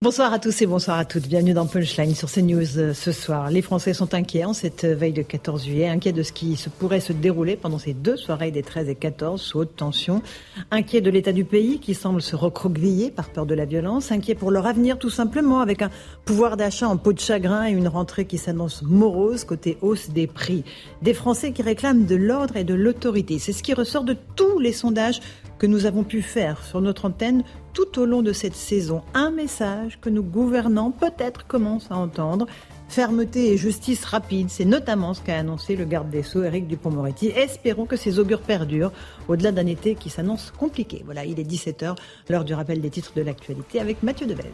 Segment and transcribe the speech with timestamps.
[0.00, 1.26] Bonsoir à tous et bonsoir à toutes.
[1.26, 3.50] Bienvenue dans Punchline sur CNews euh, ce soir.
[3.50, 6.68] Les Français sont inquiets en cette veille de 14 juillet, inquiets de ce qui se
[6.68, 10.22] pourrait se dérouler pendant ces deux soirées des 13 et 14 sous haute tension,
[10.70, 14.36] inquiets de l'état du pays qui semble se recroqueviller par peur de la violence, inquiets
[14.36, 15.90] pour leur avenir tout simplement avec un
[16.24, 20.28] pouvoir d'achat en peau de chagrin et une rentrée qui s'annonce morose côté hausse des
[20.28, 20.62] prix.
[21.02, 23.40] Des Français qui réclament de l'ordre et de l'autorité.
[23.40, 25.18] C'est ce qui ressort de tous les sondages
[25.58, 29.02] que nous avons pu faire sur notre antenne tout au long de cette saison.
[29.14, 32.46] Un message que nos gouvernants peut-être commencent à entendre.
[32.88, 37.28] Fermeté et justice rapide, c'est notamment ce qu'a annoncé le garde des Sceaux, Éric Dupont-Moretti.
[37.28, 38.92] Espérons que ces augures perdurent
[39.28, 41.02] au-delà d'un été qui s'annonce compliqué.
[41.04, 41.96] Voilà, il est 17h,
[42.30, 44.44] l'heure du rappel des titres de l'actualité avec Mathieu Devez.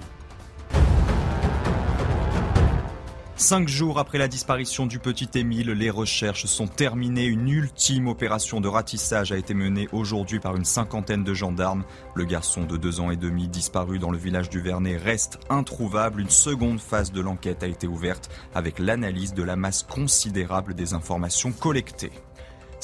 [3.37, 7.25] Cinq jours après la disparition du petit Émile, les recherches sont terminées.
[7.25, 11.85] Une ultime opération de ratissage a été menée aujourd'hui par une cinquantaine de gendarmes.
[12.15, 16.21] Le garçon de deux ans et demi disparu dans le village du Vernet reste introuvable.
[16.21, 20.95] Une seconde phase de l'enquête a été ouverte avec l'analyse de la masse considérable des
[20.95, 22.13] informations collectées.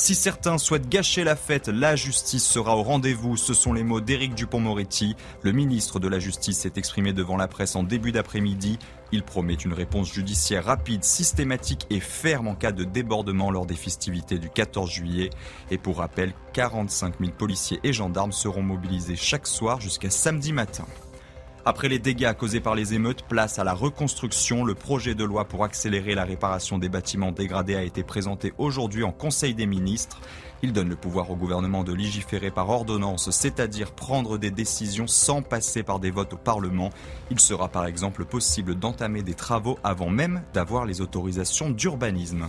[0.01, 3.37] Si certains souhaitent gâcher la fête, la justice sera au rendez-vous.
[3.37, 5.15] Ce sont les mots d'Éric Dupont-Moretti.
[5.43, 8.79] Le ministre de la Justice s'est exprimé devant la presse en début d'après-midi.
[9.13, 13.77] Il promet une réponse judiciaire rapide, systématique et ferme en cas de débordement lors des
[13.77, 15.29] festivités du 14 juillet.
[15.71, 20.87] Et pour rappel, 45 000 policiers et gendarmes seront mobilisés chaque soir jusqu'à samedi matin.
[21.67, 24.65] Après les dégâts causés par les émeutes, place à la reconstruction.
[24.65, 29.05] Le projet de loi pour accélérer la réparation des bâtiments dégradés a été présenté aujourd'hui
[29.05, 30.21] en Conseil des ministres.
[30.63, 35.43] Il donne le pouvoir au gouvernement de légiférer par ordonnance, c'est-à-dire prendre des décisions sans
[35.43, 36.91] passer par des votes au Parlement.
[37.31, 42.49] Il sera par exemple possible d'entamer des travaux avant même d'avoir les autorisations d'urbanisme.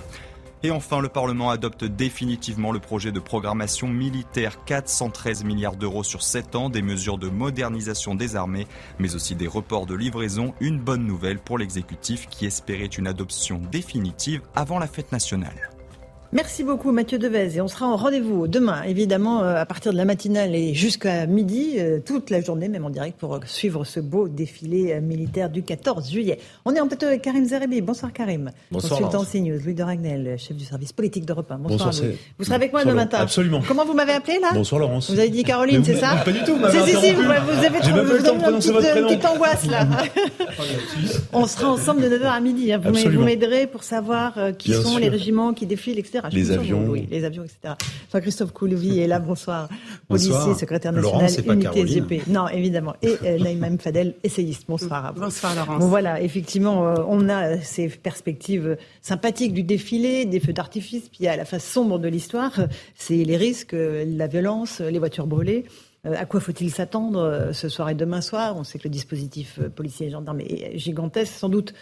[0.63, 6.21] Et enfin, le Parlement adopte définitivement le projet de programmation militaire 413 milliards d'euros sur
[6.21, 8.67] 7 ans, des mesures de modernisation des armées,
[8.99, 10.53] mais aussi des reports de livraison.
[10.59, 15.71] Une bonne nouvelle pour l'exécutif qui espérait une adoption définitive avant la fête nationale.
[16.33, 19.97] Merci beaucoup Mathieu Devez et on sera en rendez-vous demain évidemment euh, à partir de
[19.97, 23.99] la matinale et jusqu'à midi euh, toute la journée même en direct pour suivre ce
[23.99, 26.39] beau défilé euh, militaire du 14 juillet.
[26.63, 27.81] On est en plateau avec Karim Zerebi.
[27.81, 28.49] Bonsoir Karim.
[28.71, 29.01] Bonsoir.
[29.01, 31.57] Consultant CNews, Louis de Ragnel, chef du service politique d'Europe 1.
[31.57, 32.15] Bonsoir, Bonsoir, Louis.
[32.17, 33.17] c'est- Vous serez avec moi demain matin.
[33.19, 33.61] Absolument.
[33.67, 35.11] Comment vous m'avez appelé là Bonsoir Laurence.
[35.11, 37.29] Vous avez dit Caroline, c'est vous- ça Pas du tout, vous Si, si, vous, vous
[37.29, 39.85] avez trouvé de une petite, angoisse là.
[41.33, 42.71] On sera ensemble de 9h à midi.
[42.71, 42.79] hein.
[42.81, 42.91] Vous
[43.25, 46.20] m'aiderez- vous pour savoir qui sont les régiments qui défilent, etc.
[46.31, 46.85] Les avions.
[46.87, 47.75] oui, les avions, etc.
[48.11, 49.19] Jean-Christophe Coulouvi est là.
[49.19, 49.69] Bonsoir.
[50.07, 50.59] Policier, Bonsoir.
[50.59, 52.21] secrétaire Laurent, national, c'est pas unité.
[52.27, 52.95] Non, évidemment.
[53.01, 53.79] Et euh, Naïma M.
[53.79, 54.65] Fadel, essayiste.
[54.67, 55.21] Bonsoir à vous.
[55.21, 55.79] Bonsoir Laurence.
[55.79, 61.27] Bon voilà, effectivement, euh, on a ces perspectives sympathiques du défilé, des feux d'artifice, puis
[61.27, 64.99] à la face sombre de l'histoire, euh, c'est les risques, euh, la violence, euh, les
[64.99, 65.65] voitures brûlées.
[66.07, 68.55] Euh, à quoi faut-il s'attendre euh, ce soir et demain soir?
[68.57, 71.73] On sait que le dispositif euh, policier et gendarme est gigantesque, sans doute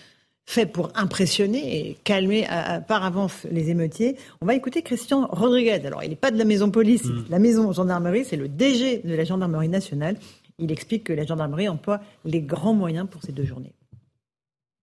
[0.50, 4.16] fait pour impressionner et calmer à- à- par avance les émeutiers.
[4.42, 5.80] On va écouter Christian Rodriguez.
[5.86, 9.14] Alors, il n'est pas de la maison police, la maison gendarmerie, c'est le DG de
[9.14, 10.18] la gendarmerie nationale.
[10.58, 13.74] Il explique que la gendarmerie emploie les grands moyens pour ces deux journées.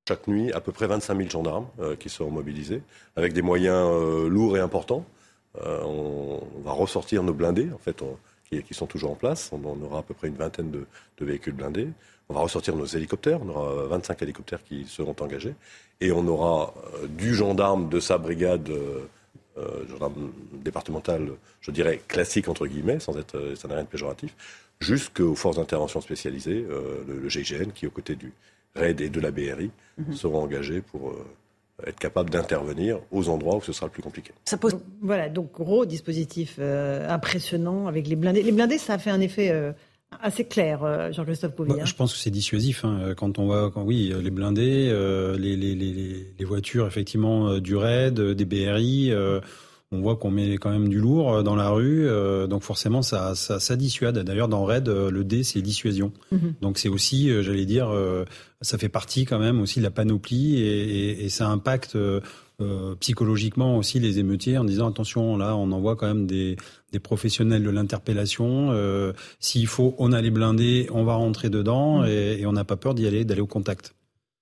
[0.08, 2.82] Chaque nuit, à peu près 25 000 gendarmes euh, qui seront mobilisés,
[3.16, 5.04] avec des moyens euh, lourds et importants.
[5.60, 8.04] Euh, on, va ressortir nos blindés, en fait,
[8.48, 9.50] qui, sont toujours en place.
[9.52, 11.88] On aura à peu près une vingtaine de véhicules blindés.
[12.28, 13.40] On va ressortir nos hélicoptères.
[13.42, 15.54] On aura 25 hélicoptères qui seront engagés.
[16.00, 19.08] Et on aura euh, du gendarme de sa brigade, euh,
[19.58, 23.88] euh, gendarme départemental, je dirais classique entre guillemets, sans être, euh, ça n'a rien de
[23.88, 24.34] péjoratif,
[24.80, 28.32] jusqu'aux forces d'intervention spécialisées, euh, le, le GIGN, qui aux côtés du
[28.74, 29.70] RAID et de la BRI
[30.12, 31.24] seront engagés pour euh,
[31.86, 34.32] être capables d'intervenir aux endroits où ce sera le plus compliqué.
[34.44, 34.78] Ça pose...
[35.00, 38.42] Voilà, donc gros dispositif euh, impressionnant avec les blindés.
[38.42, 39.72] Les blindés, ça a fait un effet euh,
[40.22, 41.72] assez clair, euh, Jean-Christophe Couvi.
[41.72, 42.84] Bah, je pense que c'est dissuasif.
[42.84, 43.14] hein.
[43.16, 47.60] Quand on voit, quand, oui, les blindés, euh, les, les, les, les voitures effectivement euh,
[47.60, 49.40] du RAID, euh, des BRI, euh,
[49.92, 52.08] on voit qu'on met quand même du lourd euh, dans la rue.
[52.08, 54.18] euh, donc forcément, ça, ça, ça dissuade.
[54.18, 56.12] D'ailleurs, dans RAID, euh, le D, c'est dissuasion.
[56.32, 56.54] Mhm.
[56.60, 58.24] Donc c'est aussi, euh, j'allais dire, euh,
[58.62, 61.96] ça fait partie quand même aussi de la panoplie et, et, et ça impacte.
[62.60, 66.56] Euh, psychologiquement aussi les émeutiers en disant attention, là, on envoie quand même des,
[66.92, 68.72] des professionnels de l'interpellation.
[69.40, 72.06] S'il faut, on a les blindés, on va rentrer dedans mmh.
[72.06, 73.94] et, et on n'a pas peur d'y aller, d'aller au contact.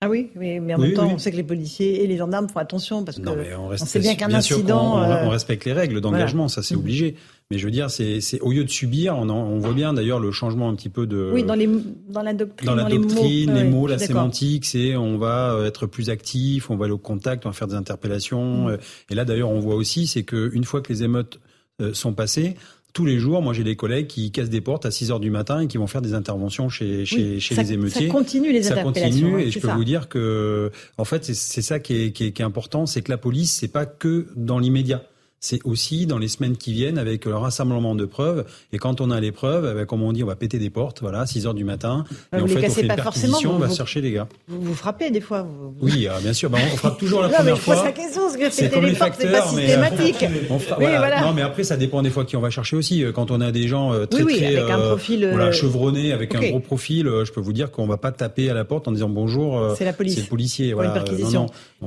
[0.05, 2.59] Ah oui, mais, en même temps, on sait que les policiers et les gendarmes font
[2.59, 4.99] attention parce que on, sait bien qu'un incident.
[4.99, 6.79] on, respecte les règles d'engagement, ça c'est mmh.
[6.79, 7.17] obligé.
[7.51, 10.33] Mais je veux dire, c'est au lieu de subir, on, on voit bien d'ailleurs le
[10.33, 11.31] changement un petit peu de.
[11.33, 11.69] Oui, dans, les,
[12.09, 12.67] dans la doctrine.
[12.67, 16.77] Dans la doctrine, les mots, la sémantique, c'est on va euh, être plus actif, on
[16.77, 18.65] va aller au contact, on va faire des interpellations.
[18.65, 18.71] Mmh.
[18.71, 18.77] Euh,
[19.11, 21.39] et là d'ailleurs, on voit aussi, c'est qu'une fois que les émeutes
[21.83, 22.57] euh, sont passées,
[22.95, 25.31] tous les jours, moi j'ai des collègues qui cassent des portes à 6 heures du
[25.31, 28.07] matin et qui vont faire des interventions chez, chez, chez les émeutiers.
[28.07, 31.79] Ça continue les ça continue et je peux vous dire que, en fait, c'est ça
[31.79, 34.59] qui est, qui est, qui est important, c'est que la police, c'est pas que dans
[34.59, 35.03] l'immédiat
[35.45, 38.47] c'est aussi dans les semaines qui viennent avec le rassemblement de preuves.
[38.73, 40.71] Et quand on a les preuves, eh ben, comme on dit, on va péter des
[40.71, 42.07] portes, voilà, à 6 heures du matin.
[42.33, 44.27] et en fait, on fait une perquisition, on va chercher les gars.
[44.49, 45.47] Vous vous frappez des fois.
[45.83, 46.49] Oui, ah, bien sûr.
[46.49, 47.77] Ben, on frappe toujours la non, première mais fois.
[47.85, 50.25] C'est question, parce que péter les, portes, c'est pas systématique.
[50.51, 51.21] On voilà.
[51.21, 53.05] Non, mais après, ça dépend des fois qui on va chercher aussi.
[53.15, 55.53] Quand on a des gens euh, très, oui, très, avec un euh, profil, voilà, euh,
[55.53, 58.65] chevronnés, avec un gros profil, je peux vous dire qu'on va pas taper à la
[58.65, 59.75] porte en disant bonjour.
[59.77, 60.15] C'est la police.
[60.15, 60.73] C'est le policier.
[60.73, 61.05] Voilà.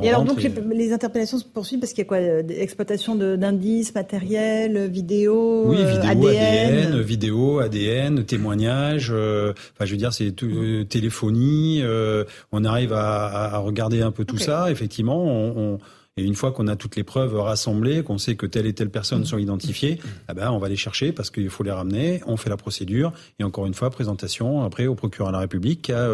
[0.03, 3.15] Et alors, donc, les interpellations se poursuivent parce qu'il y a quoi Exploitation
[3.47, 9.09] d'indices, matériels vidéo, oui, vidéo, ADN, vidéo, ADN, témoignages.
[9.11, 11.79] Euh, enfin, je veux dire, c'est euh, téléphonie.
[11.81, 14.69] Euh, on arrive à, regarder un peu tout ça.
[14.69, 15.79] Effectivement, on,
[16.17, 18.89] et une fois qu'on a toutes les preuves rassemblées, qu'on sait que telle et telle
[18.89, 22.21] personne sont identifiées, eh ben, on va les chercher parce qu'il faut les ramener.
[22.25, 25.83] On fait la procédure et encore une fois, présentation après au procureur de la République
[25.83, 26.09] qui a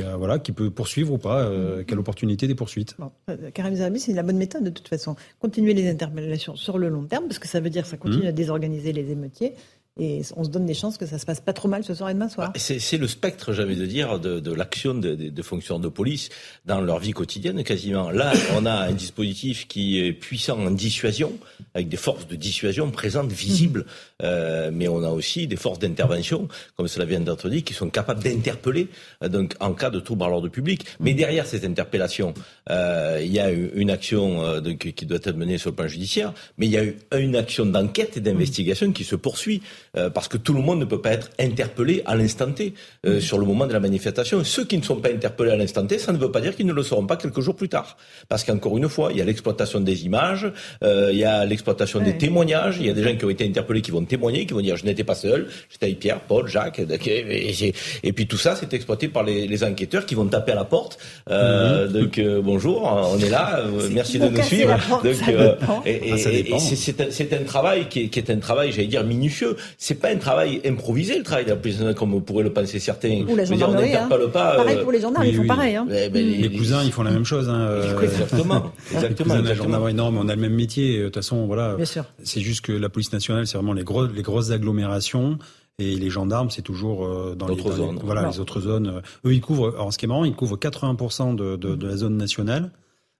[0.00, 1.84] voilà, qui peut poursuivre ou pas, euh, mm.
[1.84, 2.94] quelle opportunité des poursuites.
[2.98, 5.16] Bon, euh, Karim Zerbi, c'est la bonne méthode de toute façon.
[5.40, 8.24] Continuer les interpellations sur le long terme, parce que ça veut dire que ça continue
[8.24, 8.28] mm.
[8.28, 9.54] à désorganiser les émeutiers.
[9.98, 12.10] Et on se donne des chances que ça se passe pas trop mal ce soir
[12.10, 12.52] et demain soir.
[12.52, 15.88] Bah, c'est le spectre, j'avais de dire, de, de l'action des de, de fonctionnaires de
[15.88, 16.28] police
[16.66, 18.10] dans leur vie quotidienne quasiment.
[18.10, 21.32] Là, on a un dispositif qui est puissant en dissuasion,
[21.74, 24.22] avec des forces de dissuasion présentes, visibles, mmh.
[24.24, 27.88] euh, mais on a aussi des forces d'intervention, comme cela vient d'être dit, qui sont
[27.88, 28.88] capables d'interpeller
[29.22, 30.84] euh, donc en cas de trouble à l'ordre public.
[31.00, 31.16] Mais mmh.
[31.16, 32.34] derrière cette interpellation,
[32.68, 36.34] euh, il y a une action donc, qui doit être menée sur le plan judiciaire,
[36.58, 39.62] mais il y a une action d'enquête et d'investigation qui se poursuit.
[39.96, 42.74] Euh, parce que tout le monde ne peut pas être interpellé à l'instant T
[43.06, 44.44] euh, sur le moment de la manifestation.
[44.44, 46.66] ceux qui ne sont pas interpellés à l'instant T, ça ne veut pas dire qu'ils
[46.66, 47.96] ne le seront pas quelques jours plus tard.
[48.28, 50.52] Parce qu'encore une fois, il y a l'exploitation des images,
[50.82, 53.46] euh, il y a l'exploitation des témoignages, il y a des gens qui ont été
[53.46, 56.46] interpellés qui vont témoigner, qui vont dire je n'étais pas seul, j'étais avec Pierre, Paul,
[56.46, 57.72] Jacques, et,
[58.02, 60.64] et, puis tout ça c'est exploité par les, les, enquêteurs qui vont taper à la
[60.64, 60.98] porte.
[61.30, 64.76] Euh, Donc euh, bonjour, on est là, merci de nous suivre.
[65.02, 69.04] Donc, et, ah, c'est un, un, travail qui est, qui est un travail, j'allais dire
[69.04, 72.80] minutieux c'est pas un travail improvisé, le travail de la police comme pourraient le penser
[72.80, 73.24] certains.
[73.28, 73.90] Ou la gendarmerie.
[73.90, 74.28] Dire, on hein.
[74.32, 74.56] pas.
[74.56, 75.76] Pareil euh, pour les gendarmes, ils font pareil.
[75.76, 75.86] Hein.
[75.88, 77.48] Mais, les, cousins, ils font la même chose.
[77.48, 78.72] Hein, euh, exactement.
[78.92, 79.34] exactement.
[79.42, 80.98] Les cousins non, mais on a le même métier.
[80.98, 81.76] De toute façon, voilà.
[81.76, 82.04] Bien sûr.
[82.24, 85.38] C'est juste que la police nationale, c'est vraiment les, gros, les grosses agglomérations.
[85.78, 88.00] Et les gendarmes, c'est toujours euh, dans, les, zones.
[88.02, 89.02] voilà, les autres zones.
[89.24, 89.72] Eux, ils couvrent.
[89.76, 92.72] Alors, ce qui est marrant, ils couvrent 80% de, de, de, la zone nationale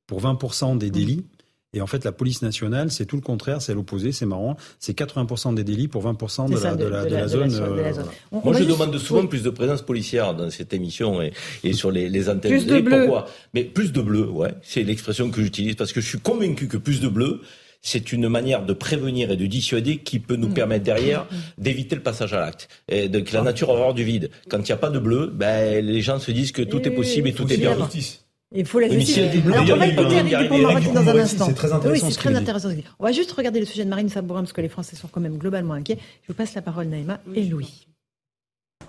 [0.09, 1.27] pour 20% des délits.
[1.77, 4.57] Et en fait, la police nationale, c'est tout le contraire, c'est l'opposé, c'est marrant.
[4.81, 7.53] C'est 80% des délits pour 20% de, la, de, la, zone.
[8.33, 11.35] Moi, je demande souvent plus de présence policière dans cette émission et,
[11.65, 12.51] et sur les, les antennes.
[12.51, 13.01] Plus de bleu.
[13.01, 14.55] Pourquoi Mais plus de bleu, ouais.
[14.63, 17.43] C'est l'expression que j'utilise parce que je suis convaincu que plus de bleu,
[17.83, 20.55] c'est une manière de prévenir et de dissuader qui peut nous mm.
[20.55, 21.63] permettre derrière mm.
[21.63, 22.69] d'éviter le passage à l'acte.
[22.89, 24.31] Et donc la nature horreur du vide.
[24.49, 26.91] Quand il n'y a pas de bleu, ben, les gens se disent que tout est
[26.91, 28.21] possible et tout est permis.
[28.57, 29.19] Il faut la justice.
[29.19, 31.47] Alors, on va écouter Eric dans un instant.
[31.47, 32.07] C'est très intéressant.
[32.07, 32.71] Oui, c'est très intéressant.
[32.99, 35.21] On va juste regarder le sujet de Marine Sabourin, parce que les Français sont quand
[35.21, 35.99] même globalement inquiets.
[36.23, 37.87] Je vous passe la parole, Naïma et Louis.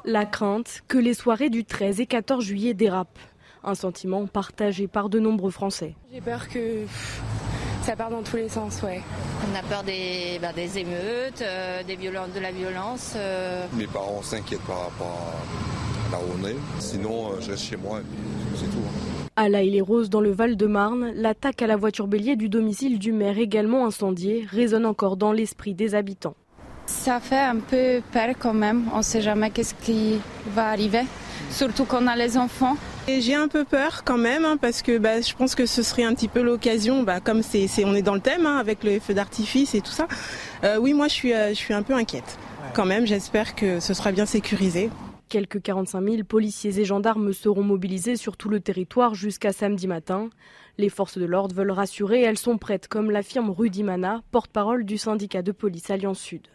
[0.06, 3.20] La crainte que les soirées du 13 et 14 juillet dérapent.
[3.64, 5.96] Un sentiment partagé par de nombreux Français.
[6.14, 6.86] J'ai peur que
[7.84, 9.02] ça part dans tous les sens, ouais.
[9.50, 13.14] On a peur des, bah, des émeutes, euh, des violences, de la violence.
[13.16, 13.66] Euh.
[13.74, 15.34] Mes parents s'inquiètent par rapport
[16.08, 16.56] à là où on est.
[16.80, 18.84] Sinon, euh, je reste chez moi et puis c'est tout.
[18.86, 19.27] Hein.
[19.40, 23.12] À La les roses dans le Val-de-Marne, l'attaque à la voiture bélier du domicile du
[23.12, 26.34] maire également incendié résonne encore dans l'esprit des habitants.
[26.88, 30.18] Ça fait un peu peur quand même, on ne sait jamais qu'est-ce qui
[30.56, 31.04] va arriver,
[31.52, 32.78] surtout qu'on a les enfants.
[33.08, 36.04] J'ai un peu peur quand même hein, parce que bah, je pense que ce serait
[36.04, 39.00] un petit peu l'occasion, bah, comme c'est, on est dans le thème hein, avec le
[39.00, 40.08] feu d'artifice et tout ça.
[40.64, 42.40] Euh, oui, moi je suis, euh, je suis un peu inquiète.
[42.74, 44.90] Quand même, j'espère que ce sera bien sécurisé.
[45.30, 50.30] Quelques 45 000 policiers et gendarmes seront mobilisés sur tout le territoire jusqu'à samedi matin.
[50.78, 54.98] Les forces de l'ordre veulent rassurer, elles sont prêtes, comme l'affirme Rudy Mana, porte-parole du
[54.98, 56.48] syndicat de police Alliance Sud.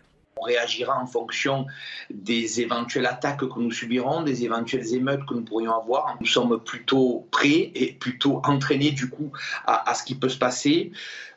[0.42, 1.66] réagira en fonction
[2.10, 6.16] des éventuelles attaques que nous subirons, des éventuelles émeutes que nous pourrions avoir.
[6.18, 9.32] Nous sommes plutôt prêts et plutôt entraînés du coup
[9.66, 10.92] à, ce qui peut se passer.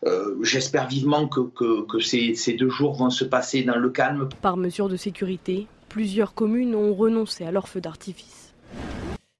[0.05, 1.41] Euh, j'espère vivement que,
[1.81, 4.29] que, ces, ces deux jours vont se passer dans le calme.
[4.41, 8.53] Par mesure de sécurité, plusieurs communes ont renoncé à leur feu d'artifice.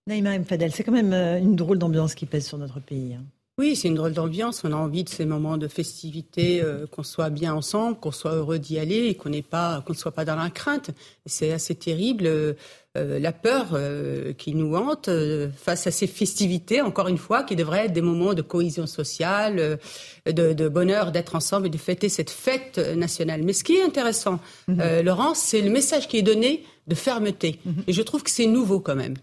[0.08, 0.46] Naïma M.
[0.46, 3.18] Fadel, c'est quand même euh, une drôle d'ambiance qui pèse sur notre pays.
[3.58, 4.64] Oui, c'est une drôle d'ambiance.
[4.66, 8.34] On a envie de ces moments de festivité, euh, qu'on soit bien ensemble, qu'on soit
[8.34, 10.92] heureux d'y aller et qu'on n'ait pas, qu'on ne soit pas dans la crainte.
[11.26, 12.26] C'est assez terrible.
[12.26, 12.54] Euh,
[12.96, 13.78] la peur
[14.38, 15.10] qui nous hante
[15.58, 19.78] face à ces festivités, encore une fois, qui devraient être des moments de cohésion sociale,
[20.26, 23.44] de, bonheur d'être ensemble et de fêter cette fête nationale.
[23.44, 25.02] Mais ce qui est intéressant, mhm.
[25.02, 27.60] Laurence, c'est le message qui est donné de fermeté.
[27.66, 27.84] Mhm.
[27.88, 29.16] Et je trouve que c'est nouveau quand même.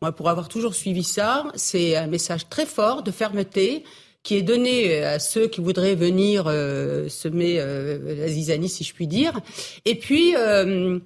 [0.00, 3.84] Moi, pour avoir toujours suivi ça, c'est un message très fort de fermeté
[4.22, 8.84] qui est donné euh, à ceux qui voudraient venir euh, semer euh, la zizanie, si
[8.84, 9.40] je puis dire.
[9.84, 11.00] Et puis, je,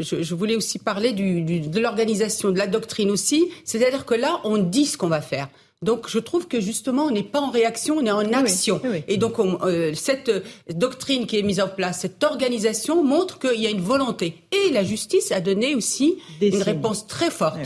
[0.00, 3.48] je, voulais aussi parler du, de l'organisation, de la doctrine aussi.
[3.64, 5.48] C'est-à-dire que là, on dit ce qu'on va faire.
[5.84, 8.80] Donc je trouve que justement on n'est pas en réaction, on est en action.
[9.06, 10.30] Et donc euh, cette
[10.74, 14.42] doctrine qui est mise en place, cette organisation montre qu'il y a une volonté.
[14.50, 17.60] Et la justice a donné aussi une réponse très forte.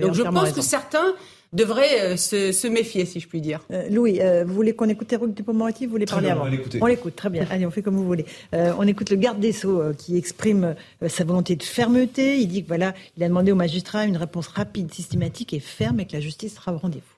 [0.00, 1.14] donc je pense que certains
[1.52, 3.60] devraient euh, se, méfier, si je puis dire.
[3.70, 6.46] Euh, Louis, vous voulez qu'on écoute Eric Dupond-Moretti Vous voulez parler avant
[6.80, 7.46] On l'écoute, très bien.
[7.50, 8.24] Allez, on fait comme vous voulez.
[8.52, 10.74] on écoute le garde des Sceaux qui exprime
[11.06, 12.38] sa volonté de fermeté.
[12.38, 16.00] Il dit que voilà, il a demandé aux magistrats une réponse rapide, systématique et ferme
[16.00, 17.17] et que la justice sera au rendez-vous.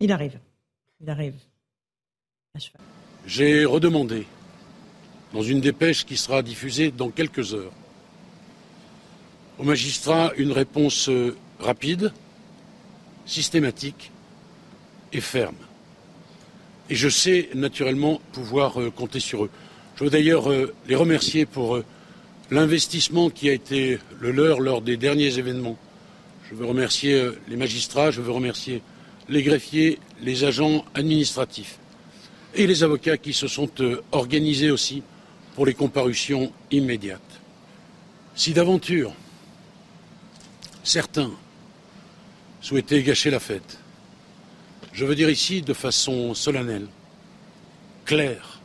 [0.00, 0.38] Il arrive.
[1.00, 1.34] Il arrive.
[3.26, 4.26] J'ai redemandé,
[5.32, 7.72] dans une dépêche qui sera diffusée dans quelques heures,
[9.58, 12.12] au magistrat une réponse euh, rapide,
[13.26, 14.12] systématique
[15.12, 15.56] et ferme.
[16.90, 19.50] Et je sais naturellement pouvoir euh, compter sur eux.
[19.96, 21.82] Je veux d'ailleurs euh, les remercier pour
[22.52, 25.76] l'investissement qui a été le leur lors des derniers événements.
[26.48, 28.80] Je veux remercier les magistrats, je veux remercier
[29.28, 31.78] les greffiers, les agents administratifs
[32.54, 35.02] et les avocats qui se sont euh, organisés aussi
[35.54, 37.20] pour les comparutions immédiates.
[38.34, 39.12] Si d'aventure
[40.82, 41.30] certains
[42.60, 43.78] souhaitaient gâcher la fête,
[44.92, 46.86] je veux dire ici de façon solennelle,
[48.04, 48.60] claire,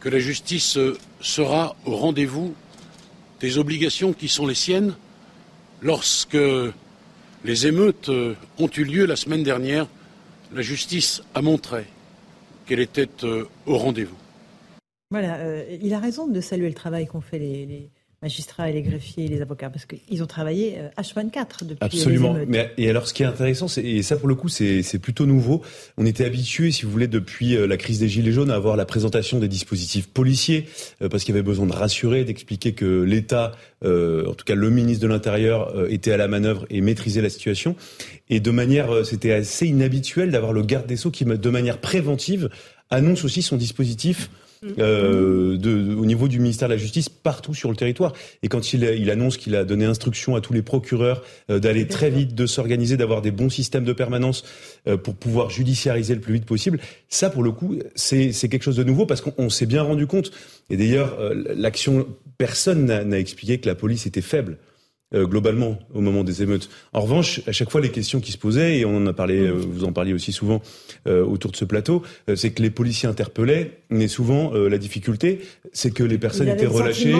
[0.00, 2.54] que la justice euh, sera au rendez-vous
[3.40, 4.94] des obligations qui sont les siennes
[5.82, 6.38] lorsque
[7.44, 9.86] les émeutes euh, ont eu lieu la semaine dernière.
[10.52, 11.84] La justice a montré
[12.66, 14.16] qu'elle était euh, au rendez-vous.
[15.10, 17.90] Voilà, euh, il a raison de saluer le travail qu'ont fait les,
[18.24, 22.34] magistrats et les greffiers et les avocats, parce qu'ils ont travaillé H24 euh, depuis Absolument.
[22.48, 25.62] Mais, et alors, ce qui est intéressant, et ça pour le coup, c'est plutôt nouveau.
[25.98, 28.76] On était habitué, si vous voulez, depuis euh, la crise des Gilets jaunes, à avoir
[28.76, 30.66] la présentation des dispositifs policiers,
[31.02, 33.52] euh, parce qu'il y avait besoin de rassurer, d'expliquer que l'État,
[33.84, 37.76] en tout cas le ministre de l'Intérieur, était à la manœuvre et maîtrisait la situation.
[38.30, 42.48] Et de manière, c'était assez inhabituel d'avoir le garde des Sceaux qui, de manière préventive,
[42.88, 44.30] annonce aussi son dispositif
[44.78, 48.12] euh, de, au niveau du ministère de la Justice partout sur le territoire.
[48.42, 51.86] Et quand il, il annonce qu'il a donné instruction à tous les procureurs euh, d'aller
[51.86, 54.44] très vite, de s'organiser, d'avoir des bons systèmes de permanence
[54.86, 56.78] euh, pour pouvoir judiciariser le plus vite possible,
[57.08, 60.30] ça pour le coup c'est quelque chose de nouveau parce qu'on s'est bien rendu compte.
[60.70, 61.18] Et d'ailleurs
[61.56, 62.06] l'action,
[62.38, 64.58] personne n'a expliqué que la police était faible.
[65.14, 66.68] Euh, globalement au moment des émeutes.
[66.92, 69.38] En revanche, à chaque fois les questions qui se posaient et on en a parlé,
[69.38, 70.60] euh, vous en parliez aussi souvent
[71.06, 72.02] euh, autour de ce plateau,
[72.34, 75.40] c'est que les policiers interpellaient, mais souvent la difficulté,
[75.72, 77.14] c'est que les personnes étaient relâchées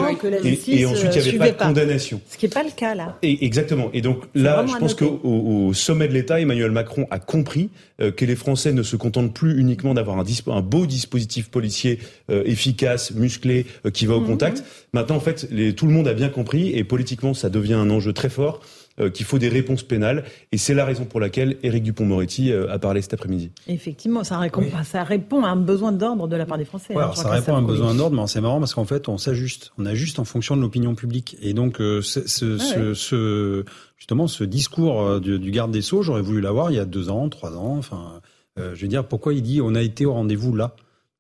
[0.68, 2.20] et, ensuite il n'y avait pas de condamnation.
[2.28, 3.16] Ce qui n'est pas le cas là.
[3.22, 3.90] Et, exactement.
[3.92, 8.24] Et donc là, je pense qu'au au sommet de l'État, Emmanuel Macron a compris que
[8.24, 13.66] les Français ne se contentent plus uniquement d'avoir un, un, beau dispositif policier efficace, musclé,
[13.92, 14.26] qui va au mhm.
[14.26, 14.64] contact.
[14.92, 17.91] Maintenant, en fait, les, tout le monde a bien compris et politiquement, ça devient un
[17.91, 18.61] enjeu très fort
[19.00, 20.25] euh, qu'il faut des réponses pénales.
[20.53, 23.50] Et c'est la raison pour laquelle Éric Dupont-Moretti euh, a parlé cet après-midi.
[23.67, 26.95] Effectivement, ça répond, ça répond à un besoin d'ordre de la part des Français.
[26.97, 29.73] Hein, ça répond à un besoin d'ordre, mais c'est marrant parce qu'en fait, on s'ajuste.
[29.79, 31.37] On ajuste en fonction de l'opinion publique.
[31.43, 33.64] Et donc, euh, ce, ah ce,
[33.99, 37.11] justement, ce discours du, du garde des Sceaux, j'aurais voulu l'avoir il y a deux
[37.11, 37.76] ans, trois ans.
[37.76, 38.21] Enfin,
[38.57, 40.76] je veux dire, pourquoi il dit on a été au rendez-vous là?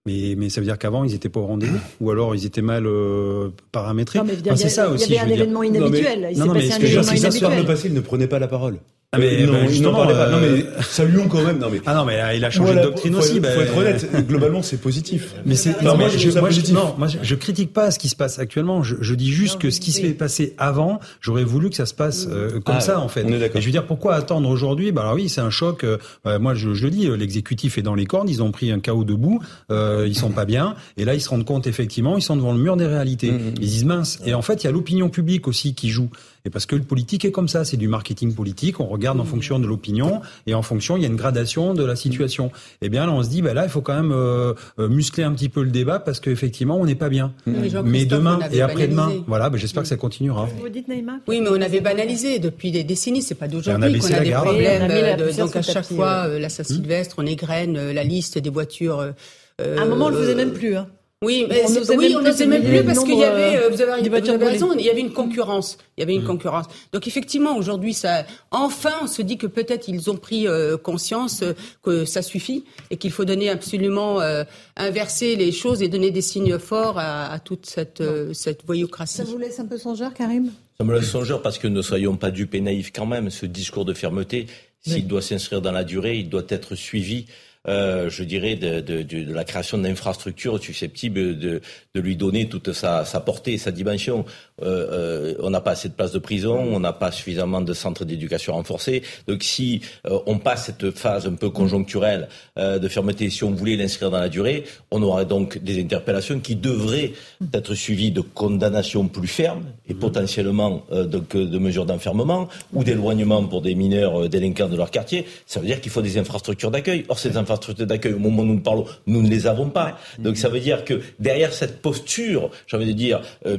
[0.06, 2.62] Mais, mais ça veut dire qu'avant, ils n'étaient pas au rendez-vous Ou alors ils étaient
[2.62, 5.06] mal euh, paramétrés Non, mais c'est ça aussi.
[5.08, 6.30] Il y avait un événement inhabituel.
[6.36, 8.00] non, non, mais ce que je veux dire, si ça se le passé, ils ne
[8.00, 8.78] prenaient pas la parole.
[9.14, 10.28] Ah mais Euh, non, ben, il justement, n'en parlait pas.
[10.30, 11.58] Non euh, mais saluons quand même.
[11.58, 13.34] Non mais Ah non, mais là, il a changé Voilà, de doctrine faut, aussi.
[13.34, 14.08] Faut, ben- faut être honnête.
[14.28, 15.34] Globalement, c'est positif.
[15.46, 17.98] Mais c'est Non, moi, mais je moi, je- non, moi je, je critique pas ce
[17.98, 18.82] qui se passe actuellement.
[18.82, 21.94] Je, je dis juste que ce qui s'est passé avant, j'aurais voulu que ça se
[21.94, 23.24] passe euh, comme Ah, ça en fait.
[23.26, 23.56] on est d'accord.
[23.58, 24.92] Et je veux dire pourquoi attendre aujourd'hui?
[24.92, 25.84] Bah alors oui, c'est un choc.
[25.84, 28.28] euh, bah, moi je, je le dis, euh, l'exécutif est dans les cornes.
[28.28, 29.40] Ils ont pris un chaos debout.
[29.70, 30.74] Euh, ils sont pas bien.
[30.96, 33.30] Et là ils se rendent compte effectivement, ils sont devant le mur des réalités.
[33.30, 34.18] Mmh, Ils disent mince.
[34.26, 36.08] Et en fait il y a l'opinion publique aussi qui joue.
[36.46, 38.78] Et parce que le politique est comme ça, c'est du marketing politique.
[38.78, 41.82] On regarde en fonction de l'opinion et en fonction il y a une gradation de
[41.84, 42.50] la situation.
[42.82, 45.24] Et bien là on se dit bah là il faut quand même euh, euh, muscler
[45.24, 47.32] un petit peu le débat parce qu'effectivement on n'est pas bien.
[47.46, 50.46] Mais demain et après-demain, voilà, ben j'espère que ça continuera.
[50.60, 53.22] Vous dites Naïma Oui, mais on avait banalisé depuis des décennies.
[53.22, 54.44] C'est pas a d'aujourd'hui baissé qu'on a la des garde.
[54.46, 54.82] problèmes.
[54.82, 56.34] A euh, de- donc à chaque tapis, fois, ouais.
[56.34, 59.00] euh, la Saint-Sylvestre, on égrène euh, la liste des voitures.
[59.00, 60.76] euh, À un moment, on le faisait même plus.
[60.76, 60.88] Hein.
[61.22, 63.68] Oui, mais On c'est- n'osait oui, même on plus même parce qu'il y avait, euh,
[63.70, 65.78] vous avez, des vous avez raison, il y avait une concurrence.
[65.96, 66.66] Il y avait une concurrence.
[66.92, 71.42] Donc effectivement, aujourd'hui, ça, enfin, on se dit que peut-être ils ont pris euh, conscience
[71.42, 74.44] euh, que ça suffit et qu'il faut donner absolument euh,
[74.76, 79.16] inverser les choses et donner des signes forts à, à toute cette euh, cette voyoucratie.
[79.16, 80.50] Ça vous laisse un peu songeur, Karim?
[80.78, 83.30] Ça me laisse songeur parce que ne soyons pas dupes et naïfs quand même.
[83.30, 84.46] Ce discours de fermeté,
[84.86, 87.26] s'il doit s'inscrire dans la durée, il doit être suivi.
[87.68, 91.60] Euh, je dirais de, de, de, de la création d'infrastructures susceptibles de,
[91.94, 94.24] de lui donner toute sa, sa portée, sa dimension.
[94.62, 97.72] Euh, euh, on n'a pas assez de places de prison, on n'a pas suffisamment de
[97.72, 99.02] centres d'éducation renforcés.
[99.26, 99.80] Donc si
[100.26, 104.28] on passe cette phase un peu conjoncturelle de fermeté, si on voulait l'inscrire dans la
[104.28, 107.12] durée, on aurait donc des interpellations qui devraient
[107.52, 113.44] être suivies de condamnations plus fermes et potentiellement donc, euh, de mesures d'enfermement ou d'éloignement
[113.44, 115.26] pour des mineurs délinquants de leur quartier.
[115.46, 117.04] Ça veut dire qu'il faut des infrastructures d'accueil.
[117.08, 119.98] Or, ces infrastructures d'accueil, au moment où nous parlons, nous ne les avons pas.
[120.18, 123.56] Donc ça veut dire que derrière cette posture, j'ai envie de dire, euh,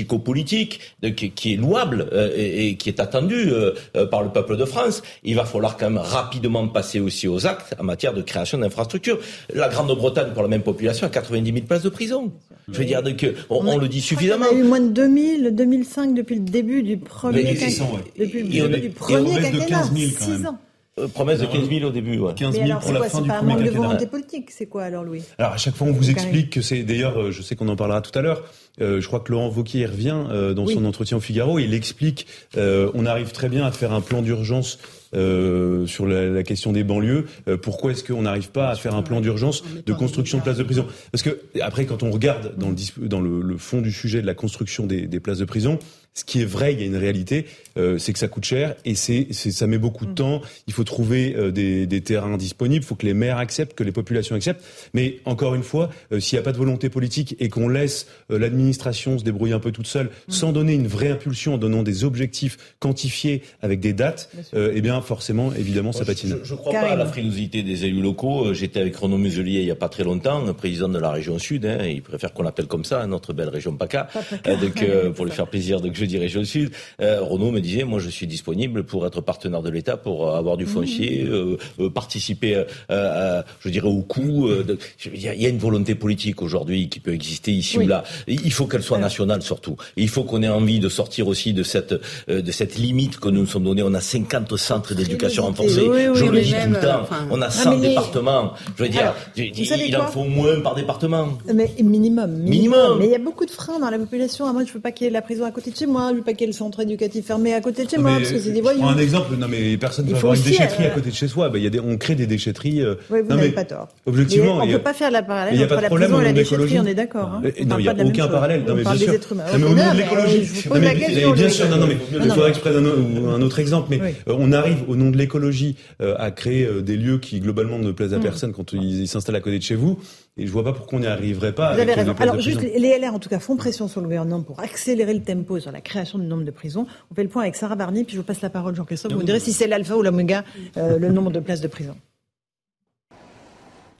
[0.00, 3.72] médiatico-politique, de- qui, qui est louable euh, et, et qui est attendue euh,
[4.10, 7.74] par le peuple de France, il va falloir quand même rapidement passer aussi aux actes
[7.78, 9.18] en matière de création d'infrastructures.
[9.54, 12.32] La Grande-Bretagne, pour la même population, a 90 000 places de prison.
[12.70, 14.46] Je veux dire, donc, on, on le dit suffisamment.
[14.50, 17.70] Il y a eu moins de 2000, 2005 depuis le début du premier Mais quinquennat.
[17.70, 18.24] 600, ouais.
[18.26, 19.78] Depuis le Et début du et premier on baisse de quinquennat.
[19.78, 20.46] 15 000 quand 6 même.
[20.46, 20.58] ans.
[20.98, 22.32] Euh, promesse de 15 000 au début, ouais.
[22.34, 23.64] 15 Mais 000 alors, pour c'est la quoi fin C'est du pas un premier manque
[23.64, 25.22] de volonté politique, c'est quoi alors, Louis?
[25.36, 26.84] Alors à chaque fois, on vous explique que c'est.
[26.84, 28.44] D'ailleurs, euh, je sais qu'on en parlera tout à l'heure.
[28.80, 30.72] euh, je crois que Laurent Wauquiez y revient euh, dans Oui.
[30.74, 31.58] son entretien au Figaro.
[31.58, 32.26] Il explique.
[32.56, 34.78] euh, on arrive très bien à faire un plan d'urgence.
[35.14, 38.94] euh, sur la, la question des banlieues, Euh, pourquoi est-ce qu'on n'arrive pas à faire
[38.94, 40.84] un plan d'urgence de construction de places de prison?
[41.12, 44.26] Parce que après, quand on regarde dans le, dans le, le fond du sujet de
[44.26, 45.78] la construction des, des places de prison,
[46.16, 47.44] ce qui est vrai, il y a une réalité,
[47.76, 50.40] euh, c'est que ça coûte cher et c'est, c'est ça met beaucoup de temps.
[50.66, 53.84] Il faut trouver euh, des, des terrains disponibles, il faut que les maires acceptent, que
[53.84, 54.64] les populations acceptent.
[54.94, 58.06] Mais encore une fois, euh, s'il n'y a pas de volonté politique et qu'on laisse
[58.30, 61.82] euh, l'administration se débrouiller un peu toute seule, sans donner une vraie impulsion, en donnant
[61.82, 66.38] des objectifs quantifiés avec des dates, euh, eh bien forcément, évidemment, ça patine.
[66.42, 68.46] Je ne crois pas à la frilosité des élus locaux.
[68.46, 71.38] Euh, J'étais avec Renaud Muselier il n'y a pas très longtemps, président de la région
[71.38, 71.66] Sud.
[71.66, 74.08] Hein, il préfère qu'on l'appelle comme ça, notre belle région PACA.
[74.46, 76.70] Euh, donc, euh, pour lui faire plaisir, donc je dis région Sud.
[77.00, 80.56] Euh, Renaud me disait, moi je suis disponible pour être partenaire de l'État, pour avoir
[80.56, 84.48] du foncier, euh, euh, participer, euh, à, je dirais, au coût.
[84.48, 84.78] de-
[85.12, 87.84] il y a une volonté politique aujourd'hui qui peut exister ici Oui.
[87.84, 88.04] ou là.
[88.28, 89.76] Il faut qu'elle soit nationale surtout.
[89.96, 91.94] Et il faut qu'on ait envie de sortir aussi de cette,
[92.28, 93.82] de cette limite que nous nous sommes donnée.
[93.82, 95.82] On a 50 centres d'éducation renforcée.
[95.82, 97.00] Oui, oui, je le dis tout le temps.
[97.02, 98.52] enfin- On a Ah, 100 mais les- départements.
[98.76, 101.28] Je veux dire, Alors, il, en faut moins par département.
[101.52, 102.42] Mais minimum, minimum.
[102.42, 102.98] Minimum.
[102.98, 104.46] Mais il y a beaucoup de freins dans la population.
[104.48, 105.95] Ah, moi, je veux pas qu'il y ait la prison à côté de chez moi.
[105.96, 108.38] Qu'il y ait le centre éducatif fermé à côté de chez Non, moi, parce que
[108.38, 108.78] c'est des je voyous.
[108.80, 109.34] prends un exemple.
[109.36, 111.48] Non, mais personne ne va avoir une déchetterie euh, à côté de chez soi.
[111.48, 112.82] Ben, il y a des, on crée des déchetteries.
[112.82, 113.88] euh, Oui, vous n'avez pas tort.
[114.06, 115.82] Objectivement, Mais on ne peut pas faire la parallèle il n'y a entre pas de
[115.82, 116.80] la problème prison au et la déchetterie, l'écologie.
[116.80, 117.28] on est d'accord.
[117.28, 117.42] hein.
[117.44, 118.60] Euh, On Non, il n'y a aucun parallèle.
[118.66, 119.12] Non, On mais bien sûr.
[119.58, 121.32] mais au nom de l'écologie.
[121.34, 123.88] Bien sûr, non, mais il faudrait que je prenne un, autre exemple.
[123.90, 127.40] Mais euh, on arrive au nom de l'écologie euh, à créer euh, des lieux qui
[127.40, 128.22] globalement ne plaisent à Mm.
[128.22, 129.98] personne quand ils s'installent à côté de chez vous.
[130.38, 131.72] Et je vois pas pourquoi on n'y arriverait pas.
[131.72, 132.14] Vous avez les raison.
[132.18, 132.74] Alors, juste, prison.
[132.76, 135.72] les LR, en tout cas, font pression sur le gouvernement pour accélérer le tempo sur
[135.72, 136.86] la création du nombre de prisons.
[137.10, 139.12] On fait le point avec Sarah Barney, puis je vous passe la parole, Jean-Christophe.
[139.12, 140.44] Vous me direz si c'est l'alpha ou l'oméga,
[140.76, 141.96] euh, le nombre de places de prison.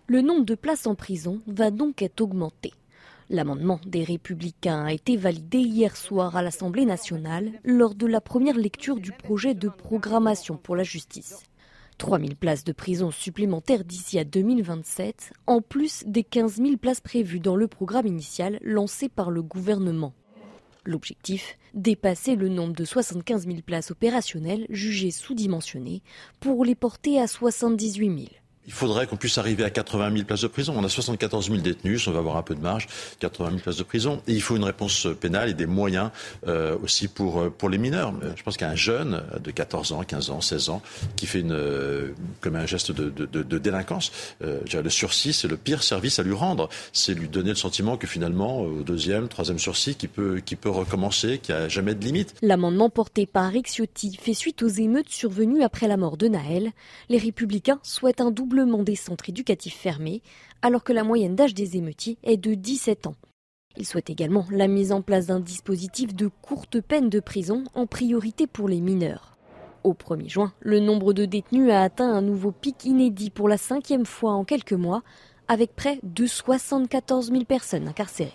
[0.09, 2.73] Le nombre de places en prison va donc être augmenté.
[3.31, 8.57] L'amendement des Républicains a été validé hier soir à l'Assemblée nationale lors de la première
[8.57, 11.43] lecture du projet de programmation pour la justice.
[11.99, 17.41] 3000 places de prison supplémentaires d'ici à 2027, en plus des 15 000 places prévues
[17.41, 20.15] dans le programme initial lancé par le gouvernement.
[20.85, 26.03] L'objectif Dépasser le nombre de 75 000 places opérationnelles jugées sous-dimensionnées
[26.41, 28.29] pour les porter à 78 000.
[28.67, 30.75] Il faudrait qu'on puisse arriver à 80 000 places de prison.
[30.77, 32.89] On a 74 000 détenus, on va avoir un peu de marge,
[33.21, 34.21] 80 000 places de prison.
[34.27, 36.11] Et il faut une réponse pénale et des moyens
[36.47, 38.13] euh, aussi pour, euh, pour les mineurs.
[38.37, 40.83] Je pense qu'un jeune de 14 ans, 15 ans, 16 ans,
[41.15, 46.19] qui fait euh, comme un geste de, de, délinquance, le sursis, c'est le pire service
[46.19, 46.69] à lui rendre.
[46.93, 50.71] C'est lui donner le sentiment que finalement, au deuxième, troisième sursis, qui peut, qui peut
[50.71, 52.35] recommencer, qu'il n'y a jamais de limite.
[52.43, 56.73] L'amendement porté par Rixiotti fait suite aux émeutes survenues après la mort de Naël.
[57.09, 60.23] Les républicains souhaitent un double des centres éducatifs fermés,
[60.63, 63.17] alors que la moyenne d'âge des émeutiers est de 17 ans.
[63.77, 67.87] Il souhaite également la mise en place d'un dispositif de courte peine de prison en
[67.87, 69.37] priorité pour les mineurs.
[69.85, 73.59] Au 1er juin, le nombre de détenus a atteint un nouveau pic inédit pour la
[73.59, 75.03] cinquième fois en quelques mois,
[75.49, 78.33] avec près de 74 000 personnes incarcérées.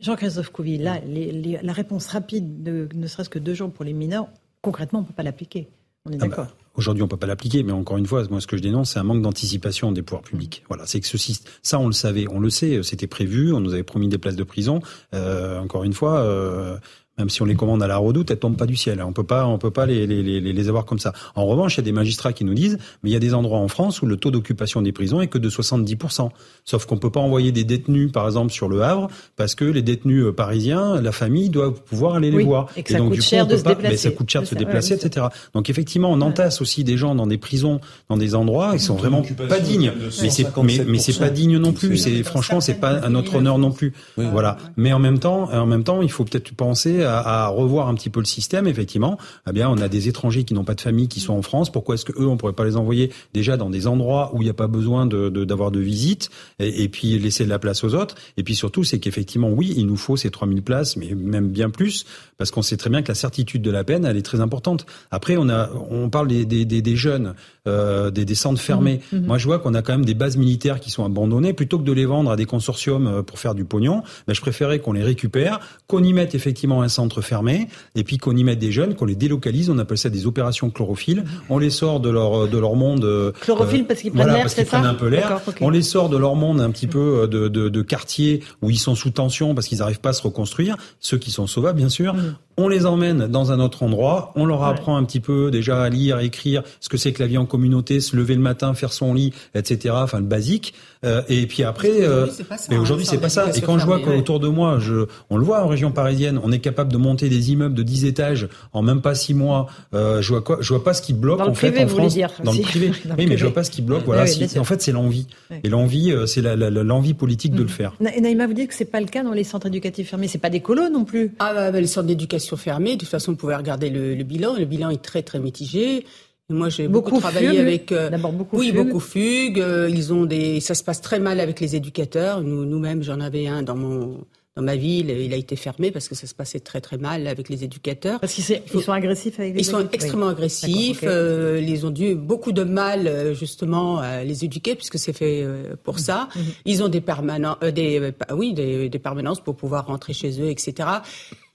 [0.00, 4.28] Jean-Christophe Couvi, là, la réponse rapide de ne serait-ce que deux jours pour les mineurs,
[4.62, 5.68] concrètement, on ne peut pas l'appliquer.
[6.06, 6.56] On est ah bah, d'accord.
[6.74, 8.98] Aujourd'hui, on peut pas l'appliquer, mais encore une fois, moi, ce que je dénonce, c'est
[8.98, 10.62] un manque d'anticipation des pouvoirs publics.
[10.68, 13.72] Voilà, c'est que ceci, ça, on le savait, on le sait, c'était prévu, on nous
[13.72, 14.80] avait promis des places de prison.
[15.14, 16.78] Euh, encore une fois, euh,
[17.20, 19.02] même si on les commande à la redoute, elles tombent pas du ciel.
[19.02, 21.12] On peut pas, on peut pas les, les, les, les avoir comme ça.
[21.34, 23.34] En revanche, il y a des magistrats qui nous disent, mais il y a des
[23.34, 26.30] endroits en France où le taux d'occupation des prisons est que de 70%.
[26.64, 29.82] Sauf qu'on peut pas envoyer des détenus, par exemple, sur le Havre, parce que les
[29.82, 32.68] détenus euh, parisiens, la famille doit pouvoir aller les voir.
[32.76, 33.90] Et, que ça coûte du cher de se déplacer.
[33.90, 35.26] Mais ça coûte cher de se déplacer, etc.
[35.54, 38.96] Donc effectivement, on entasse aussi des gens dans des prisons, dans des endroits, ils sont
[38.96, 39.92] vraiment pas dignes.
[40.22, 41.96] Mais c'est, mais, mais c'est pas digne non plus.
[41.96, 43.92] C'est franchement, c'est pas à notre honneur non plus.
[44.16, 44.56] Voilà.
[44.76, 47.94] Mais en même temps, en même temps, il faut peut-être penser à, à revoir un
[47.94, 49.18] petit peu le système, effectivement,
[49.48, 51.70] eh bien, on a des étrangers qui n'ont pas de famille, qui sont en France.
[51.70, 54.44] Pourquoi est-ce que eux, on pourrait pas les envoyer déjà dans des endroits où il
[54.44, 57.94] n'y a pas besoin de, d'avoir de, visite et, puis laisser de la place aux
[57.94, 58.14] autres?
[58.36, 61.70] Et puis surtout, c'est qu'effectivement, oui, il nous faut ces 3000 places, mais même bien
[61.70, 62.04] plus,
[62.38, 64.86] parce qu'on sait très bien que la certitude de la peine, elle est très importante.
[65.10, 67.34] Après, on a, on parle des, des, des jeunes,
[67.66, 69.00] euh, des, des, centres fermés.
[69.12, 69.26] Mmh, mmh.
[69.26, 71.52] Moi, je vois qu'on a quand même des bases militaires qui sont abandonnées.
[71.52, 74.40] Plutôt que de les vendre à des consortiums euh, pour faire du pognon, ben, je
[74.40, 78.44] préférais qu'on les récupère, qu'on y mette effectivement un centre fermé, et puis qu'on y
[78.44, 79.70] mette des jeunes, qu'on les délocalise.
[79.70, 81.24] On appelle ça des opérations chlorophylle.
[81.48, 83.04] On les sort de leur de leur monde.
[83.04, 85.40] Euh, chlorophylle parce qu'ils prennent voilà, l'air, parce qu'ils prennent un peu l'air.
[85.60, 88.78] On les sort de leur monde un petit peu de, de, de quartier où ils
[88.78, 90.76] sont sous tension parce qu'ils n'arrivent pas à se reconstruire.
[91.00, 92.14] Ceux qui sont sauvables, bien sûr.
[92.14, 95.82] Mmh on les emmène dans un autre endroit, on leur apprend un petit peu déjà
[95.82, 98.40] à lire, à écrire, ce que c'est que la vie en communauté, se lever le
[98.40, 99.94] matin, faire son lit, etc.
[99.96, 100.74] Enfin le basique.
[101.02, 102.26] Euh, et puis après, euh,
[102.68, 103.46] mais aujourd'hui c'est pas ça.
[103.56, 106.52] Et quand je vois qu'autour de moi, je, on le voit en région parisienne, on
[106.52, 109.66] est capable de monter des immeubles de 10 étages en même pas 6 mois.
[109.94, 112.12] Euh, je vois quoi Je vois pas ce qui bloque en fait en France.
[112.12, 112.92] Dire, dans le privé.
[113.18, 114.04] oui, mais je vois pas ce qui bloque.
[114.04, 114.24] Voilà.
[114.58, 115.26] en fait, c'est l'envie.
[115.64, 117.68] Et l'envie, c'est l'envie politique de le mm.
[117.68, 117.94] faire.
[118.00, 120.28] Naïma, vous dites que c'est pas le cas dans les centres éducatifs fermés.
[120.28, 121.32] C'est pas des colos non plus.
[121.38, 122.94] Ah bah, bah les centres d'éducation fermés.
[122.94, 124.54] De toute façon, vous pouvez regarder le, bilan.
[124.56, 126.04] Le bilan est très très mitigé.
[126.48, 127.92] moi, j'ai beaucoup, travaillé avec.
[127.92, 128.58] Euh, D'abord beaucoup.
[128.58, 129.60] Oui, beaucoup fugues.
[129.60, 130.60] Euh, ils ont des.
[130.60, 132.42] Ça se passe très mal avec les éducateurs.
[132.42, 134.24] Nous, nous-mêmes, j'en avais un dans mon
[134.56, 137.28] dans ma ville, il a été fermé parce que ça se passait très très mal
[137.28, 138.18] avec les éducateurs.
[138.18, 141.04] Parce qu'ils sont agressifs avec les Ils sont extrêmement agressifs.
[141.04, 145.46] Euh, ils ont dû beaucoup de mal justement à les éduquer puisque c'est fait
[145.84, 146.00] pour mhm.
[146.00, 146.28] ça.
[146.34, 146.42] Mhm.
[146.64, 150.88] Ils ont des permanents, des oui, des, des permanences pour pouvoir rentrer chez eux, etc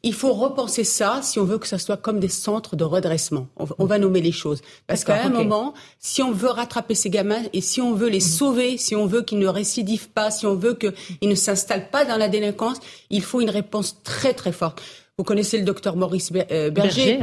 [0.06, 3.48] il faut repenser ça si on veut que ça soit comme des centres de redressement.
[3.58, 4.62] On, va nommer les choses.
[4.86, 8.20] Parce qu'à un moment, si on veut rattraper ces gamins et si on veut les
[8.20, 8.22] mhm.
[8.22, 12.06] sauver, si on veut qu'ils ne récidivent pas, si on veut qu'ils ne s'installent pas
[12.06, 12.78] dans la délinquance,
[13.10, 14.80] il faut une réponse très très forte.
[15.18, 17.20] Vous connaissez le docteur Maurice euh, Berger,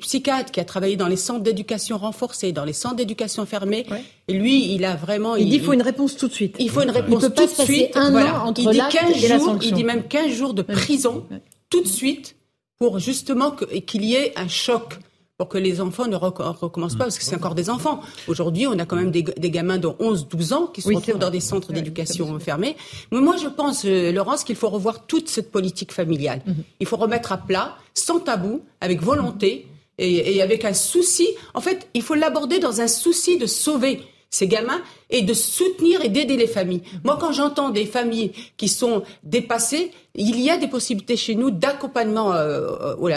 [0.00, 3.86] psychiatre qui a travaillé dans les centres d'éducation renforcés, dans les centres d'éducation fermés.
[4.26, 5.36] Et lui, il a vraiment.
[5.36, 6.56] Il, dit qu'il faut une réponse tout de suite.
[6.58, 7.96] Il faut une réponse tout de suite.
[7.96, 9.58] Un an entre il dit 15 jours.
[9.62, 11.24] Il dit même 15 jours de prison
[11.72, 12.36] tout de suite
[12.78, 14.98] pour justement qu'il y ait un choc
[15.38, 18.00] pour que les enfants ne recommencent pas, parce que c'est encore des enfants.
[18.28, 21.30] Aujourd'hui, on a quand même des, gamins de 11, 12 ans qui se retrouvent dans
[21.30, 22.76] des centres d'éducation fermés.
[23.10, 26.42] Mais moi, je pense, euh, Laurence, qu'il faut revoir toute cette politique familiale.
[26.46, 26.62] Mhm.
[26.80, 29.66] Il faut remettre à plat, sans tabou, avec volonté
[29.98, 31.26] et, et avec un souci.
[31.54, 34.02] En fait, il faut l'aborder dans un souci de sauver
[34.32, 36.82] ces gamins et de soutenir et d'aider les familles.
[37.04, 41.50] Moi, quand j'entends des familles qui sont dépassées, il y a des possibilités chez nous
[41.50, 43.10] d'accompagnement euh, aux,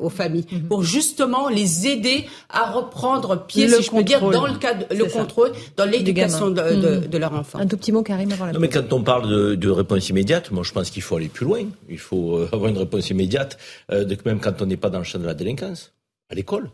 [0.00, 0.68] aux, familles mhm.
[0.68, 5.04] pour justement les aider à reprendre pied, si je peux dire, dans le cadre le
[5.04, 7.06] contrôle, dans l'éducation de, mhm.
[7.06, 7.58] de, leur enfant.
[7.58, 10.08] Un tout petit mot, Karim, avant la Non, mais quand on parle de, de, réponse
[10.08, 11.64] immédiate, moi, je pense qu'il faut aller plus loin.
[11.90, 13.58] Il faut euh, avoir une réponse immédiate,
[13.90, 15.92] euh, de, même quand on n'est pas dans le champ de la délinquance,
[16.30, 16.70] à l'école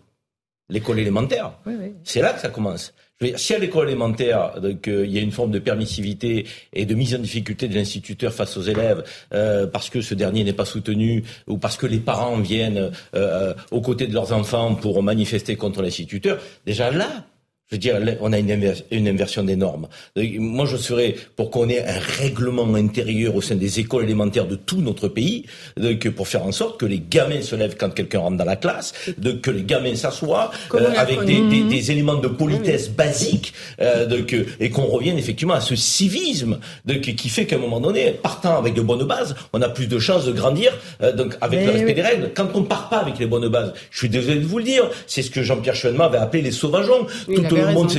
[0.70, 1.52] l'école élémentaire.
[2.04, 2.92] C'est là que ça commence.
[3.36, 6.94] Si à l'école élémentaire, donc, euh, il y a une forme de permissivité et de
[6.94, 9.02] mise en difficulté de l'instituteur face aux élèves,
[9.32, 13.54] euh, parce que ce dernier n'est pas soutenu, ou parce que les parents viennent euh,
[13.72, 17.24] aux côtés de leurs enfants pour manifester contre l'instituteur, déjà là,
[17.70, 19.88] Je veux dire, on a une, inversion des normes.
[20.16, 24.54] Moi, je serais pour qu'on ait un règlement intérieur au sein des écoles élémentaires de
[24.54, 25.44] tout notre pays,
[25.76, 28.56] que pour faire en sorte que les gamins se lèvent quand quelqu'un rentre dans la
[28.56, 33.52] classe, de, que les gamins s'assoient euh, avec des, éléments de politesse basiques,
[33.82, 34.08] euh,
[34.60, 36.60] et qu'on revienne effectivement à ce civisme
[37.02, 39.98] qui fait qu'à un moment donné, partant avec de bonnes bases, on a plus de
[39.98, 42.30] chances de grandir euh, donc avec le respect des règles.
[42.34, 44.64] Quand on ne part pas avec les bonnes bases, je suis désolé de vous le
[44.64, 47.06] dire, c'est ce que Jean-Pierre Chevènement avait appelé les sauvageons
[47.58, 47.92] le monde,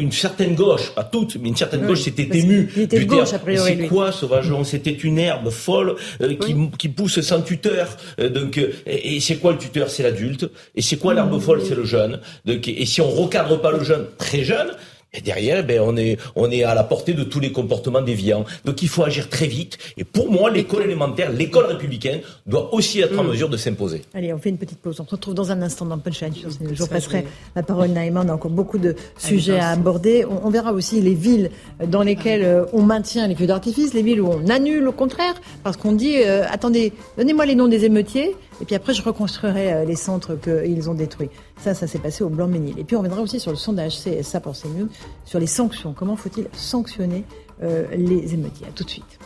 [0.00, 2.68] une certaine gauche, pas toute, mais une certaine gauche s'était émue.
[2.90, 3.76] du gauche, a priori.
[3.78, 4.64] C'est quoi, Sauvageon?
[4.64, 7.88] C'était une herbe folle euh, qui, qui, pousse sans tuteur.
[8.20, 9.90] Euh, donc, euh, et, c'est quoi le tuteur?
[9.90, 10.50] C'est l'adulte.
[10.74, 11.62] Et c'est quoi l'herbe folle?
[11.66, 12.20] C'est le jeune.
[12.44, 14.70] Donc, et si on recadre pas le jeune très jeune,
[15.12, 18.44] et derrière, ben, on est, on est à la portée de tous les comportements déviants.
[18.64, 19.76] Donc il faut agir très vite.
[19.96, 23.28] Et pour moi, l'école élémentaire, l'école républicaine, doit aussi être en mm.
[23.28, 24.02] mesure de s'imposer.
[24.14, 25.00] Allez, on fait une petite pause.
[25.00, 26.32] On se retrouve dans un instant dans Punchline.
[26.34, 27.24] Je vous passerai
[27.56, 28.22] la parole, Naïma.
[28.24, 30.24] On a encore beaucoup de sujets à aborder.
[30.24, 31.50] On, verra aussi les villes
[31.84, 35.34] dans lesquelles euh, on maintient les feux d'artifice, les villes où on annule au contraire,
[35.62, 38.34] parce qu'on dit, euh, attendez, donnez-moi les noms des émeutiers.
[38.60, 41.30] Et puis après, je reconstruirai euh, les centres qu'ils ont détruits.
[41.60, 42.78] Ça, ça s'est passé au Blanc-Ménil.
[42.78, 44.88] Et puis on viendra aussi sur le sondage CSA pour CNews,
[45.24, 45.94] sur les sanctions.
[45.94, 47.24] Comment faut-il sanctionner
[47.62, 48.66] euh, les émeutiers?
[48.66, 49.18] À tout de suite.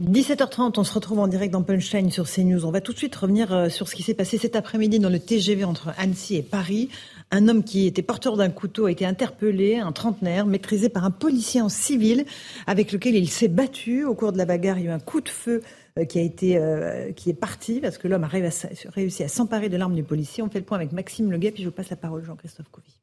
[0.00, 2.64] 17h30, on se retrouve en direct dans Punchline sur CNews.
[2.64, 5.10] On va tout de suite revenir euh, sur ce qui s'est passé cet après-midi dans
[5.10, 6.88] le TGV entre Annecy et Paris.
[7.30, 11.10] Un homme qui était porteur d'un couteau a été interpellé, un trentenaire, maîtrisé par un
[11.10, 12.24] policier en civil,
[12.66, 14.04] avec lequel il s'est battu.
[14.04, 15.62] Au cours de la bagarre, il y a eu un coup de feu
[16.08, 19.76] qui a été euh, qui est parti parce que l'homme a réussi à s'emparer de
[19.76, 20.42] l'arme du policier.
[20.42, 23.00] On fait le point avec Maxime Leguet, puis je vous passe la parole Jean-Christophe Covy.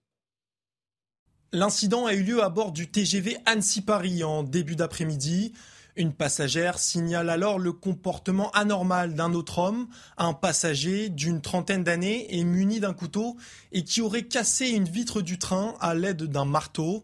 [1.54, 5.54] L'incident a eu lieu à bord du TGV Annecy-Paris en début d'après-midi.
[5.96, 12.38] Une passagère signale alors le comportement anormal d'un autre homme, un passager d'une trentaine d'années
[12.38, 13.38] et muni d'un couteau
[13.72, 17.04] et qui aurait cassé une vitre du train à l'aide d'un marteau.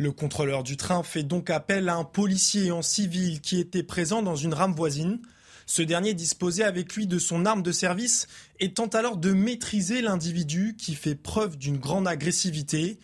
[0.00, 4.22] Le contrôleur du train fait donc appel à un policier en civil qui était présent
[4.22, 5.20] dans une rame voisine.
[5.66, 8.26] Ce dernier disposait avec lui de son arme de service
[8.60, 12.98] et tente alors de maîtriser l'individu qui fait preuve d'une grande agressivité.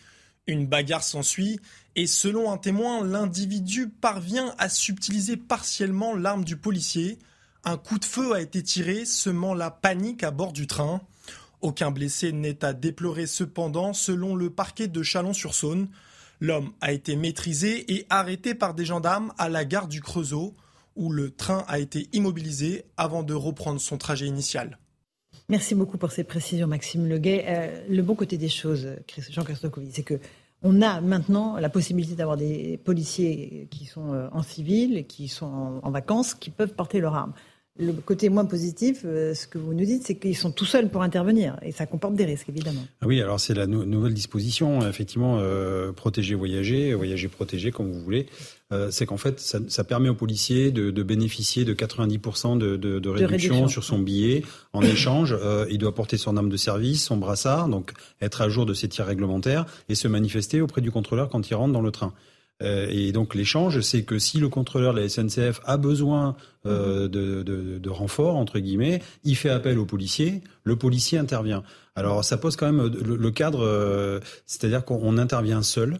[0.47, 1.59] Une bagarre s'ensuit
[1.95, 7.19] et selon un témoin, l'individu parvient à subtiliser partiellement l'arme du policier.
[7.63, 11.01] Un coup de feu a été tiré, semant la panique à bord du train.
[11.61, 15.89] Aucun blessé n'est à déplorer cependant selon le parquet de Chalon-sur-Saône.
[16.39, 20.53] L'homme a été maîtrisé et arrêté par des gendarmes à la gare du Creusot,
[20.95, 24.77] où le train a été immobilisé avant de reprendre son trajet initial.
[25.49, 27.45] Merci beaucoup pour ces précisions, Maxime Leguet.
[27.47, 28.89] Euh, le bon côté des choses,
[29.29, 30.19] Jean-Christophe c'est que
[30.63, 35.79] on a maintenant la possibilité d'avoir des policiers qui sont euh, en civil, qui sont
[35.81, 37.33] en vacances, qui peuvent porter leur arme.
[37.79, 40.89] Le côté moins positif, euh, ce que vous nous dites, c'est qu'ils sont tout seuls
[40.89, 41.57] pour intervenir.
[41.61, 42.85] Et ça comporte des risques, évidemment.
[43.01, 48.01] Ah oui, alors c'est la nouvelle disposition, effectivement, euh, protéger, voyager, voyager, protéger, comme vous
[48.01, 48.27] voulez.
[48.73, 52.75] Euh, c'est qu'en fait, ça, ça, permet aux policiers de, de bénéficier de 90% de,
[52.75, 54.43] de, de, réduction sur son billet.
[54.73, 58.49] En échange, euh, il doit porter son arme de service, son brassard, donc être à
[58.49, 61.81] jour de ses tirs réglementaires et se manifester auprès du contrôleur quand il rentre dans
[61.81, 62.13] le train.
[62.63, 67.03] Euh, et donc l'échange, c'est que si le contrôleur de la SNCF a besoin euh,
[67.03, 67.07] mhm.
[67.09, 71.63] de, de, de renfort entre guillemets, il fait appel au policier, le policier intervient.
[71.95, 75.99] Alors ça pose quand même le, le cadre, euh, c'est-à-dire qu'on intervient seul.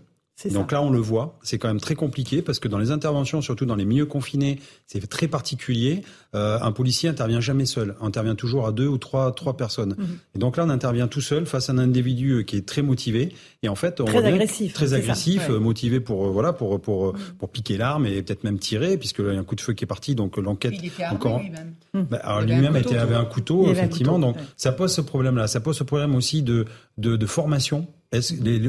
[0.51, 3.41] Donc là, on le voit, c'est quand même très compliqué parce que dans les interventions,
[3.41, 6.03] surtout dans les milieux confinés, c'est très particulier.
[6.35, 9.95] Euh, un policier intervient jamais seul, intervient toujours à deux ou trois trois personnes.
[9.97, 10.17] Mhm.
[10.35, 13.33] Et donc là, on intervient tout seul face à un individu qui est très motivé
[13.63, 17.19] et en fait, on très agressif, très agressif, motivé pour euh, voilà pour pour mhm.
[17.39, 19.61] pour piquer l'arme et peut-être même tirer puisque là, il y a un coup de
[19.61, 20.13] feu qui est parti.
[20.13, 20.75] Donc l'enquête
[21.09, 21.39] encore.
[21.39, 21.73] Lui-même.
[22.11, 24.19] Bah, alors lui-même avait un couteau, effectivement.
[24.19, 25.47] donc ça pose ce problème-là.
[25.47, 26.65] Ça pose ce problème aussi de
[26.99, 27.87] de, de formation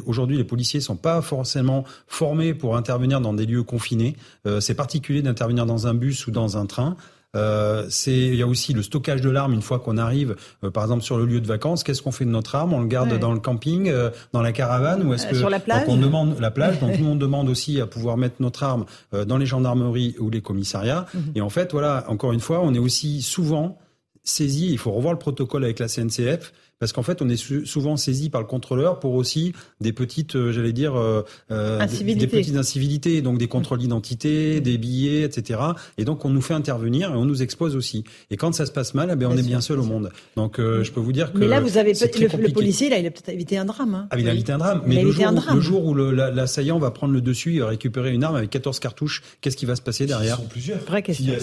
[0.07, 4.17] Aujourd'hui, les policiers sont pas forcément formés pour intervenir dans des lieux confinés.
[4.47, 6.97] Euh, c'est particulier d'intervenir dans un bus ou dans un train.
[7.37, 10.71] Euh, c'est il y a aussi le stockage de l'arme une fois qu'on arrive, euh,
[10.71, 11.85] par exemple sur le lieu de vacances.
[11.85, 12.73] Qu'est-ce qu'on fait de notre arme?
[12.73, 15.61] On le garde dans le camping, euh, dans la caravane, ou est-ce que sur la
[15.61, 16.81] plage on demande la plage?
[16.81, 20.41] Donc nous on demande aussi à pouvoir mettre notre arme dans les gendarmeries ou les
[20.41, 21.07] commissariats.
[21.13, 21.33] Mhm.
[21.35, 23.79] Et en fait, voilà, encore une fois, on est aussi souvent
[24.25, 24.71] saisi.
[24.71, 28.31] Il faut revoir le protocole avec la CNCF parce qu'en fait, on est souvent saisi
[28.31, 33.21] par le contrôleur pour aussi des petites, euh, j'allais dire, euh, euh des, petites incivilités,
[33.21, 35.61] donc des contrôles d'identité, des billets, etc.
[35.97, 38.05] Et donc, on nous fait intervenir et on nous expose aussi.
[38.31, 40.11] Et quand ça se passe mal, eh bien, on est bien seul au monde.
[40.37, 41.39] Donc, euh, je peux vous dire que.
[41.39, 43.95] Mais là, vous avez le, le, policier, là, il a peut-être évité un drame.
[43.95, 44.07] Hein.
[44.11, 44.83] Ah, il a évité un drame.
[44.87, 48.23] Mais le jour, le jour, où l'assaillant va prendre le dessus, il va récupérer une
[48.23, 50.79] arme avec 14 cartouches, qu'est-ce qui va se passer derrière Ils sont plusieurs.
[50.85, 51.35] Vraie question.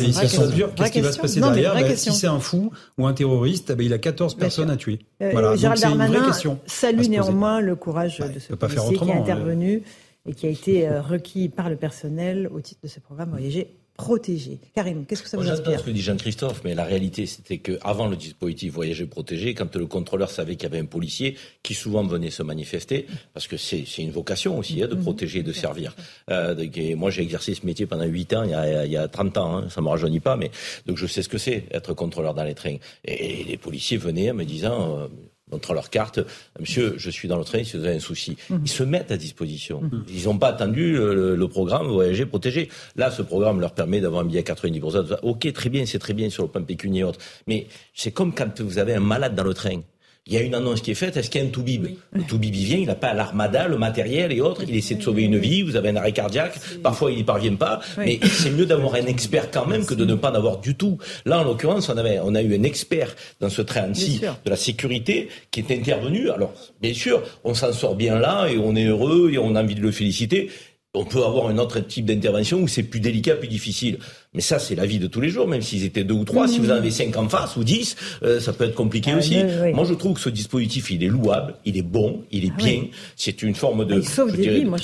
[0.75, 3.75] Qu'est-ce qui va se passer derrière ben, Si c'est un fou ou un terroriste, eh
[3.75, 4.99] ben, il a 14 personnes à tuer.
[5.33, 6.31] Euh, Gérald Darmanin
[6.65, 9.83] salue néanmoins le courage de ce policier qui est intervenu
[10.27, 14.59] et qui a été requis par le personnel au titre de ce programme Voyager protégé.
[14.73, 18.07] Karim, qu'est-ce que ça vous inspire ce que dit Jean-Christophe, mais la réalité, c'était qu'avant
[18.07, 22.03] le dispositif voyager protégé, quand le contrôleur savait qu'il y avait un policier qui souvent
[22.03, 25.01] venait se manifester, parce que c'est une vocation aussi hein, de mhm.
[25.01, 25.95] protéger, de servir.
[26.29, 26.55] Euh,
[26.95, 29.37] moi, j'ai exercé ce métier pendant 8 ans, il y a, il y a 30
[29.37, 30.51] ans, hein, ça me rajeunit pas, mais
[30.85, 32.77] donc je sais ce que c'est, être contrôleur dans les trains.
[33.05, 34.99] Et, les policiers venaient en me disant...
[34.99, 35.07] Euh,
[35.51, 36.19] montrant leur carte,
[36.59, 38.35] monsieur, je suis dans le train si vous avez un souci.
[38.49, 38.61] Mhm.
[38.65, 39.81] Ils se mettent à disposition.
[39.81, 40.05] Mhm.
[40.09, 42.69] Ils n'ont pas attendu le, programme Voyager Protégé.
[42.95, 45.19] Là, ce programme leur permet d'avoir un billet à 90%.
[45.21, 47.19] Ok, très bien, c'est très bien sur le plan pécunier et autres.
[47.47, 49.81] Mais c'est comme quand vous avez un malade dans le train
[50.27, 52.23] il y a une annonce qui est faite, est-ce qu'il y a un Toubib Le
[52.23, 55.21] Toubib, il vient, il n'a pas l'armada, le matériel et autres, il essaie de sauver
[55.21, 58.65] une vie, vous avez un arrêt cardiaque, parfois il n'y parvient pas, mais c'est mieux
[58.65, 60.97] d'avoir un expert quand même que de ne pas en avoir du tout.
[61.25, 64.55] Là, en l'occurrence, on, avait, on a eu un expert dans ce train-ci de la
[64.55, 66.31] sécurité qui est intervenu.
[66.31, 69.61] Alors, bien sûr, on s'en sort bien là et on est heureux et on a
[69.61, 70.49] envie de le féliciter.
[70.95, 73.99] On peut avoir un autre type d'intervention où c'est plus délicat, plus difficile.
[74.35, 76.47] Mais ça, c'est la vie de tous les jours, même s'ils étaient deux ou trois.
[76.47, 79.17] Si vous en avez cinq en face ou dix, euh, ça peut être compliqué ah,
[79.17, 79.37] aussi.
[79.73, 82.57] Moi, je trouve que ce dispositif, il est louable, il est bon, il est ah,
[82.57, 82.83] bien.
[83.15, 84.21] C'est une forme de, ah,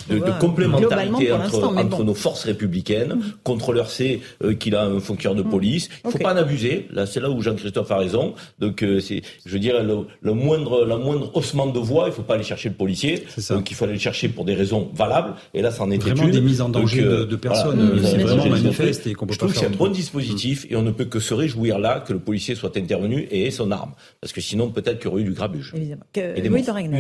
[0.10, 3.16] de, de, complémentarité entre, entre nos forces républicaines.
[3.16, 3.22] Mm.
[3.44, 5.52] Contrôleur sait euh, qu'il a un fonctionnaire de mm.
[5.52, 5.90] police.
[6.04, 6.88] Il ne faut pas en abuser.
[6.92, 8.34] Là, c'est là où Jean-Christophe a raison.
[8.60, 12.10] Donc, euh, c'est, je veux dire, le, le, moindre, la moindre haussement de voix, il
[12.10, 13.26] ne faut pas aller chercher le policier.
[13.50, 15.34] Donc, il faut aller le chercher pour des raisons valables.
[15.54, 18.00] Et là, ça en est vraiment des mises en danger de, de, personnes.
[18.02, 21.06] c'est vraiment manifeste et je trouve que c'est un bon dispositif et on ne peut
[21.06, 23.92] que se réjouir là que le policier soit intervenu et ait son arme.
[24.20, 25.74] Parce que sinon, peut-être qu'il y aurait eu du grabuge.
[25.76, 26.06] Évidemment.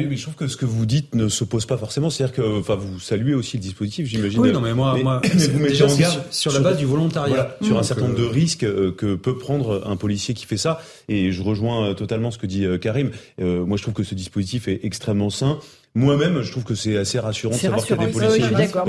[0.10, 2.10] oui, je trouve que ce que vous dites ne s'oppose pas forcément.
[2.10, 4.39] C'est-à-dire que enfin, vous saluez aussi le dispositif, j'imagine.
[4.39, 5.21] Oui, non, mais moi, moi
[5.54, 7.58] vous mettez en garde sur, la base du volontariat.
[7.62, 10.82] sur un certain nombre de risques euh, que peut prendre un policier qui fait ça.
[11.10, 13.12] Et je rejoins euh, totalement ce que dit euh, Karim.
[13.39, 15.60] moi, je trouve que ce dispositif est extrêmement sain.
[15.93, 18.45] Moi-même, je trouve que c'est assez rassurant de savoir qu'il y a des policiers.
[18.45, 18.88] Oui, d'accord.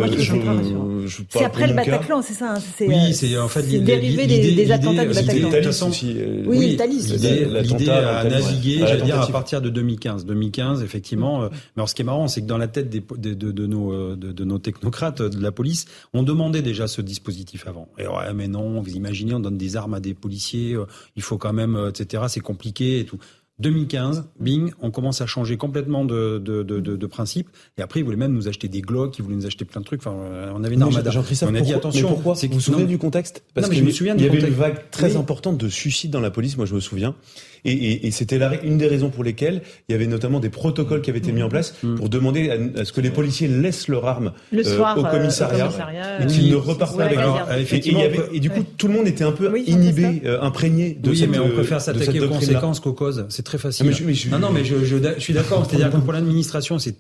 [1.31, 2.55] c'est après le Bataclan, c'est ça.
[2.55, 5.89] Hein, oui, euh, c'est en fait dérivé des, des attentats du Bataclan.
[5.89, 7.13] Aussi, euh, oui, Thalys.
[7.13, 10.27] L'idée a navigué, j'allais dire, à partir de 2015.
[10.27, 11.43] 2015, effectivement.
[11.43, 13.51] Euh, mais alors, ce qui est marrant, c'est que dans la tête des, de, de,
[13.51, 17.89] de, nos, de, de, nos technocrates de la police, on demandait déjà ce dispositif avant.
[17.99, 20.77] Et ouais, mais non, vous imaginez, on donne des armes à des policiers,
[21.17, 22.23] il faut quand même, etc.
[22.29, 23.19] C'est compliqué et tout.
[23.63, 27.49] 2015, bing, on commence à changer complètement de, de, de, de, principe.
[27.79, 29.87] Et après, ils voulaient même nous acheter des Glock, ils voulaient nous acheter plein de
[29.87, 30.01] trucs.
[30.01, 30.15] Enfin,
[30.55, 31.11] on avait une armada.
[31.43, 32.09] On a dit attention.
[32.09, 33.45] Mais pourquoi Vous vous souvenez du contexte?
[33.55, 36.21] Parce que je me souviens il y avait une vague très importante de suicides dans
[36.21, 36.57] la police.
[36.57, 37.15] Moi, je me souviens.
[37.65, 41.01] Et, et, et c'était une des raisons pour lesquelles il y avait notamment des protocoles
[41.01, 41.95] qui avaient été mis en place mmh.
[41.95, 45.71] pour demander à, ce que les policiers laissent leur arme euh, au commissariat,
[46.21, 49.33] et qu'ils ne repartent pas avec et, et, du coup, tout le monde était un
[49.33, 53.27] peu inhibé, euh, imprégné de oui, cette mais on préfère s'attaquer aux conséquences qu'aux causes.
[53.29, 53.87] C'est très facile.
[53.87, 55.67] Mais je, non, non, mais je, je, je suis d'accord.
[55.69, 56.97] C'est-à-dire que pour l'administration, c'est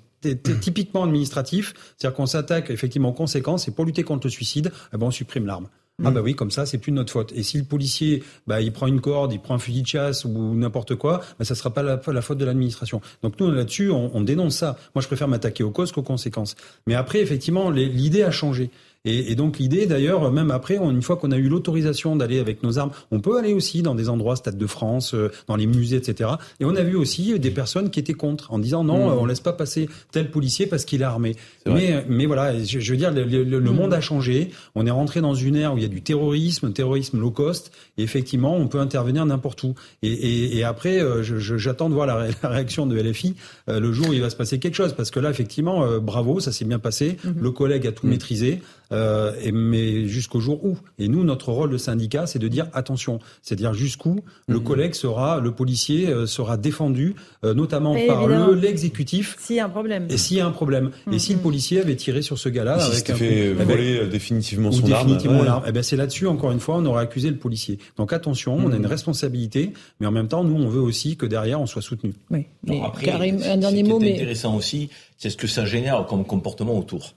[0.61, 1.75] typiquement administratif.
[1.96, 5.11] C'est-à-dire qu'on s'attaque effectivement aux conséquences et pour lutter contre le suicide, eh ben, on
[5.11, 5.68] supprime l'arme.
[6.05, 6.15] Ah mm.
[6.15, 7.33] bah oui, comme ça, c'est plus de notre faute.
[7.35, 10.25] Et si le policier, bah, il prend une corde, il prend un fusil de chasse
[10.25, 13.01] ou n'importe quoi, bah, ça sera pas la, la faute de l'administration.
[13.23, 14.77] Donc nous, là-dessus, on, on, dénonce ça.
[14.95, 16.57] Moi, je préfère m'attaquer aux causes qu'aux conséquences.
[16.87, 18.71] Mais après, effectivement, l'idée a changé.
[19.05, 22.62] Et, et donc l'idée, d'ailleurs, même après, une fois qu'on a eu l'autorisation d'aller avec
[22.62, 25.67] nos armes, on peut aller aussi dans des endroits, Stade de France, euh, dans les
[25.67, 26.31] musées, etc.
[26.61, 29.19] Et on a vu aussi des personnes qui étaient contre, en disant non, mmh.
[29.19, 31.35] on laisse pas passer tel policier parce qu'il est armé.
[31.67, 33.75] Mais, mais voilà, je, je veux dire, le, le, mmh.
[33.75, 34.51] monde a changé.
[34.77, 37.73] On est rentré dans une ère où il y a du terrorisme, terrorisme low cost.
[37.99, 39.75] Et effectivement, on peut intervenir n'importe où.
[40.03, 43.35] Et, et, et après, euh, j'attends de voir la, la, réaction de LFI
[43.69, 46.38] euh, le jour où il va se passer quelque chose, parce que là, effectivement, bravo,
[46.38, 47.17] ça s'est bien passé.
[47.25, 47.31] Mmh.
[47.41, 48.61] Le collègue a tout maîtrisé.
[48.93, 50.77] Euh, et, mais jusqu'au jour où.
[50.99, 54.65] Et nous, notre rôle de syndicat, c'est de dire attention, c'est-à-dire jusqu'où le mhm.
[54.65, 59.37] collègue sera, le policier euh, sera défendu, euh, notamment par le l'exécutif.
[59.39, 60.07] S'il y a un problème.
[60.11, 60.91] Et s'il y a un problème.
[61.11, 61.43] Et si le mhm.
[61.43, 65.43] policier avait tiré sur ce gars-là, si avec un fait voler euh, définitivement son définitivement
[65.43, 67.79] arme, eh ben c'est là-dessus encore une fois, on aurait accusé le policier.
[67.97, 68.87] Donc attention, on a une mhm.
[68.87, 72.15] responsabilité, mais en même temps, nous, on veut aussi que derrière, on soit soutenu.
[72.31, 72.47] Oui.
[72.65, 76.25] Mais après, Karim, un dernier mot, mais intéressant aussi, c'est ce que ça génère comme
[76.25, 77.15] comportement autour.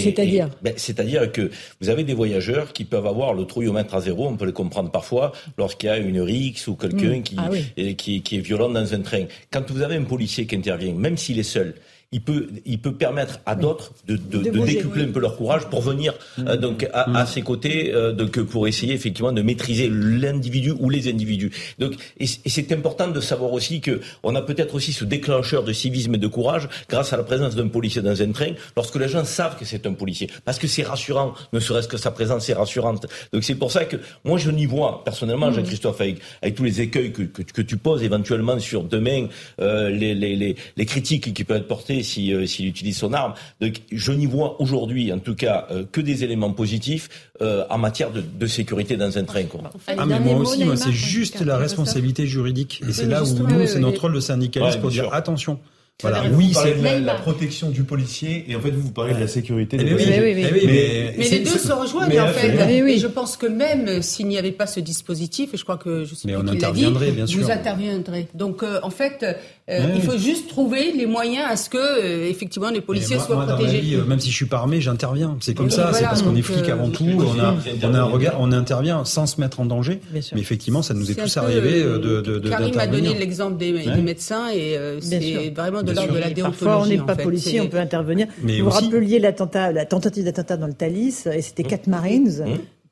[0.00, 4.26] C'est-à-dire ben, C'est-à-dire que vous avez des voyageurs qui peuvent avoir le trouillomètre à zéro,
[4.28, 7.22] on peut le comprendre parfois, lorsqu'il y a une rixe ou quelqu'un mm.
[7.22, 7.50] qui, ah
[7.96, 9.24] qui, qui, est violent dans un train.
[9.50, 11.74] Quand vous avez un policier qui intervient, même s'il est seul,
[12.14, 15.66] il peut, il peut permettre à d'autres de, de, de, décupler un peu leur courage
[15.66, 19.90] pour venir euh, donc à, à, ses côtés, euh, donc pour essayer effectivement de maîtriser
[19.90, 21.50] l'individu ou les individus.
[21.80, 25.64] Donc, et, et c'est important de savoir aussi que on a peut-être aussi ce déclencheur
[25.64, 28.94] de civisme et de courage grâce à la présence d'un policier dans un train, lorsque
[28.94, 32.12] les gens savent que c'est un policier, parce que c'est rassurant, ne serait-ce que sa
[32.12, 33.06] présence est rassurante.
[33.32, 35.54] Donc c'est pour ça que moi je n'y vois personnellement, mmh.
[35.54, 39.26] Jean-Christophe, avec, avec tous les écueils que, que, que, tu poses éventuellement sur demain
[39.60, 43.12] euh, les, les, les, les, critiques qui peuvent être portées s'il si, s'il utilise son
[43.12, 43.34] arme.
[43.60, 47.08] Donc je n'y vois aujourd'hui, en tout cas, euh, que des éléments positifs
[47.42, 49.44] euh, en matière de, de, sécurité dans un train.
[49.44, 49.62] Quoi.
[49.88, 52.82] Ah, mais moi aussi, moi, c'est juste la responsabilité juridique.
[52.88, 55.58] Et c'est là où nous, c'est notre rôle de syndicaliste pour dire attention.
[56.02, 59.20] Voilà, oui, c'est la, la, protection du policier et en fait vous vous parlez de
[59.20, 62.28] la sécurité des mais, oui, mais, oui, oui, mais, mais les deux se rejoignent en
[62.28, 62.68] fait.
[62.68, 66.04] Et je pense que même s'il n'y avait pas ce dispositif, et je crois que
[66.04, 67.42] je sais mais on interviendrait dit, bien sûr.
[67.42, 68.26] Vous interviendrez.
[68.34, 69.24] Donc euh, en fait,
[69.70, 73.24] euh, il faut juste trouver les moyens à ce que euh, effectivement les policiers moi,
[73.24, 73.80] soient moi, protégés.
[73.80, 75.36] Vie, même si je suis pas armé, j'interviens.
[75.40, 75.84] C'est comme ça.
[75.84, 77.04] Voilà, c'est parce qu'on est flic avant tout.
[77.04, 80.00] On a, on a un regard, on intervient sans se mettre en danger.
[80.12, 83.72] Mais effectivement, ça nous est tous arrivé de, de, de Karim a donné l'exemple des,
[83.72, 86.64] des médecins et c'est vraiment de l'ordre de la déontologie.
[86.64, 88.26] Parfois, on n'est pas policier, on peut intervenir.
[88.42, 92.44] Vous vous rappeliez l'attentat, la tentative d'attentat dans le Thalys, et c'était quatre Marines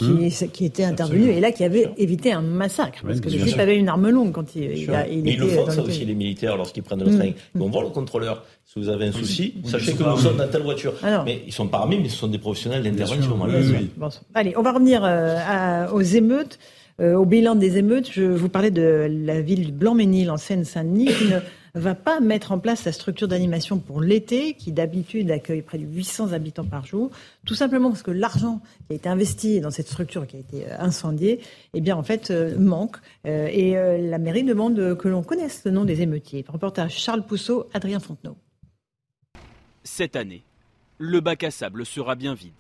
[0.02, 0.48] qui, mmh.
[0.48, 3.76] qui était intervenu et là qui avait évité un massacre parce que le type avait
[3.76, 5.88] une arme longue quand il, il, a, il Mais était ils le font ça le
[5.88, 7.30] aussi les militaires lorsqu'ils prennent le train.
[7.54, 8.44] Ils vont voir le contrôleur.
[8.64, 10.94] Si vous avez un souci, sachez que nous sommes dans telle voiture.
[11.02, 13.36] Alors, mais ils sont pas armés, mais ce sont des professionnels d'intervention.
[13.96, 16.58] Bon, allez, on va revenir euh, à, aux émeutes.
[17.00, 21.06] Euh, au bilan des émeutes, je vous parlais de la ville du Blanc-Ménil en Seine-Saint-Denis
[21.06, 21.38] qui ne
[21.74, 25.86] va pas mettre en place sa structure d'animation pour l'été, qui d'habitude accueille près de
[25.86, 27.10] 800 habitants par jour,
[27.46, 30.70] tout simplement parce que l'argent qui a été investi dans cette structure qui a été
[30.70, 31.40] incendiée,
[31.72, 32.96] eh bien en fait euh, manque.
[33.26, 36.44] Euh, et euh, la mairie demande que l'on connaisse le nom des émeutiers.
[36.46, 38.36] Reportage Charles Pousseau, Adrien Fontenot.
[39.82, 40.42] Cette année,
[40.98, 42.52] le bac à sable sera bien vide.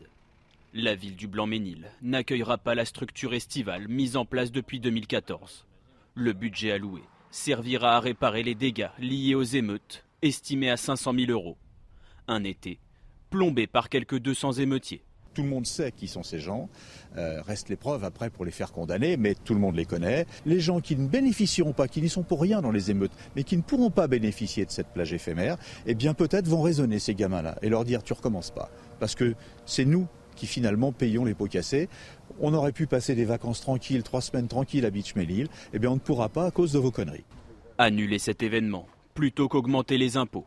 [0.74, 5.66] La ville du Blanc-Ménil n'accueillera pas la structure estivale mise en place depuis 2014.
[6.14, 7.02] Le budget alloué
[7.32, 11.56] servira à réparer les dégâts liés aux émeutes, estimés à 500 000 euros.
[12.28, 12.78] Un été
[13.30, 15.02] plombé par quelques 200 émeutiers.
[15.34, 16.68] Tout le monde sait qui sont ces gens.
[17.16, 20.26] Euh, reste l'épreuve après pour les faire condamner, mais tout le monde les connaît.
[20.44, 23.42] Les gens qui ne bénéficieront pas, qui n'y sont pour rien dans les émeutes, mais
[23.42, 25.56] qui ne pourront pas bénéficier de cette plage éphémère,
[25.86, 28.70] eh bien peut-être vont raisonner ces gamins-là et leur dire tu recommences pas.
[29.00, 30.06] Parce que c'est nous
[30.36, 31.88] qui finalement payons les pots cassés.
[32.44, 35.46] On aurait pu passer des vacances tranquilles, trois semaines tranquilles à Beach Melil.
[35.72, 37.24] Eh bien on ne pourra pas à cause de vos conneries.
[37.78, 40.46] Annuler cet événement plutôt qu'augmenter les impôts.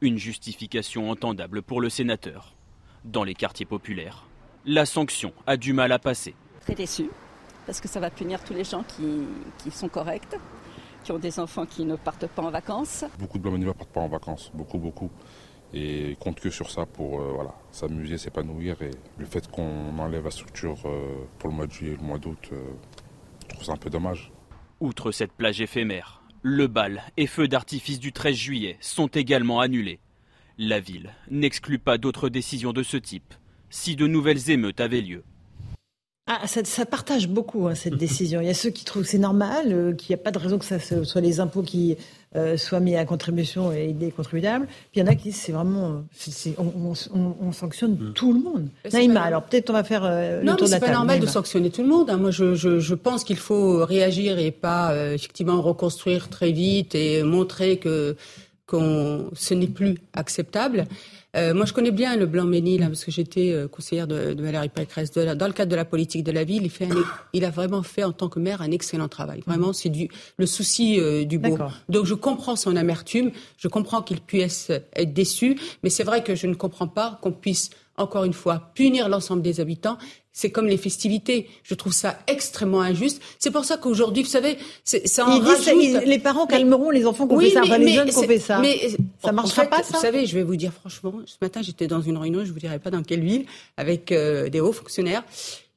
[0.00, 2.54] Une justification entendable pour le sénateur.
[3.04, 4.28] Dans les quartiers populaires,
[4.64, 6.36] la sanction a du mal à passer.
[6.60, 7.10] Très déçu,
[7.66, 9.22] parce que ça va punir tous les gens qui,
[9.58, 10.36] qui sont corrects,
[11.02, 13.04] qui ont des enfants qui ne partent pas en vacances.
[13.18, 15.10] Beaucoup de blancs ne partent pas en vacances, beaucoup, beaucoup.
[15.74, 18.80] Et ils comptent que sur ça pour euh, voilà, s'amuser, s'épanouir.
[18.82, 22.02] Et le fait qu'on enlève la structure euh, pour le mois de juillet et le
[22.02, 22.56] mois d'août, euh,
[23.42, 24.32] je trouve ça un peu dommage.
[24.80, 30.00] Outre cette plage éphémère, le bal et feux d'artifice du 13 juillet sont également annulés.
[30.58, 33.34] La ville n'exclut pas d'autres décisions de ce type
[33.70, 35.24] si de nouvelles émeutes avaient lieu.
[36.40, 38.40] Ah, ça, ça, partage beaucoup hein, cette décision.
[38.40, 40.38] Il y a ceux qui trouvent que c'est normal, euh, qu'il n'y a pas de
[40.38, 41.96] raison que ça soit les impôts qui
[42.34, 44.66] euh, soient mis à contribution et des contribuables.
[44.66, 46.02] Puis il y en a qui disent c'est vraiment,
[46.56, 48.12] on, on, on, sanctionne mmh.
[48.14, 48.68] tout le monde.
[48.90, 50.92] Naïma, alors peut-être on va faire euh, non, le tour mais de la c'est pas
[50.92, 52.08] normal de sanctionner tout le monde.
[52.08, 52.16] Hein.
[52.16, 56.94] Moi, je, je, je, pense qu'il faut réagir et pas euh, effectivement reconstruire très vite
[56.94, 58.16] et montrer que
[58.66, 60.86] qu'on ce n'est plus acceptable.
[61.34, 64.42] Euh, moi, je connais bien le Blanc-Ménil, hein, parce que j'étais euh, conseillère de, de
[64.42, 65.10] Valérie Pécresse.
[65.12, 67.44] De la, dans le cadre de la politique de la ville, il, fait un, il
[67.44, 69.42] a vraiment fait, en tant que maire, un excellent travail.
[69.46, 71.56] Vraiment, c'est du, le souci euh, du beau.
[71.88, 76.34] Donc, je comprends son amertume, je comprends qu'il puisse être déçu, mais c'est vrai que
[76.34, 79.98] je ne comprends pas qu'on puisse encore une fois, punir l'ensemble des habitants.
[80.32, 81.48] C'est comme les festivités.
[81.62, 83.20] Je trouve ça extrêmement injuste.
[83.38, 85.64] C'est pour ça qu'aujourd'hui, vous savez, ça en il rajoute...
[85.64, 87.92] ça, il, les parents calmeront les enfants qui ont oui, fait ça, mais, enfin, les
[87.92, 88.58] jeunes qui ont fait ça.
[88.60, 88.88] Mais
[89.22, 91.60] ça en marchera fait, pas, ça Vous savez, je vais vous dire franchement, ce matin,
[91.60, 93.44] j'étais dans une réunion, je vous dirai pas dans quelle ville,
[93.76, 95.22] avec euh, des hauts fonctionnaires.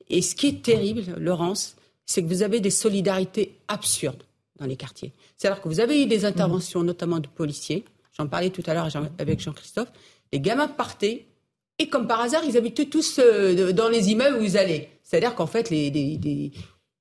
[0.09, 1.75] Et ce qui est terrible, Laurence,
[2.05, 4.23] c'est que vous avez des solidarités absurdes
[4.59, 5.11] dans les quartiers.
[5.35, 6.85] C'est-à-dire que vous avez eu des interventions, mmh.
[6.85, 7.83] notamment de policiers.
[8.17, 8.87] J'en parlais tout à l'heure
[9.19, 9.89] avec Jean-Christophe.
[10.31, 11.25] Les gamins partaient
[11.79, 14.89] et comme par hasard, ils habitaient tous euh, dans les immeubles où ils allaient.
[15.03, 16.51] C'est-à-dire qu'en fait, les, les, les,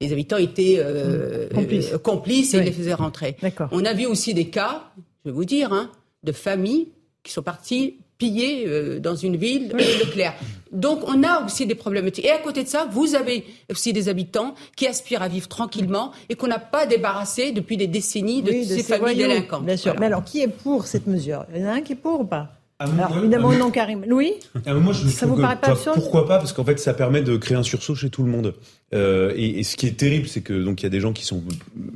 [0.00, 1.92] les, habitants étaient euh, complices.
[1.92, 2.64] Euh, complices et Oui.
[2.64, 3.36] les faisaient rentrer.
[3.70, 4.84] On a vu aussi des cas,
[5.24, 5.90] je vais vous dire, hein,
[6.24, 6.88] de familles
[7.22, 10.34] qui sont parties piller dans une ville de Leclerc.
[10.70, 12.24] Donc on a aussi des problématiques.
[12.24, 16.12] Et à côté de ça, vous avez aussi des habitants qui aspirent à vivre tranquillement
[16.28, 19.64] et qu'on n'a pas débarrassé depuis des décennies de Oui, ces ces familles voyous, délinquantes.
[19.66, 19.92] Bien sûr.
[19.92, 20.00] Voilà.
[20.00, 21.44] Mais alors, qui est pour cette mesure?
[21.54, 22.52] Il y en a un qui est pour ou pas?
[22.92, 24.04] Alors évidemment non Karim.
[24.06, 24.32] Louis
[24.66, 27.22] ah, moi, je Ça vous paraît pas absurde Pourquoi pas Parce qu'en fait, ça permet
[27.22, 28.54] de créer un sursaut chez tout le monde.
[28.94, 31.24] Euh, et, ce qui est terrible, c'est que donc il y a des gens qui
[31.24, 31.42] sont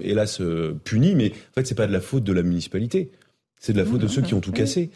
[0.00, 3.10] hélas euh, punis, mais en fait, c'est pas de la faute de la municipalité.
[3.60, 4.90] C'est de la faute de ceux qui ont tout cassé.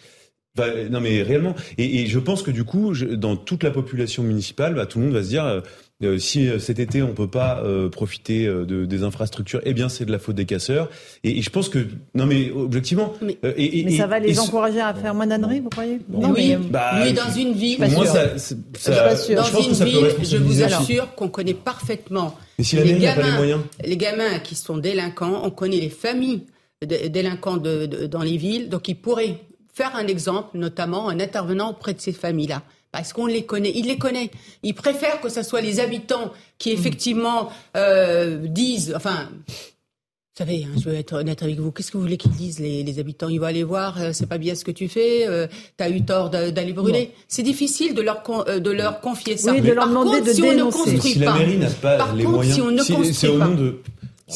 [0.91, 1.55] non mais réellement.
[1.79, 5.15] Et, je pense que du coup, dans toute la population municipale, bah, tout le monde
[5.15, 5.61] va se dire, euh,
[6.03, 9.89] euh, si euh, cet été on peut pas euh, profiter de, des infrastructures, eh bien
[9.89, 10.89] c'est de la faute des casseurs.
[11.25, 13.13] Et, je pense que non mais objectivement.
[13.23, 16.57] Mais, et, mais ça va les encourager à faire moins d'âneries, vous croyez Non, oui,
[16.57, 17.79] bah, lui dans une ville.
[17.79, 22.37] Moi ça, ça, ça je dans une ça ville, je vous assure qu'on connaît parfaitement.
[22.59, 26.45] les, gamins, les gamins qui sont délinquants, on connaît les familles
[26.85, 29.37] délinquants de, dans les villes, donc ils pourraient
[29.73, 32.63] faire un exemple, notamment en intervenant auprès de ces familles-là
[32.93, 33.73] parce qu'on les connaît.
[33.75, 34.31] Il les connaît.
[34.63, 36.75] Il préfère que ce soit les habitants qui mm.
[36.75, 41.73] effectivement euh, disent, enfin, vous savez, hein, je veux être honnête avec vous.
[41.73, 43.29] Qu'est-ce que vous voulez qu'ils disent les, habitants?
[43.29, 45.91] Ils vont aller voir, euh, c'est pas bien ce que tu fais, euh, tu as
[45.91, 47.13] eu tort d'aller brûler.
[47.29, 49.53] C'est difficile de leur de leur confier ça.
[49.53, 52.27] Oui, de leur demander de si on ne construit si la mairie n'a pas les
[52.27, 53.51] moyens, si on ne construit pas,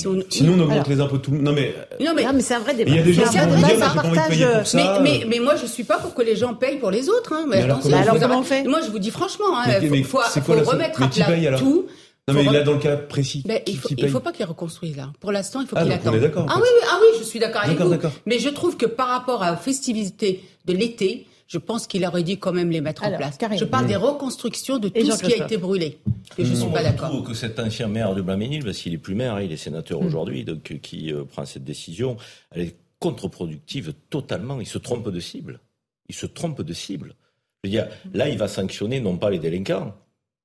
[0.02, 1.46] de Sinon, on augmente les impôts tout le monde.
[1.46, 2.90] Non, mais, non, mais, mais c'est un vrai débat.
[2.90, 5.00] Il y a des gens qui vont dire, j'ai pas envie de payer pour ça.
[5.02, 7.32] Mais, mais, mais, moi, je suis pas pour que les gens payent pour les autres.
[7.32, 7.46] Hein.
[7.48, 11.02] Mais, alors, comment, on fait Moi, je vous dis franchement, hein, il faut, faut remettre
[11.02, 11.86] à plat tout.
[12.28, 13.44] Non, mais là, dans le cas précis.
[13.46, 15.12] Ben, il faut, il faut pas qu'il reconstruise là.
[15.20, 16.18] Pour l'instant, il faut ah, qu'il attende.
[16.18, 16.46] d'accord.
[16.48, 17.94] Ah oui, oui, ah oui, je suis d'accord avec vous.
[18.26, 22.38] Mais je trouve que par rapport aux festivités de l'été, je pense qu'il aurait dû
[22.38, 23.38] quand même les mettre en place.
[23.56, 25.98] Je parle des reconstructions de tout ce qui a été brûlé.
[26.38, 27.08] Et je ne suis pas d'accord.
[27.08, 29.52] Je trouve que cet ancien maire de Blaménil, parce qu'il est plus maire, hein, il
[29.52, 30.06] est sénateur mm.
[30.06, 32.16] aujourd'hui, donc euh, qui euh, prend cette décision,
[32.50, 34.60] elle est contre-productive totalement.
[34.60, 35.60] Il se trompe de cible.
[36.08, 37.14] Il se trompe de cible.
[37.62, 39.94] Je veux dire, là, il va sanctionner non pas les délinquants,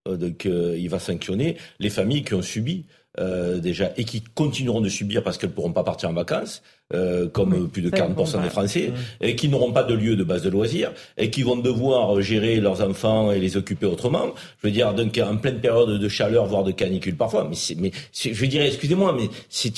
[0.08, 2.86] euh, donc il va sanctionner les familles qui ont subi.
[3.18, 6.62] déjà et qui continueront de subir parce qu'elles ne pourront pas partir en vacances
[6.94, 10.44] euh, comme plus de 40% des Français, et qui n'auront pas de lieu de base
[10.44, 14.34] de loisirs, et qui vont devoir gérer leurs enfants et les occuper autrement.
[14.62, 17.50] Je veux dire, donc en pleine période de chaleur, voire de canicule parfois.
[17.50, 19.72] Mais, mais je dirais, excusez-moi, mais c'est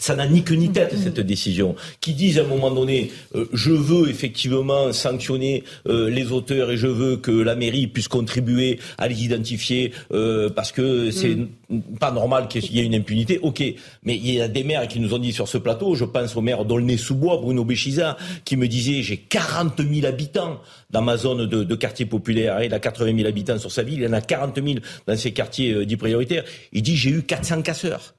[0.00, 1.76] ça n'a ni queue ni tête cette décision.
[2.00, 6.76] Qui disent à un moment donné, euh, je veux effectivement sanctionner euh, les auteurs et
[6.76, 11.80] je veux que la mairie puisse contribuer à les identifier euh, parce que c'est mm.
[12.00, 13.38] pas normal qu'il y ait une impunité.
[13.42, 13.62] Ok,
[14.02, 15.94] mais il y a des maires qui nous ont dit sur ce plateau.
[15.94, 21.02] Je pense au maire d'Aulnay-sous-Bois, Bruno Béchiza, qui me disait j'ai 40 000 habitants dans
[21.02, 22.62] ma zone de, quartier populaire.
[22.62, 25.32] Il a 80 000 habitants sur sa ville, il en a 40 000 dans ses
[25.32, 26.44] quartiers dits prioritaires.
[26.72, 28.14] Il dit j'ai eu 400 casseurs.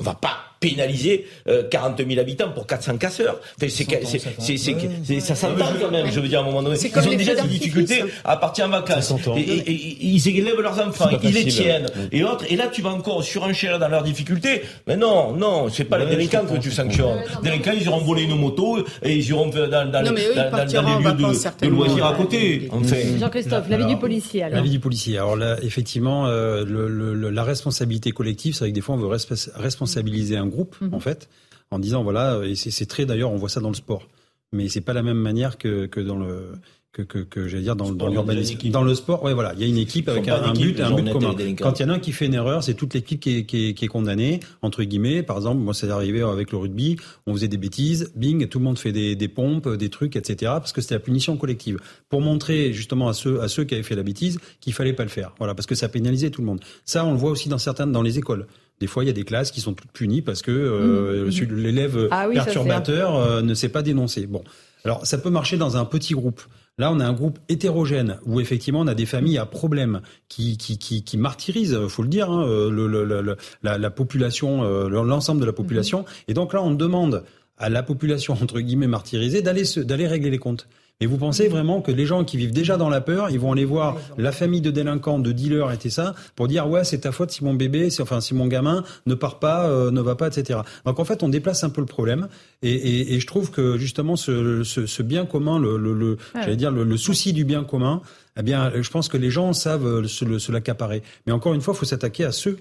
[0.00, 1.26] On va pas pénaliser
[1.70, 3.40] 40 euh, 000 habitants pour 400 casseurs.
[3.56, 6.76] Enfin, c'est, ça s'entend quand même, je veux dire, à un moment donné.
[6.78, 9.12] Ils ont déjà des difficultés à partir en vacances.
[9.36, 12.44] Et, et, ils élèvent leurs enfants, ils les tiennent, et autres.
[12.50, 14.62] Et là, tu vas encore surenchérir dans leurs difficultés.
[14.86, 17.22] Mais non, non, c'est pas les délinquants que tu sanctionnes.
[17.42, 20.22] Les délinquants, ils iront voler nos motos et ils iront dans, dans, dans, dans les
[20.22, 22.68] lieux de, de, loisirs à côté.
[23.18, 24.42] Jean-Christophe, l'avis du policier.
[24.42, 24.56] Alors.
[24.56, 25.16] L'avis du policier.
[25.16, 26.64] Alors là, effectivement, euh,
[27.30, 30.94] la responsabilité collective, c'est vrai que des fois, on veut responsabiliser un groupe, mhm.
[30.94, 31.28] en fait,
[31.70, 34.08] en disant voilà, et c'est très d'ailleurs, on voit ça dans le sport,
[34.52, 36.52] mais c'est pas la même manière que, que dans le
[36.92, 38.56] que, que, que j'allais dire dans, dans l'urbanisme.
[38.70, 41.12] Dans le sport, ouais, voilà, il y a une équipe avec un, but, un but
[41.12, 41.34] commun.
[41.58, 43.44] Quand il y en a un qui fait une erreur, c'est toute l'équipe qui est,
[43.44, 45.22] qui, est, qui est condamnée, entre guillemets.
[45.22, 48.64] Par exemple, moi, c'est arrivé avec le rugby, on faisait des bêtises, bing, tout le
[48.64, 50.52] monde fait des, des pompes, des trucs, etc.
[50.56, 51.78] Parce que c'était la punition collective.
[52.08, 55.04] Pour montrer justement à ceux, à ceux qui avaient fait la bêtise qu'il fallait pas
[55.04, 55.32] le faire.
[55.38, 56.60] Voilà, parce que ça pénalisait tout le monde.
[56.84, 58.46] Ça, on le voit aussi dans certaines, dans les écoles.
[58.80, 61.54] Des fois, il y a des classes qui sont toutes punies parce que euh, mmh.
[61.54, 64.26] l'élève ah perturbateur euh, ne sait pas dénoncer.
[64.26, 64.42] Bon,
[64.84, 66.42] alors ça peut marcher dans un petit groupe.
[66.78, 70.56] Là, on a un groupe hétérogène où effectivement on a des familles à problème qui
[70.56, 74.88] qui qui, qui martyrisent, faut le dire, hein, le, le, le, la, la, population, euh,
[74.88, 76.00] l'ensemble de la population.
[76.00, 76.04] Mmh.
[76.28, 77.24] Et donc là, on demande
[77.58, 80.66] à la population entre guillemets martyrisée d'aller d'aller régler les comptes.
[81.00, 83.52] Et vous pensez vraiment que les gens qui vivent déjà dans la peur, ils vont
[83.52, 87.12] aller voir la famille de délinquants, de dealers et ça, pour dire ouais c'est ta
[87.12, 90.28] faute si mon bébé, enfin si mon gamin ne part pas, euh, ne va pas,
[90.28, 90.60] etc.
[90.84, 92.28] Donc en fait on déplace un peu le problème
[92.62, 96.18] et, et, et je trouve que justement ce, ce, ce bien commun, le, le, le
[96.34, 98.02] j'allais dire le, souci du bien commun,
[98.38, 101.02] eh bien je pense que les gens savent se, se l'accaparer.
[101.26, 102.58] Mais encore une fois, il faut s'attaquer à ceux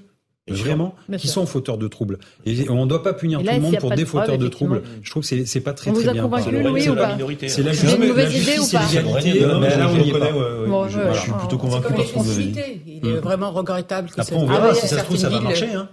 [0.49, 2.19] vraiment, qui sont fauteurs de troubles.
[2.45, 4.81] Et on ne doit pas punir tout le monde pour des fauteurs de, troubles.
[5.01, 6.23] Je trouve que c'est pas très très bien.
[6.23, 8.81] Convaincu, Louis, ou pas C'est la une mauvaise idée ou pas
[10.87, 12.59] Je suis plutôt convaincu par ce que vous avez dit.
[13.01, 15.69] Il est vraiment regrettable que Après, on verra si ça se trouve, ça va marcher.
[15.73, 15.87] Hein.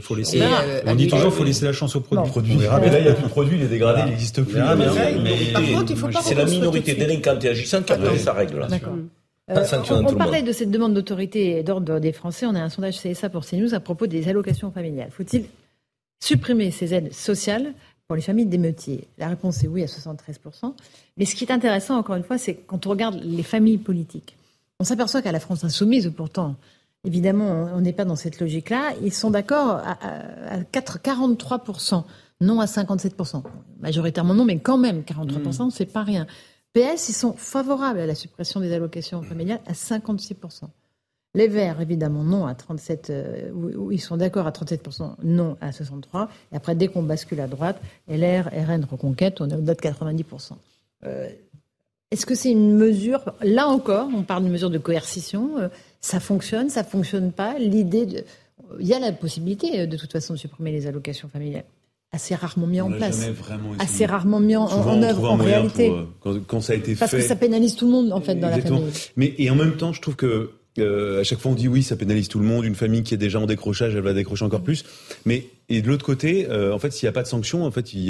[0.00, 0.42] faut laisser.
[0.86, 2.56] On dit toujours, faut laisser la chance au produit.
[2.56, 4.60] Mais là, il n'y a plus de produit, les dégradés n'existent plus.
[6.22, 8.68] C'est la minorité délinquante et agissante qui a donné sa règle là.
[9.50, 12.44] Euh, on, parlait de cette demande d'autorité et d'ordre des Français.
[12.44, 15.10] On a un sondage CSA pour CNews à propos des allocations familiales.
[15.10, 15.46] Faut-il
[16.20, 17.72] supprimer ces aides sociales
[18.06, 20.74] pour les familles d'émeutiers La réponse est oui à 73%.
[21.16, 24.36] Mais ce qui est intéressant, encore une fois, c'est quand on regarde les familles politiques,
[24.80, 26.56] on s'aperçoit qu'à la France insoumise, pourtant,
[27.04, 29.98] évidemment, on n'est pas dans cette logique-là, ils sont d'accord à,
[30.50, 32.04] à 4, 43%,
[32.42, 33.42] non à 57%.
[33.80, 35.70] Majoritairement non, mais quand même, 43%, mmh.
[35.70, 36.26] c'est pas rien.
[36.78, 40.64] PS, ils sont favorables à la suppression des allocations familiales à 56%.
[41.34, 46.28] Les Verts, évidemment, non à 37, euh, ils sont d'accord à 37%, non à 63%.
[46.52, 50.52] Et après, dès qu'on bascule à droite, LR, RN, Reconquête, on est au-delà de 90%.
[51.04, 51.28] Euh,
[52.10, 55.68] est-ce que c'est une mesure, là encore, on parle d'une mesure de coercition, euh,
[56.00, 58.24] ça fonctionne, ça fonctionne pas L'idée.
[58.80, 61.64] Il y a la possibilité, de toute façon, de supprimer les allocations familiales
[62.12, 63.28] assez rarement mis en place,
[63.78, 65.92] assez rarement mis en, œuvre en réalité.
[66.46, 68.60] quand, ça a été Parce que ça pénalise tout le monde en fait dans la
[68.60, 68.84] famille.
[69.16, 71.82] Mais et en même temps, je trouve que euh, à chaque fois on dit oui,
[71.82, 72.64] ça pénalise tout le monde.
[72.64, 74.84] Une famille qui est déjà en décrochage, elle va décrocher encore plus.
[75.26, 77.70] Mais et de l'autre côté, euh, en fait, s'il n'y a pas de sanction, en
[77.70, 78.04] fait, il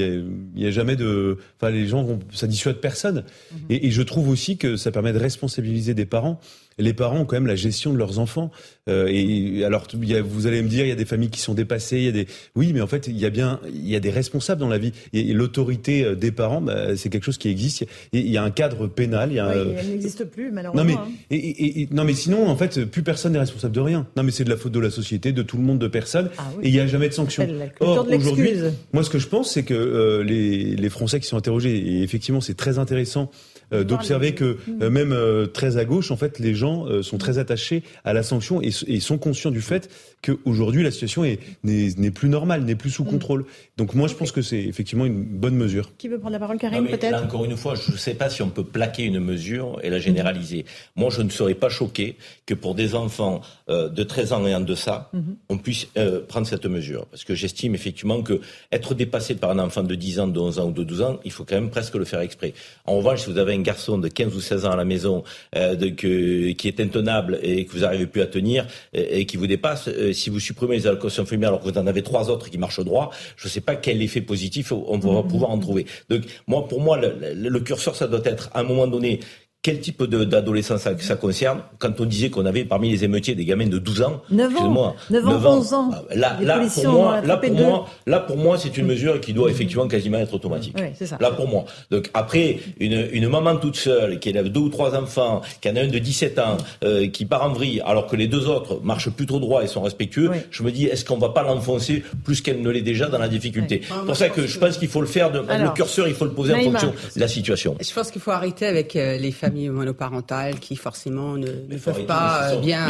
[0.54, 3.24] y a, jamais de, enfin, les gens, vont, ça dissuade personne.
[3.68, 6.38] Et, et, je trouve aussi que ça permet de responsabiliser des parents
[6.78, 8.50] les parents ont quand même la gestion de leurs enfants.
[8.88, 11.98] Euh, et alors, vous allez me dire, il y a des familles qui sont dépassées,
[11.98, 14.00] il y a des, oui, mais en fait, il y a bien, il y a
[14.00, 14.92] des responsables dans la vie.
[15.12, 17.84] Et, l'autorité euh, des parents, bah, c'est quelque chose qui existe.
[18.12, 19.30] Il y a un cadre pénal.
[19.30, 20.82] Il y a oui, elle n'existe plus, malheureusement.
[20.82, 21.08] Non mais, hein.
[21.30, 24.06] et, non mais sinon, en fait, plus personne n'est responsable de rien.
[24.16, 26.30] Non mais c'est de la faute de la société, de tout le monde, de personne.
[26.38, 27.46] Ah et il n'y a jamais de sanction.
[27.80, 28.52] Or, aujourd'hui,
[28.92, 32.02] moi, ce que je pense, c'est que euh, les, les Français qui sont interrogés, et
[32.02, 33.30] effectivement, c'est très intéressant
[33.72, 37.38] euh, d'observer que euh, même euh, très à gauche, en fait, les gens sont très
[37.38, 39.90] attachés à la sanction et, et sont conscients du fait
[40.22, 41.24] qu'aujourd'hui la situation
[41.64, 43.08] n'est plus normale, n'est plus sous mm.
[43.08, 43.44] contrôle.
[43.76, 45.90] Donc moi, je pense que c'est effectivement une bonne mesure.
[45.98, 47.24] Qui veut prendre la parole, Karim, peut-être?
[47.24, 49.98] Encore une fois, je ne sais pas si on peut plaquer une mesure et la
[49.98, 50.64] généraliser.
[50.96, 52.16] Moi, je ne serais pas choqué
[52.46, 55.20] que pour des enfants de 13 ans et en deçà, mm-hmm.
[55.48, 55.86] on puisse
[56.28, 57.06] prendre cette mesure.
[57.06, 58.40] Parce que j'estime effectivement que
[58.72, 61.20] être dépassé par un enfant de 10 ans, de 11 ans ou de 12 ans,
[61.24, 62.54] il faut quand même presque le faire exprès.
[62.84, 65.24] En revanche, si vous avez un garçon de 15 ou 16 ans à la maison
[65.56, 69.36] euh, de, que, qui est intenable et que vous n'arrivez plus à tenir et, qui
[69.36, 72.30] vous dépasse, euh, si vous supprimez les allocations familiales alors que vous en avez trois
[72.30, 75.28] autres qui marchent droit, je ne sais pas quel effet positif on va mmh.
[75.28, 75.86] pouvoir en trouver.
[76.08, 79.20] Donc moi, pour moi, le, le curseur, ça doit être à un moment donné
[79.60, 83.44] quel type d'adolescence ça, ça, concerne Quand on disait qu'on avait parmi les émeutiers des
[83.44, 85.90] gamins de 12 ans, 9 ans, 9 ans, 11 ans.
[85.92, 89.32] Ah, là, là, pour moi, là, pour moi, là, pour moi, c'est une mesure qui
[89.32, 90.76] doit effectivement quasiment être automatique.
[90.78, 91.18] Oui, ça.
[91.20, 91.64] Là, pour moi.
[91.90, 95.74] Donc, après, une, une maman toute seule, qui élève deux ou trois enfants, qui en
[95.74, 98.80] a un de 17 ans, euh, qui part en vrille, alors que les deux autres
[98.84, 102.40] marchent plutôt droit et sont respectueux, je me dis, est-ce qu'on va pas l'enfoncer plus
[102.40, 105.00] qu'elle ne l'est déjà dans la difficulté C'est pour ça que je pense qu'il faut
[105.00, 107.76] le faire, de, le curseur, il faut le poser en fonction de la situation.
[107.80, 111.48] Je pense qu'il faut arrêter avec euh, les familles monoparentales qui forcément ne,
[111.78, 112.86] peuvent pas euh, bien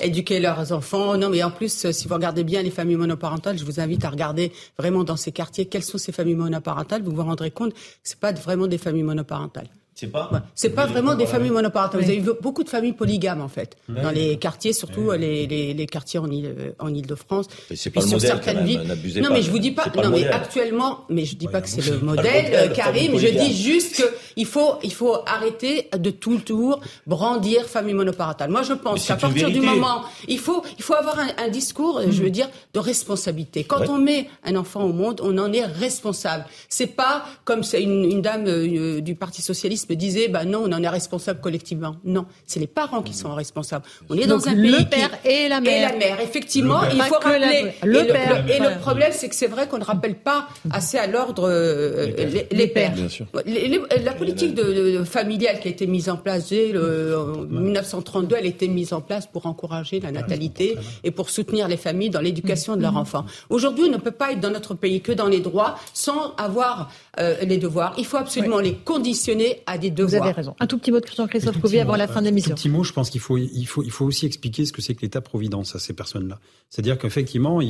[0.00, 1.16] éduquer leurs enfants.
[1.16, 4.04] Non, mais en plus, euh, si vous regardez bien les familles monoparentales, je vous invite
[4.04, 7.02] à regarder vraiment dans ces quartiers quelles sont ces familles monoparentales.
[7.02, 9.68] Vous vous rendrez compte que c'est pas vraiment des familles monoparentales.
[9.98, 10.30] C'est pas.
[10.54, 12.00] C'est pas vraiment des familles monoparentales.
[12.00, 15.86] Vous avez beaucoup de familles polygames en fait dans les quartiers, surtout les, les, les,
[15.86, 18.80] quartiers en Ile, en de france C'est pas le modèle certaines villes.
[19.20, 19.86] Non, mais je vous dis pas.
[19.96, 23.18] Non, mais actuellement, mais je dis pas que c'est le modèle, Karim.
[23.18, 23.96] Je dis juste
[24.36, 28.50] qu'il faut il faut arrêter de tout le tour brandir famille monoparentale.
[28.50, 32.02] Moi, je pense qu'à partir du moment, il faut il faut avoir un, un discours,
[32.08, 33.64] je veux dire, de responsabilité.
[33.64, 36.44] Quand on met un enfant au monde, on en est responsable.
[36.68, 40.62] C'est pas comme c'est une, une, dame euh, du Parti socialiste me disait, bah non,
[40.64, 41.96] on en est responsable collectivement.
[42.04, 43.84] Non, c'est les parents qui sont responsables.
[44.08, 45.90] On est dans un pays le père et la mère.
[45.90, 47.72] Et la mère, effectivement, il faut rappeler.
[47.82, 50.48] Le et, père, le, et le problème, c'est que c'est vrai qu'on ne rappelle pas
[50.70, 52.06] assez à l'ordre euh,
[52.50, 52.92] les, pères.
[52.92, 53.26] Bien sûr.
[53.34, 58.44] la politique de, familiale qui a été mise en place dès le, en 1932, elle
[58.44, 62.20] a été mise en place pour encourager la natalité et pour soutenir les familles dans
[62.20, 62.98] l'éducation de leurs mm-hmm.
[62.98, 63.26] enfants.
[63.50, 66.90] Aujourd'hui, on ne peut pas être dans notre pays que dans les droits sans avoir
[67.18, 67.94] euh, les devoirs.
[67.98, 70.54] Il faut absolument les conditionner à vous avez raison.
[70.60, 72.52] Un tout petit mot de Christophe Couvier avant la fin de l'émission.
[72.52, 74.82] Un petit mot, je pense qu'il faut, il faut, il faut aussi expliquer ce que
[74.82, 76.38] c'est que l'État-providence à ces personnes-là.
[76.70, 77.60] C'est-à-dire qu'effectivement,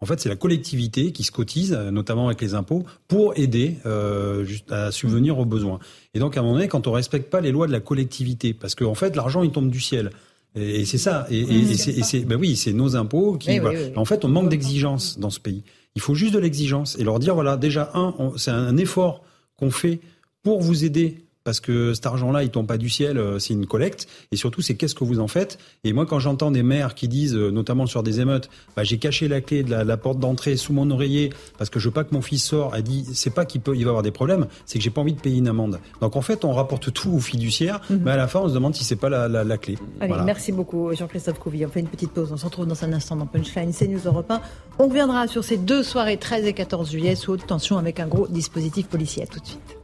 [0.00, 4.44] en fait, c'est la collectivité qui se cotise, notamment avec les impôts, pour aider euh,
[4.68, 5.78] à subvenir aux besoins.
[6.14, 8.54] Et donc, à un moment donné, quand on respecte pas les lois de la collectivité,
[8.54, 10.10] parce qu'en en fait, l'argent, il tombe du ciel.
[10.56, 11.26] Et, c'est ça.
[11.30, 13.60] Et, et, c'est, ben oui, c'est nos impôts qui.
[13.96, 15.62] En fait, on manque d'exigence dans ce pays.
[15.94, 19.24] Il faut juste de l'exigence et leur dire voilà, déjà un, c'est un effort
[19.56, 20.00] qu'on fait
[20.42, 23.66] pour vous aider parce que cet argent-là, il tombe pas du ciel, euh, c'est une
[23.66, 24.06] collecte.
[24.30, 25.58] Et surtout, c'est qu'est-ce que vous en faites?
[25.84, 28.98] Et moi, quand j'entends des maires qui disent, euh, notamment sur des émeutes, bah, j'ai
[28.98, 32.04] caché la clé de la, porte d'entrée sous mon oreiller parce que je veux pas
[32.04, 34.46] que mon fils sort, a dit, c'est pas qu'il peut, il va avoir des problèmes,
[34.66, 35.80] c'est que j'ai pas envie de payer une amende.
[36.00, 38.02] Donc en fait, on rapporte tout aux fiduciaires, mhm.
[38.04, 39.76] mais à la fin, on se demande si c'est pas la, clé.
[40.00, 41.64] Allez, merci beaucoup, Jean-Christophe Couvi.
[41.66, 42.30] On fait une petite pause.
[42.32, 44.40] On se retrouve dans un instant dans Punchline, c'est News Europe 1.
[44.78, 48.06] On reviendra sur ces deux soirées 13 et 14 juillet sous haute tension avec un
[48.06, 49.24] gros dispositif policier.
[49.24, 49.79] À tout de suite.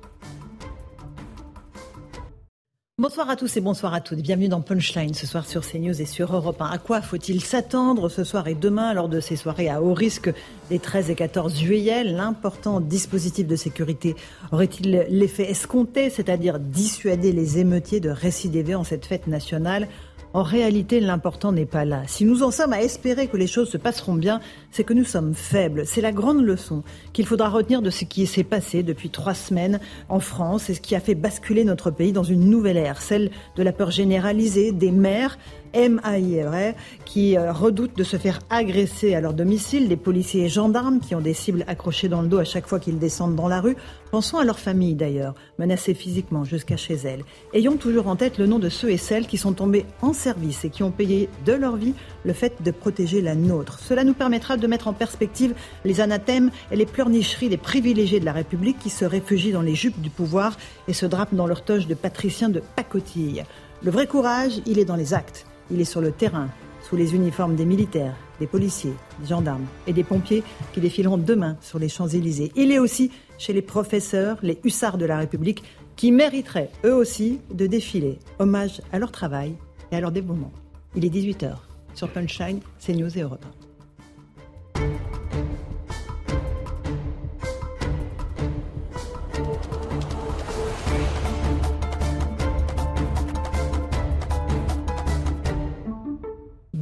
[2.99, 4.21] Bonsoir à tous et bonsoir à toutes.
[4.21, 6.65] Bienvenue dans Punchline ce soir sur CNews et sur Europe 1.
[6.65, 10.33] À quoi faut-il s'attendre ce soir et demain lors de ces soirées à haut risque
[10.71, 12.05] des 13 et 14 juillet?
[12.05, 14.17] L'important dispositif de sécurité
[14.51, 19.89] aurait-il l'effet escompté, c'est-à-dire dissuader les émeutiers de récidiver en cette fête nationale?
[20.37, 22.03] En réalité, l'important n'est pas là.
[22.07, 25.07] Si nous en sommes à espérer que les choses se passeront bien, c'est que nous
[25.07, 25.87] sommes faibles.
[25.87, 26.83] C'est la grande leçon
[27.15, 29.81] qu'il faudra retenir de ce qui s'est passé depuis trois semaines
[30.11, 33.31] en France et ce qui a fait basculer notre pays dans une nouvelle ère, celle
[33.57, 35.39] de la peur généralisée des maires
[35.75, 41.01] MAIR, qui euh, redoutent de se faire agresser à leur domicile, des policiers et gendarmes
[41.01, 43.61] qui ont des cibles accrochées dans le dos à chaque fois qu'ils descendent dans la
[43.61, 43.77] rue.
[44.11, 47.25] Pensons à leurs familles d'ailleurs, menacées physiquement jusqu'à chez elles.
[47.53, 50.65] Ayons toujours en tête le nom de ceux et celles qui sont tombés en service
[50.65, 51.95] et qui ont payé de leur vie
[52.25, 53.79] le fait de protéger la nôtre.
[53.81, 55.55] Cela nous permettra de mettre en perspective
[55.85, 59.75] les anathèmes et les pleurnicheries des privilégiés de la République qui se réfugient dans les
[59.75, 60.57] jupes du pouvoir
[60.89, 63.45] et se drapent dans leur toge de patriciens de pacotille.
[63.83, 65.47] Le vrai courage, il est dans les actes.
[65.71, 66.49] Il est sur le terrain,
[66.83, 70.43] sous les uniformes des militaires, des policiers, des gendarmes et des pompiers
[70.73, 72.53] qui défileront demain sur les Champs-Élysées.
[72.55, 75.65] Il est aussi chez les professeurs, les hussards de la République,
[75.97, 78.19] qui mériteraient eux aussi de défiler.
[78.39, 79.55] Hommage à leur travail
[79.91, 80.53] et à leur dévouement.
[80.95, 81.55] Il est 18h
[81.95, 83.45] sur Punchline, CNews et Europe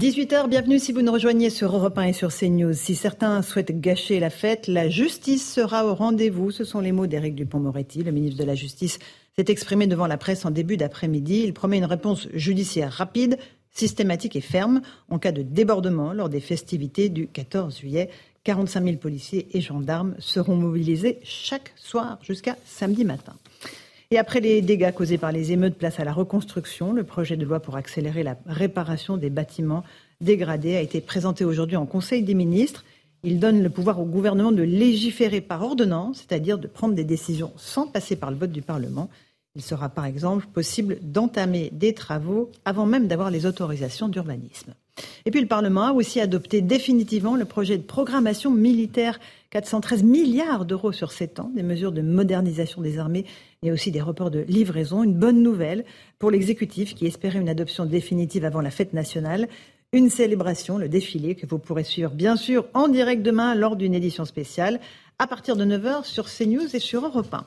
[0.04, 2.74] 18h, bienvenue si vous nous rejoignez sur Europe 1 et sur CNews.
[2.74, 6.50] Si certains souhaitent gâcher la fête, la justice sera au rendez-vous.
[6.50, 8.02] Ce sont les mots d'Éric Dupont-Moretti.
[8.02, 8.98] Le ministre de la Justice
[9.34, 11.44] s'est exprimé devant la presse en début d'après-midi.
[11.44, 13.38] Il promet une réponse judiciaire rapide,
[13.70, 18.10] systématique et ferme en cas de débordement lors des festivités du 14 juillet.
[18.44, 23.32] 45 000 policiers et gendarmes seront mobilisés chaque soir jusqu'à samedi matin.
[24.14, 26.92] Et après les dégâts causés par les émeutes, place à la reconstruction.
[26.92, 29.82] Le projet de loi pour accélérer la réparation des bâtiments
[30.20, 32.84] dégradés a été présenté aujourd'hui en Conseil des ministres.
[33.24, 37.50] Il donne le pouvoir au gouvernement de légiférer par ordonnance, c'est-à-dire de prendre des décisions
[37.56, 39.10] sans passer par le vote du Parlement.
[39.56, 44.74] Il sera par exemple possible d'entamer des travaux avant même d'avoir les autorisations d'urbanisme.
[45.24, 49.18] Et puis le Parlement a aussi adopté définitivement le projet de programmation militaire
[49.54, 53.24] 413 milliards d'euros sur 7 ans, des mesures de modernisation des armées
[53.62, 55.04] et aussi des reports de livraison.
[55.04, 55.84] Une bonne nouvelle
[56.18, 59.48] pour l'exécutif qui espérait une adoption définitive avant la fête nationale.
[59.92, 63.94] Une célébration, le défilé, que vous pourrez suivre bien sûr en direct demain lors d'une
[63.94, 64.80] édition spéciale
[65.20, 67.46] à partir de 9h sur CNews et sur Europe 1.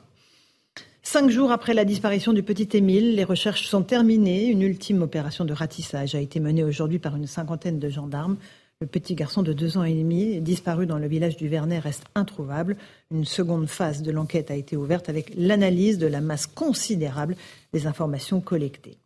[1.03, 4.45] Cinq jours après la disparition du petit Émile, les recherches sont terminées.
[4.45, 8.37] Une ultime opération de ratissage a été menée aujourd'hui par une cinquantaine de gendarmes.
[8.79, 12.03] Le petit garçon de deux ans et demi, disparu dans le village du Vernet, reste
[12.13, 12.77] introuvable.
[13.09, 17.35] Une seconde phase de l'enquête a été ouverte avec l'analyse de la masse considérable
[17.73, 18.99] des informations collectées.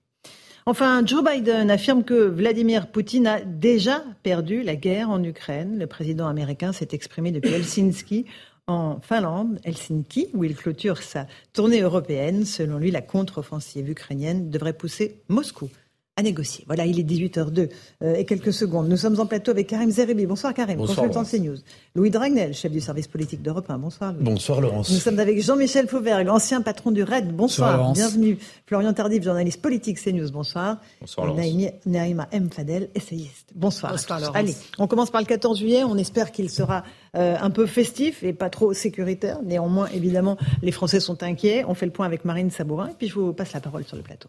[0.65, 5.79] Enfin, Joe Biden affirme que Vladimir Poutine a déjà perdu la guerre en Ukraine.
[5.79, 8.25] Le président américain s'est exprimé depuis Helsinki
[8.67, 12.43] en Finlande, Helsinki, où il clôture sa tournée européenne.
[12.43, 15.69] Selon lui, la contre-offensive ukrainienne devrait pousser Moscou
[16.17, 16.65] à négocier.
[16.67, 17.69] Voilà, il est 18h02
[18.03, 18.89] euh, et quelques secondes.
[18.89, 20.25] Nous sommes en plateau avec Karim Zeribi.
[20.25, 21.57] Bonsoir Karim, Bonsoir, consultant CNews.
[21.95, 23.77] Louis Dragnel, chef du service politique d'Europe 1.
[23.77, 24.23] Bonsoir Louis.
[24.23, 24.91] Bonsoir Laurence.
[24.91, 27.33] Nous sommes avec Jean-Michel Fauvergue, ancien patron du RAID.
[27.33, 28.37] Bonsoir, Bonsoir bienvenue.
[28.67, 30.31] Florian Tardif, journaliste politique CNews.
[30.31, 30.77] Bonsoir.
[30.99, 31.45] Bonsoir Laurence.
[31.85, 32.49] Naïma M.
[32.51, 33.51] Fadel, essayiste.
[33.55, 33.93] Bonsoir.
[33.93, 34.35] Bonsoir Laurence.
[34.35, 35.83] Allez, on commence par le 14 juillet.
[35.85, 36.83] On espère qu'il sera
[37.15, 39.41] euh, un peu festif et pas trop sécuritaire.
[39.43, 41.63] Néanmoins, évidemment, les Français sont inquiets.
[41.67, 43.95] On fait le point avec Marine Sabourin et puis je vous passe la parole sur
[43.95, 44.27] le plateau.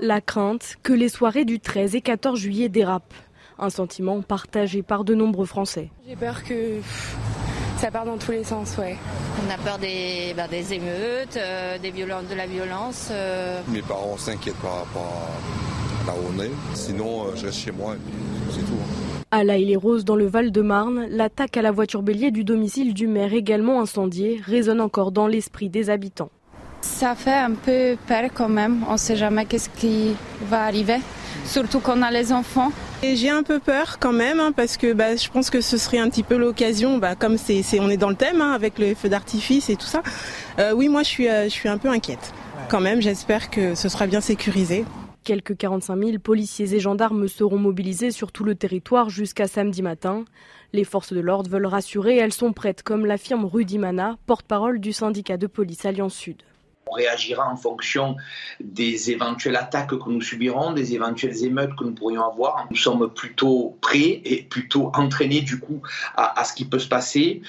[0.00, 3.14] La crainte que les soirées du 13 et 14 juillet dérapent.
[3.58, 5.90] Un sentiment partagé par de nombreux Français.
[6.06, 6.80] J'ai peur que
[7.78, 8.96] ça part dans tous les sens, ouais.
[9.46, 13.08] On a peur des, bah, des émeutes, euh, des violences, de la violence.
[13.10, 13.60] Euh.
[13.68, 15.12] Mes parents s'inquiètent par rapport
[16.04, 16.50] à là où on est.
[16.74, 18.14] Sinon, euh, je reste chez moi et puis
[18.50, 18.78] c'est tout.
[18.78, 19.06] Hein.
[19.30, 23.08] À La les Roses, dans le Val-de-Marne, l'attaque à la voiture bélier du domicile du
[23.08, 26.30] maire également incendié résonne encore dans l'esprit des habitants.
[26.86, 28.84] Ça fait un peu peur quand même.
[28.88, 30.16] On ne sait jamais qu'est-ce qui
[30.48, 30.98] va arriver,
[31.44, 32.72] surtout quand on a les enfants.
[33.02, 35.76] Et j'ai un peu peur quand même hein, parce que bah, je pense que ce
[35.76, 38.78] serait un petit peu l'occasion, bah, comme c'est, on est dans le thème hein, avec
[38.78, 40.02] le feu d'artifice et tout ça.
[40.58, 42.32] Euh, oui, moi je suis, euh, je suis un peu inquiète
[42.68, 44.84] quand même, j'espère que ce sera bien sécurisé.
[45.24, 50.24] Quelques 45 000 policiers et gendarmes seront mobilisés sur tout le territoire jusqu'à samedi matin.
[50.72, 54.92] Les forces de l'ordre veulent rassurer, elles sont prêtes, comme l'affirme Rudy Mana, porte-parole du
[54.92, 56.42] syndicat de police Alliance Sud.
[56.88, 58.16] On réagira en fonction
[58.60, 62.66] des éventuelles attaques que nous subirons, des éventuelles émeutes que nous pourrions avoir.
[62.70, 65.82] Nous sommes plutôt prêts et plutôt entraînés du coup
[66.16, 67.42] à, ce qui peut se passer.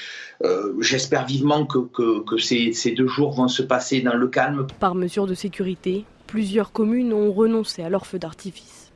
[0.44, 4.66] Euh, j'espère vivement que, ces deux jours vont se passer dans le calme.
[4.80, 8.92] Par mesure de sécurité, plusieurs communes ont renoncé à leur feu d'artifice.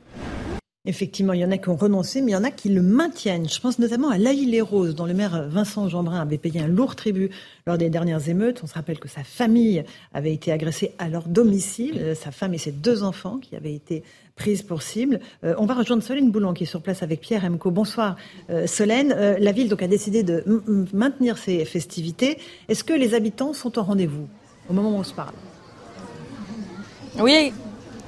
[0.84, 2.82] Effectivement, il y en a qui ont renoncé, mais il y en a qui le
[2.82, 3.48] maintiennent.
[3.48, 7.30] Je pense notamment à l'Aïle-les-Roses, dont le maire Vincent Jeanbrun avait payé un lourd tribut
[7.68, 8.62] lors des dernières émeutes.
[8.64, 12.52] On se rappelle que sa famille avait été agressée à leur domicile, euh, sa femme
[12.52, 14.02] et ses deux enfants qui avaient été
[14.34, 15.20] prises pour cible.
[15.44, 17.70] Euh, on va rejoindre Solène Boulon qui est sur place avec Pierre Emco.
[17.70, 18.16] Bonsoir
[18.50, 19.10] euh, Solène.
[19.10, 20.42] la ville donc a décidé de
[20.92, 22.38] maintenir ces festivités.
[22.68, 24.26] Est-ce que les habitants sont au rendez-vous
[24.68, 25.34] au moment où on se parle?
[27.20, 27.52] Oui,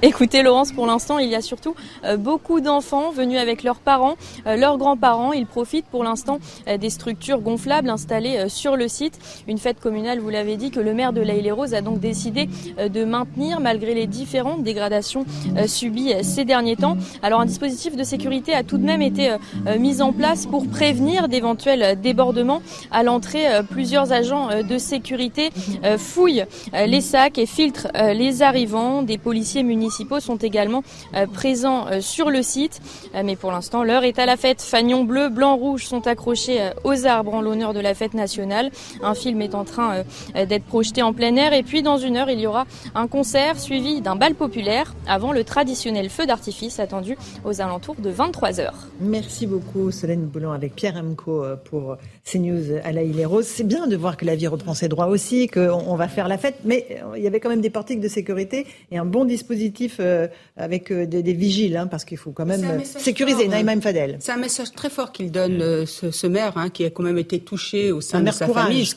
[0.01, 1.73] Écoutez Laurence, pour l'instant, il y a surtout
[2.03, 4.15] euh, beaucoup d'enfants venus avec leurs parents,
[4.45, 5.31] euh, leurs grands-parents.
[5.31, 9.17] Ils profitent pour l'instant euh, des structures gonflables installées sur le site.
[9.47, 12.49] Une fête communale, vous l'avez dit, que le maire de l'Aïle Rose a donc décidé
[12.77, 15.25] de maintenir malgré les différentes dégradations
[15.65, 16.97] subies ces derniers temps.
[17.23, 19.35] Alors un dispositif de sécurité a tout de même été
[19.79, 22.61] mis en place pour prévenir d'éventuels débordements.
[22.91, 25.51] À l'entrée, plusieurs agents de sécurité
[25.97, 29.03] fouillent les sacs et filtrent les arrivants.
[29.03, 29.84] Des policiers municipaux
[30.19, 30.83] sont également
[31.13, 32.81] euh, présents euh, sur le site.
[33.13, 34.61] Euh, mais pour l'instant, l'heure est à la fête.
[34.61, 38.71] Fagnons bleus, blancs, rouges sont accrochés aux arbres en l'honneur de la fête nationale.
[39.01, 41.53] Un film est en train d'être projeté en plein air.
[41.53, 45.31] Et puis, dans une heure, il y aura un concert suivi d'un bal populaire avant
[45.31, 48.87] le traditionnel feu d'artifice attendu aux alentours de 23 heures.
[48.99, 53.45] Merci beaucoup, Solène Boulon, avec Pierre Amco pour CNews à la et Rose.
[53.45, 56.37] C'est bien de voir que la vie reprend ses droits aussi, qu'on va faire la
[56.37, 59.74] fête, mais il y avait quand même des portiques de sécurité et un bon dispositif
[59.99, 63.47] euh, avec euh, des, vigiles, hein, parce qu'il faut quand même sécuriser.
[63.47, 63.81] Naïma hein.
[63.81, 64.17] Fadel.
[64.19, 67.17] C'est un message très fort qu'il donne, euh, ce, maire, hein, qui a quand même
[67.17, 68.87] été touché au sein de sa famille.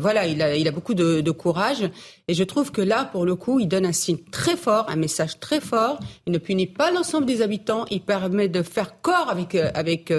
[0.00, 1.90] voilà, il a, il a beaucoup de, courage.
[2.28, 4.96] Et je trouve que là, pour le coup, il donne un signe très fort, un
[4.96, 6.00] message très fort.
[6.26, 7.84] Il ne punit pas l'ensemble des habitants.
[7.90, 10.12] Il permet de faire corps avec avec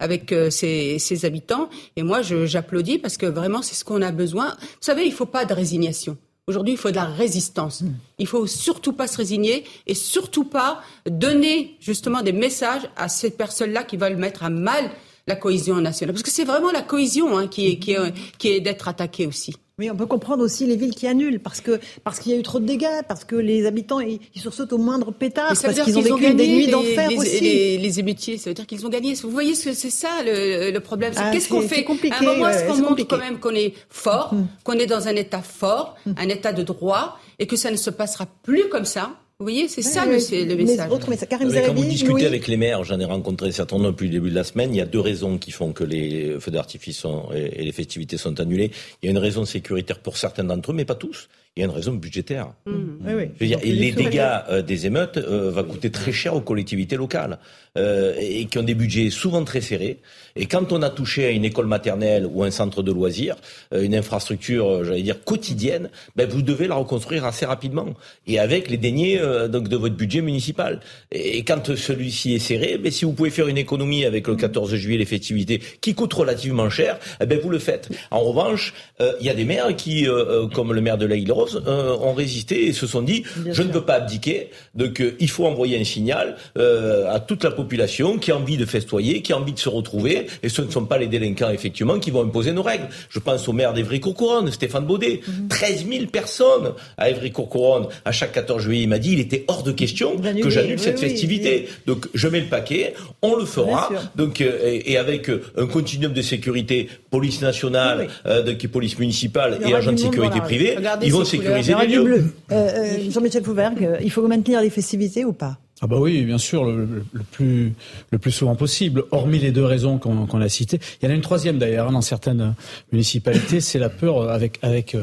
[0.00, 1.68] avec ses, ses habitants.
[1.94, 4.48] Et moi, j'applaudis parce que vraiment, c'est ce qu'on a besoin.
[4.60, 6.18] Vous savez, il faut pas de résignation.
[6.48, 7.80] Aujourd'hui, il faut de la résistance.
[7.80, 7.94] Hmm.
[8.18, 13.30] Il faut surtout pas se résigner et surtout pas donner justement des messages à ces
[13.30, 14.90] personnes-là qui veulent mettre à mal
[15.26, 16.14] la cohésion nationale.
[16.14, 19.26] Parce que c'est vraiment la cohésion hein, qui est, qui est, qui est d'être attaquée
[19.26, 19.54] aussi.
[19.78, 22.38] Oui, on peut comprendre aussi les villes qui annulent parce que parce qu'il y a
[22.38, 25.98] eu trop de dégâts, parce que les habitants ils, sursautent au moindre pétard, parce qu'ils
[25.98, 27.40] ont vécu des nuits d'enfer aussi.
[27.40, 29.12] Les, les émeutiers, ça veut dire qu'ils ont gagné.
[29.12, 31.12] Vous voyez ce que c'est ça le, le problème.
[31.16, 34.32] Ah, Qu'est-ce qu'on fait À un moment, est-ce qu'on montre quand même qu'on est fort,
[34.32, 34.46] mm.
[34.64, 36.12] qu'on est dans un état fort, mm.
[36.16, 39.68] un état de droit, et que ça ne se passera plus comme ça vous voyez,
[39.68, 40.90] c'est ça le, message.
[40.90, 41.28] Autre message.
[41.28, 44.12] Karim quand vous discutez avec les maires, j'en ai rencontré un certain nombre depuis le
[44.12, 47.04] début de la semaine, il y a deux raisons qui font que les feux d'artifice
[47.34, 48.70] et les festivités sont annulées.
[49.02, 51.62] Il y a une raison sécuritaire pour certains d'entre eux, mais pas tous il y
[51.62, 52.48] a une raison budgétaire.
[52.66, 52.72] Mmh.
[53.06, 53.46] Oui, oui.
[53.46, 57.38] Dire, et les dégâts euh, des émeutes euh, vont coûter très cher aux collectivités locales
[57.78, 60.00] euh, et qui ont des budgets souvent très serrés.
[60.34, 63.36] Et quand on a touché à une école maternelle ou un centre de loisirs,
[63.72, 67.94] euh, une infrastructure, j'allais dire quotidienne, ben vous devez la reconstruire assez rapidement
[68.26, 70.80] et avec les deniers donc de votre budget municipal.
[71.10, 74.74] Et, quand celui-ci est serré, ben si vous pouvez faire une économie avec le 14
[74.74, 77.88] juillet les festivités qui coûtent relativement cher, eh ben vous le faites.
[78.10, 80.06] En revanche, il y a des maires qui,
[80.52, 81.16] comme le maire de la
[81.54, 85.28] Euh, ont résisté et se sont dit je ne peux pas abdiquer, donc euh, il
[85.28, 89.32] faut envoyer un signal euh, à toute la population qui a envie de festoyer, qui
[89.32, 92.22] a envie de se retrouver, et ce ne sont pas les délinquants effectivement qui vont
[92.22, 92.88] imposer nos règles.
[93.10, 95.92] Je pense au maire d'Evry-Courcouronne, Stéphane Baudet, 13 mhm.
[95.92, 98.82] 000 personnes à Évry-Courcouronne à chaque 14 juillet.
[98.82, 101.68] Il m'a dit il était hors de question que j'annule cette festivité.
[101.86, 103.90] Donc je mets le paquet, on le fera.
[104.14, 109.98] Donc et, avec un continuum de sécurité, police nationale, de, police municipale et agents de
[109.98, 112.04] sécurité privée, ils vont sécuriser les lieux.
[112.04, 112.34] Bleu.
[112.52, 115.58] Euh, euh, Jean-Michel Fouvergue, euh, il faut maintenir les festivités ou pas?
[115.82, 116.88] Ah bah oui, bien sûr, le,
[117.32, 117.74] plus
[118.10, 119.04] le plus souvent possible.
[119.10, 121.92] Hormis les deux raisons qu'on a citées, il y en a une troisième d'ailleurs hein,
[121.92, 122.54] dans certaines
[122.92, 124.96] municipalités, c'est la peur avec avec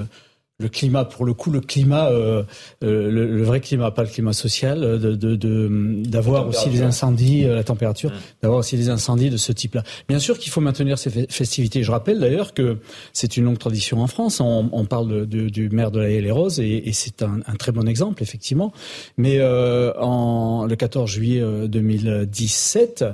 [0.63, 2.43] le climat, pour le coup, le climat, euh,
[2.83, 7.63] euh, le, vrai climat, pas le climat social, euh, de, d'avoir aussi des incendies, la
[7.63, 8.13] température, mmh.
[8.41, 9.83] d'avoir aussi des incendies de ce type-là.
[10.07, 11.83] Bien sûr qu'il faut maintenir ces festivités.
[11.83, 12.77] Je rappelle d'ailleurs que
[13.11, 14.39] c'est une longue tradition en France.
[14.39, 18.23] On, parle du maire de la Haye les Roses et, c'est un, très bon exemple,
[18.23, 18.71] effectivement.
[19.17, 23.05] Mais en le 14 juillet 2017,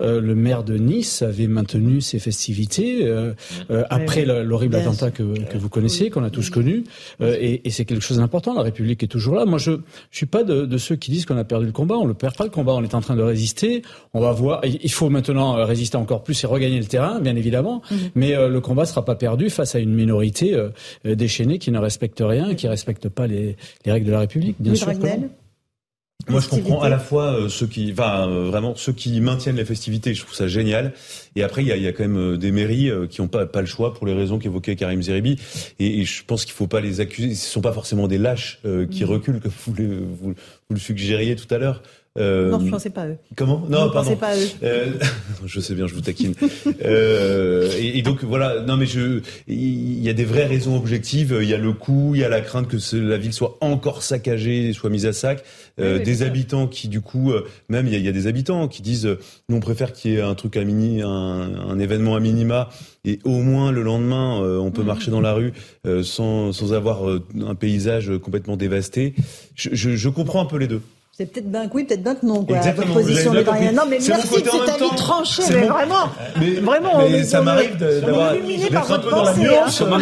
[0.00, 3.08] le maire de Nice avait maintenu ses festivités
[3.90, 6.84] après l'horrible attentat que, que, vous connaissez, qu'on a tous connu.
[7.20, 8.54] et, et c'est quelque chose d'important.
[8.54, 9.44] La République est toujours là.
[9.44, 9.72] Moi, je
[10.10, 11.96] je suis pas de, de ceux qui disent qu'on a perdu le combat.
[11.96, 12.72] On le perd pas le combat.
[12.72, 13.82] On est en train de résister.
[14.12, 14.60] On va voir.
[14.64, 17.82] Il faut maintenant résister encore plus et regagner le terrain, bien évidemment.
[17.90, 17.98] Mhm.
[18.14, 20.56] Mais le combat sera pas perdu face à une minorité
[21.04, 24.56] déchaînée qui ne respecte rien, qui respecte pas les, les règles de la République.
[24.60, 24.92] Bien sûr.
[26.28, 29.56] Moi, je comprends à la fois euh, ceux qui, enfin, euh, vraiment ceux qui maintiennent
[29.56, 30.14] les festivités.
[30.14, 30.94] Je trouve ça génial.
[31.36, 33.46] Et après, il y a, y a, quand même euh, des mairies qui n'ont pas,
[33.46, 35.38] pas le choix pour les raisons qu'évoquait Karim Zeribi.
[35.78, 37.34] Et, je pense qu'il faut pas les accuser.
[37.34, 38.60] Ce sont pas forcément des lâches
[38.90, 39.06] qui mm.
[39.06, 40.34] reculent, comme vous, vous, vous,
[40.70, 41.82] le suggériez tout à l'heure.
[42.16, 43.16] Euh, non, je pensais pas à eux.
[43.34, 43.64] Comment?
[43.68, 44.16] Non, je pardon.
[44.16, 44.48] pas à eux.
[44.62, 44.92] Euh,
[45.46, 46.34] je sais bien, je vous taquine.
[46.84, 51.36] euh, et, et, donc voilà, non mais je, il y a des vraies raisons objectives.
[51.42, 54.02] Il y a le coût, il y a la crainte que la ville soit encore
[54.02, 55.42] saccagée, soit mise à sac.
[55.80, 58.28] Euh, des habitants qui du coup, euh, même il y, a, il y, a, des
[58.28, 61.08] habitants qui disent, euh, nous on préfère qu'il y ait un truc à mini, un,
[61.08, 62.68] un, événement à minima,
[63.04, 64.86] et au moins le lendemain on peut mmh.
[64.86, 65.52] marcher dans la rue
[66.02, 69.14] sans, sans avoir un paysage complètement dévasté.
[69.56, 70.80] Je, je, je comprends un peu les deux.
[71.16, 72.44] C'est peut-être ben oui, peut-être ben non.
[72.44, 72.58] Quoi.
[72.58, 73.70] Votre position n'est rien.
[73.70, 76.10] Non, mais merci de cet avis tranché, mais vraiment.
[76.40, 79.80] Mais, vraiment, mais ça m'arrive d'avoir d'être un peu dans la nuance.
[79.80, 79.98] Hein.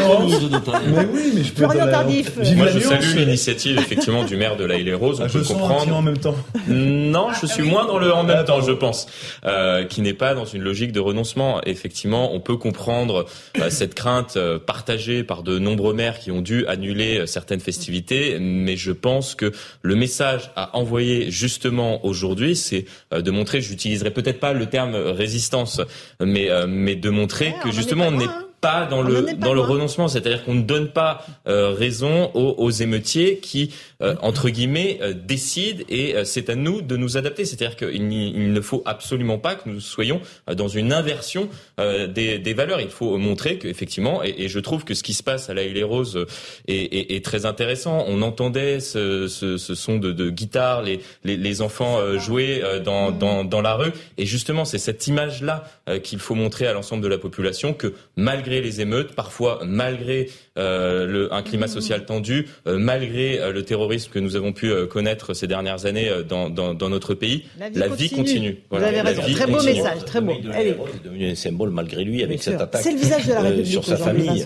[0.86, 1.64] mais oui, mais je peux.
[1.64, 2.34] Florian Tardif.
[2.56, 5.20] Moi, je salue l'initiative effectivement du maire de la Île-et-Rose.
[5.20, 5.94] On ah, peut comprendre.
[5.94, 6.34] en même temps.
[6.68, 9.06] Non, je suis moins dans le en même temps, je pense,
[9.44, 11.60] euh, qui n'est pas dans une logique de renoncement.
[11.66, 13.26] Effectivement, on peut comprendre
[13.60, 18.38] euh, cette crainte euh, partagée par de nombreux maires qui ont dû annuler certaines festivités,
[18.40, 19.52] mais je pense que
[19.82, 24.94] le message à envoyer justement aujourd'hui, c'est euh, de montrer, j'utiliserai peut-être pas le terme
[24.94, 25.80] résistance,
[26.20, 28.26] mais euh, mais de montrer que justement on n'est
[28.60, 32.70] pas dans le dans le renoncement, c'est-à-dire qu'on ne donne pas euh, raison aux, aux,
[32.70, 37.44] émeutiers qui euh, entre guillemets euh, décident et c'est à nous de nous adapter.
[37.44, 40.20] C'est-à-dire qu'il il ne faut absolument pas que nous soyons
[40.52, 41.48] dans une inversion
[41.78, 42.80] des, des, valeurs.
[42.80, 45.62] Il faut montrer qu'effectivement, et, et, je trouve que ce qui se passe à la
[45.62, 46.26] Île Rose
[46.68, 48.04] est, est, est, très intéressant.
[48.08, 53.10] On entendait ce, ce, ce son de, de guitare, les, les, les enfants jouer dans,
[53.10, 55.64] dans, dans la rue, et justement c'est cette image-là
[56.02, 60.51] qu'il faut montrer à l'ensemble de la population que malgré les émeutes, parfois malgré euh,
[60.56, 65.34] le, un climat social tendu, euh, malgré euh, le terrorisme que nous avons pu connaître
[65.34, 67.44] ces dernières années dans, dans, dans notre pays,
[67.74, 68.58] la vie continue.
[68.70, 69.22] Vous avez raison.
[69.32, 70.32] Très beau message, très beau.
[70.54, 73.66] Elle est devenu un symbole malgré lui avec cette attaque le visage de la République
[73.66, 74.44] sur sa famille.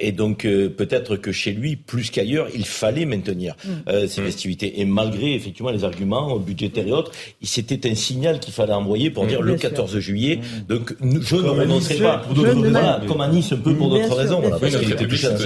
[0.00, 4.06] Et donc peut-être que chez lui, plus qu'ailleurs, il fallait maintenir mm.
[4.06, 4.80] ces festivités.
[4.80, 9.26] Et malgré effectivement les arguments budgétaires et autres, c'était un signal qu'il fallait envoyer pour
[9.26, 10.36] dire le 14 juillet.
[10.36, 10.74] Mm.
[10.74, 12.22] Donc je ne renoncerai pas.
[13.06, 14.40] Comme à Nice, un peu pour d'autres raisons.
[14.40, 14.58] Voilà,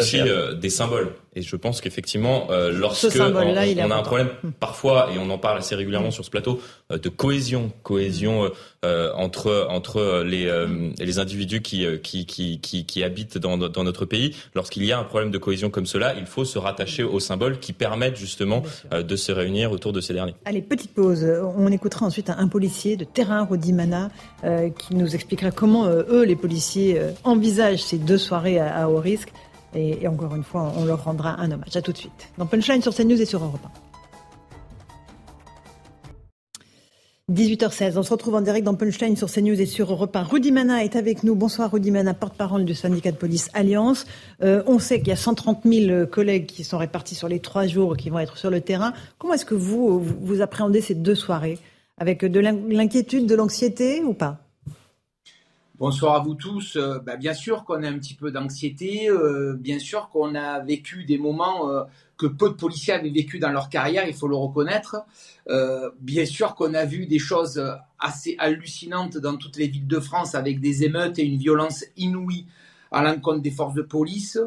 [0.00, 1.12] aussi euh, des symboles.
[1.36, 5.38] Et je pense qu'effectivement, euh, lorsque on, on a un problème parfois, et on en
[5.38, 8.50] parle assez régulièrement sur ce plateau, euh, de cohésion, cohésion
[8.84, 10.50] euh, entre entre les
[10.98, 14.34] les individus qui qui qui qui, qui habitent dans, dans notre pays.
[14.54, 17.60] Lorsqu'il y a un problème de cohésion comme cela, il faut se rattacher aux symboles
[17.60, 20.34] qui permettent justement de se réunir autour de ces derniers.
[20.44, 21.24] Allez, petite pause.
[21.56, 24.10] On écoutera ensuite un, policier de terrain, Rodimana,
[24.42, 29.32] qui nous expliquera comment eux, les policiers, envisagent ces deux soirées à haut risque.
[29.74, 31.76] Et, encore une fois, on leur rendra un hommage.
[31.76, 32.28] À tout de suite.
[32.38, 33.70] Dans Punchline sur CNews et sur Europe 1.
[37.32, 40.24] 18h16, on se retrouve en direct dans Punchline sur CNews et sur Europe 1.
[40.24, 41.36] Rudy Mana est avec nous.
[41.36, 44.04] Bonsoir Rudy Mana, porte-parole du syndicat de police Alliance.
[44.42, 47.68] Euh, on sait qu'il y a 130 000 collègues qui sont répartis sur les trois
[47.68, 48.92] jours qui vont être sur le terrain.
[49.18, 51.58] Comment est-ce que vous, vous appréhendez ces deux soirées?
[51.98, 54.49] Avec de l'inquiétude, de l'anxiété ou pas?
[55.80, 56.76] Bonsoir à vous tous.
[56.76, 60.60] Euh, bah, bien sûr qu'on a un petit peu d'anxiété, euh, bien sûr qu'on a
[60.60, 61.84] vécu des moments euh,
[62.18, 65.06] que peu de policiers avaient vécu dans leur carrière, il faut le reconnaître.
[66.02, 67.64] bien sûr qu'on a vu des choses
[67.98, 72.44] assez hallucinantes dans toutes les villes de France avec des émeutes et une violence inouïe
[72.92, 74.38] à l'encontre des forces de police.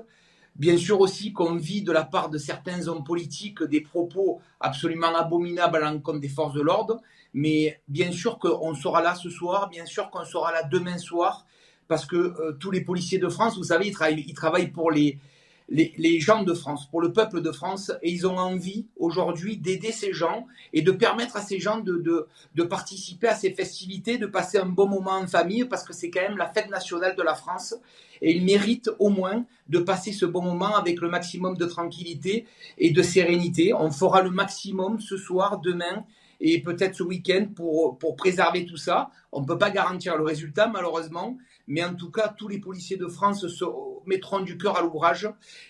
[0.55, 5.15] Bien sûr aussi qu'on vit de la part de certains hommes politiques des propos absolument
[5.15, 7.01] abominables à l'encontre des forces de l'ordre.
[7.33, 11.45] Mais bien sûr qu'on sera là ce soir, bien sûr qu'on sera là demain soir,
[11.87, 15.19] parce que euh, tous les policiers de France, vous savez, ils travaillent, pour les,
[15.69, 19.91] les, gens de France, pour le peuple de France, et ils ont envie aujourd'hui d'aider
[19.91, 24.27] ces gens et de permettre à ces gens de, de, participer à ces festivités, de
[24.27, 27.23] passer un bon moment en famille, parce que c'est quand même la fête nationale de
[27.23, 27.75] la France,
[28.21, 32.45] et ils méritent au moins de passer ce bon moment avec le maximum de tranquillité
[32.77, 33.73] et de sérénité.
[33.73, 36.05] On fera le maximum ce soir, demain,
[36.45, 39.09] et peut-être ce week-end pour, pour préserver tout ça.
[39.31, 41.37] On ne peut pas garantir le résultat malheureusement,
[41.67, 43.65] mais en tout cas, tous les policiers de France se
[44.05, 45.29] mettront du cœur à l'ouvrage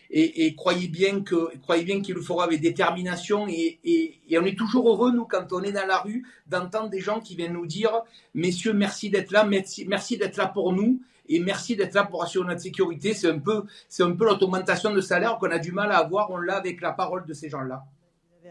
[0.10, 4.58] et, croyez bien que croyez bien qu'il le fera avec détermination et, et, on est
[4.58, 7.68] toujours heureux nous quand on est dans la rue d'entendre des gens qui viennent nous
[7.68, 7.92] dire
[8.34, 11.00] messieurs merci d'être là merci, merci d'être là pour nous
[11.30, 14.92] et merci d'être là pour assurer notre sécurité c'est un peu c'est un peu l'augmentation
[14.92, 16.32] de salaire qu'on a du mal à avoir.
[16.32, 17.84] On l'a avec la parole de ces gens là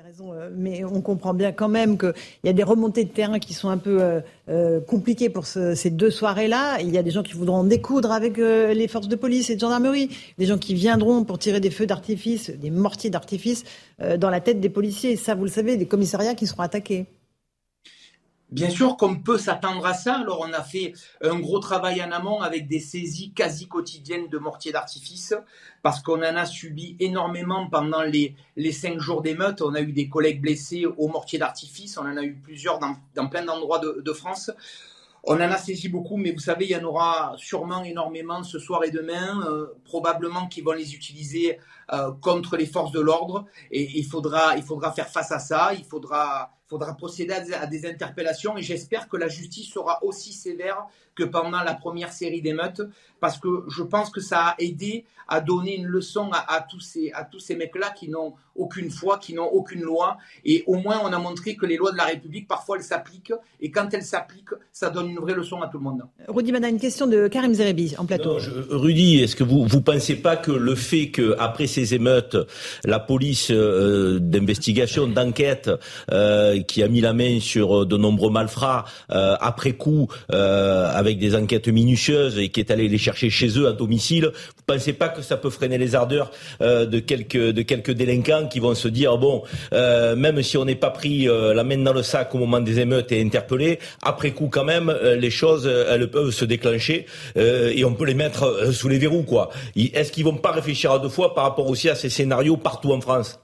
[0.00, 2.14] raison, euh, mais on comprend bien quand même qu'il
[2.44, 5.90] y a des remontées de terrain qui sont un peu euh, euh, compliquées pour ces
[5.90, 6.80] deux soirées-là.
[6.80, 9.56] Il y a des gens qui voudront en découdre avec les forces de police et
[9.56, 13.64] de gendarmerie, des gens qui viendront pour tirer des feux d'artifice, des mortiers d'artifice
[14.18, 15.16] dans la tête des policiers.
[15.16, 17.06] Ça, vous le savez, des commissariats qui seront attaqués.
[18.52, 20.16] Bien sûr qu'on peut s'attendre à ça.
[20.16, 20.92] Alors on a fait
[21.22, 25.32] un gros travail en amont avec des saisies quasi quotidiennes de mortiers d'artifice
[25.82, 28.36] parce qu'on en a subi énormément pendant les,
[28.72, 29.62] cinq jours d'émeute.
[29.62, 31.96] On a eu des collègues blessés au mortier d'artifice.
[31.96, 34.50] On en a eu plusieurs dans, plein d'endroits de, France.
[35.24, 38.58] On en a saisi beaucoup, mais vous savez, il y en aura sûrement énormément ce
[38.58, 41.58] soir et demain, euh, probablement qu'ils vont les utiliser
[41.94, 43.46] euh, contre les forces de l'ordre.
[43.70, 45.72] Et il faudra, il faudra faire face à ça.
[45.72, 50.86] Il faudra, faudra procéder à des interpellations et j'espère que la justice sera aussi sévère
[51.14, 52.80] que pendant la première série d'émeutes
[53.20, 57.12] parce que je pense que ça a aidé à donner une leçon à, tous ces,
[57.12, 60.18] à tous ces mecs-là qui n'ont aucune foi, qui n'ont aucune loi.
[60.44, 63.32] Et au moins, on a montré que les lois de la République, parfois, elles s'appliquent.
[63.60, 66.02] Et quand elles s'appliquent, ça donne une vraie leçon à tout le monde.
[66.28, 68.38] Rudy Mana, une question de Karim Zerebi en plateau.
[68.70, 72.36] Rudy, est-ce que vous ne pensez pas que le fait qu'après ces émeutes,
[72.84, 75.70] la police euh, d'investigation, d'enquête,
[76.10, 81.34] euh, qui a mis la main sur de nombreux malfrats, euh, après coup, avec des
[81.34, 85.08] enquêtes minutieuses et qui est allé les chercher chez eux à domicile, vous pensez pas
[85.08, 89.42] que ça peut freiner les ardeurs de quelques délinquants qui vont se dire bon,
[89.72, 92.60] euh, même si on n'est pas pris euh, la main dans le sac au moment
[92.60, 97.06] des émeutes et interpellé, après coup quand même, euh, les choses elles peuvent se déclencher
[97.36, 99.50] et on peut les mettre sous les verrous quoi.
[99.76, 102.92] Est-ce qu'ils vont pas réfléchir à deux fois par rapport aussi à ces scénarios partout
[102.92, 103.38] en France?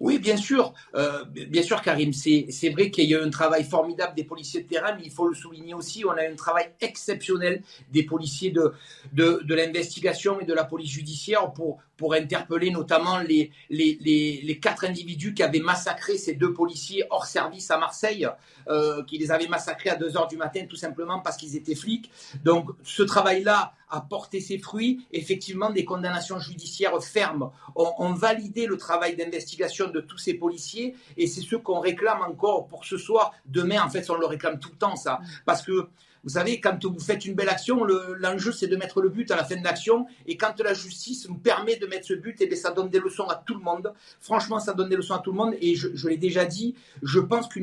[0.00, 2.14] Oui, bien sûr, euh, bien sûr, Karim.
[2.14, 5.10] C'est vrai qu'il y a eu un travail formidable des policiers de terrain, mais il
[5.10, 6.06] faut le souligner aussi.
[6.06, 8.72] On a eu un travail exceptionnel des policiers de,
[9.12, 14.40] de, de l'investigation et de la police judiciaire pour, pour interpeller notamment les, les, les,
[14.42, 18.26] les, quatre individus qui avaient massacré ces deux policiers hors service à Marseille,
[18.68, 21.74] euh, qui les avaient massacrés à 2 heures du matin tout simplement parce qu'ils étaient
[21.74, 22.10] flics.
[22.42, 25.06] Donc ce travail-là a porté ses fruits.
[25.12, 31.26] Effectivement, des condamnations judiciaires fermes ont validé le travail d'investigation de tous ces policiers et
[31.26, 33.32] c'est ce qu'on réclame encore pour ce soir.
[33.46, 35.20] Demain, en fait, on le réclame tout le temps, ça.
[35.44, 35.88] Parce que
[36.22, 39.36] vous savez, quand vous faites une belle action, l'enjeu c'est de mettre le but à
[39.36, 40.06] la fin de l'action.
[40.26, 43.00] Et quand la justice nous permet de mettre ce but, et eh ça donne des
[43.00, 43.94] leçons à tout le monde.
[44.20, 45.54] Franchement, ça donne des leçons à tout le monde.
[45.60, 47.60] Et je, l'ai déjà dit, je pense que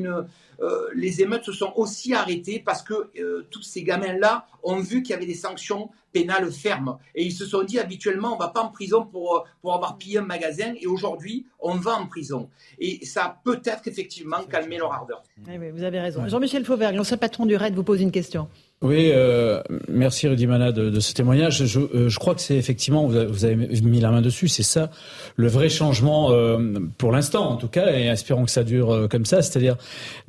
[0.60, 5.02] euh, les émeutes se sont aussi arrêtées parce que euh, tous ces gamins-là ont vu
[5.02, 6.98] qu'il y avait des sanctions pénales fermes.
[7.14, 9.98] Et ils se sont dit habituellement, on va pas en prison pour, euh, pour avoir
[9.98, 10.74] pillé un magasin.
[10.80, 12.48] Et aujourd'hui, on va en prison.
[12.78, 15.22] Et ça peut être effectivement calmer leur ardeur.
[15.46, 16.26] Oui, vous avez raison.
[16.26, 18.48] Jean-Michel Fauvert, l'ancien patron du RAID, vous pose une question.
[18.80, 21.64] Oui, euh, merci Rudy Mana de, ce témoignage.
[21.66, 24.90] Je, euh, je crois que c'est effectivement, vous avez, mis la main dessus, c'est ça
[25.34, 29.24] le vrai changement euh, pour l'instant en tout cas, et espérons que ça dure comme
[29.24, 29.76] ça, c'est-à-dire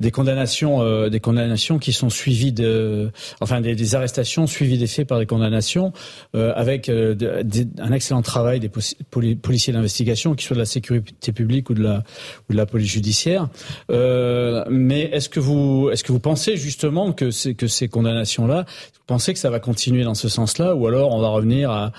[0.00, 5.20] des condamnations, des condamnations qui sont suivies de, enfin des, arrestations suivies des faits par
[5.20, 5.92] des condamnations,
[6.34, 8.68] avec un excellent travail des
[9.36, 12.02] policiers d'investigation, qui soit de la sécurité publique ou de
[12.50, 13.48] la police judiciaire.
[13.88, 18.64] mais est-ce que vous est-ce que vous pensez justement que ces condamnations là
[18.94, 21.92] Vous pensez que ça va continuer dans ce sens-là ou alors on va revenir à,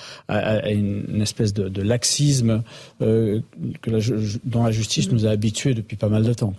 [0.69, 2.63] une, espèce de, laxisme
[3.01, 3.41] euh,
[3.81, 3.99] que la,
[4.43, 6.53] dont la justice nous a habitués depuis pas mal de temps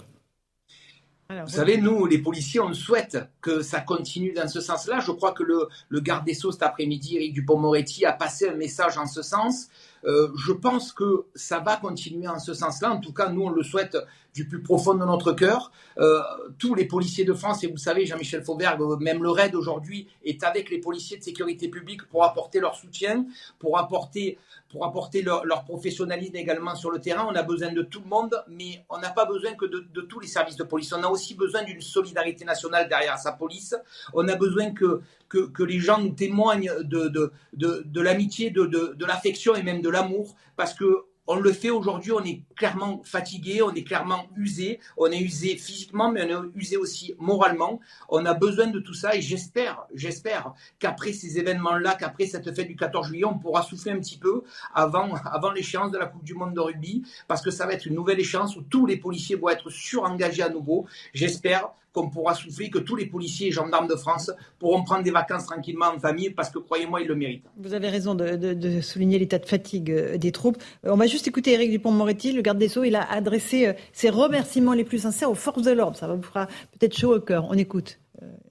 [1.40, 5.00] vous savez, nous, les policiers, on souhaite que ça continue dans ce sens-là.
[5.00, 8.54] Je crois que le, le garde des Sceaux cet après-midi, Eric Dupont-Moretti, a passé un
[8.54, 9.68] message en ce sens.
[10.04, 12.90] Euh, je pense que ça va continuer en ce sens-là.
[12.90, 13.96] En tout cas, nous, on le souhaite
[14.34, 15.70] du plus profond de notre cœur.
[15.98, 16.20] Euh,
[16.58, 20.42] tous les policiers de France, et vous savez, Jean-Michel Fauberg, même le RAID aujourd'hui, est
[20.42, 23.26] avec les policiers de sécurité publique pour apporter leur soutien,
[23.58, 24.38] pour apporter,
[24.70, 27.26] pour apporter leur, professionnalisme également sur le terrain.
[27.30, 30.20] On a besoin de tout le monde, mais on n'a pas besoin que de, tous
[30.20, 30.92] les services de police.
[30.92, 33.74] On a aussi besoin d'une solidarité nationale derrière sa police.
[34.14, 38.64] On a besoin que, que, les gens nous témoignent de, de, de, de l'amitié, de,
[38.66, 42.42] de, de l'affection et même de l'amour, parce que on le fait aujourd'hui, on est
[42.56, 47.14] clairement fatigué, on est clairement usé, on est usé physiquement, mais on est usé aussi
[47.18, 47.80] moralement.
[48.08, 52.66] On a besoin de tout ça et j'espère, j'espère qu'après ces événements-là, qu'après cette fête
[52.66, 54.42] du 14 juillet, on pourra souffler un petit peu
[54.74, 57.86] avant, avant l'échéance de la Coupe du Monde de rugby, parce que ça va être
[57.86, 60.86] une nouvelle échéance où tous les policiers vont être surengagés à nouveau.
[61.14, 65.10] J'espère qu'on pourra souffler, que tous les policiers et gendarmes de France pourront prendre des
[65.10, 67.44] vacances tranquillement en famille parce que croyez-moi, ils le méritent.
[67.58, 70.56] Vous avez raison de, souligner l'état de fatigue euh, des troupes.
[70.86, 72.84] Euh, on va juste écouter Éric Dupont-Moretti, le garde des Sceaux.
[72.84, 75.96] Il a adressé euh, ses remerciements les plus sincères aux forces de l'ordre.
[75.96, 77.46] Ça vous fera peut-être chaud au cœur.
[77.50, 77.98] On écoute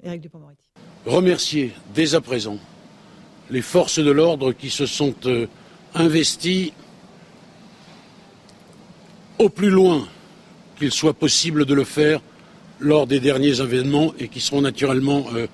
[0.03, 0.63] Éric Dupont-Moretti.
[1.05, 2.57] Remercier dès à présent
[3.49, 5.15] les forces de l'ordre qui se sont
[5.95, 6.73] investies
[9.39, 10.07] au plus loin
[10.77, 12.21] qu'il soit possible de le faire
[12.81, 15.47] lors des derniers événements et qui seront naturellement euh,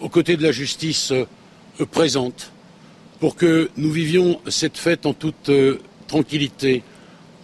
[0.00, 1.26] aux côtés de la justice euh,
[1.90, 2.52] présente
[3.20, 6.82] pour que nous vivions cette fête en toute euh, tranquillité,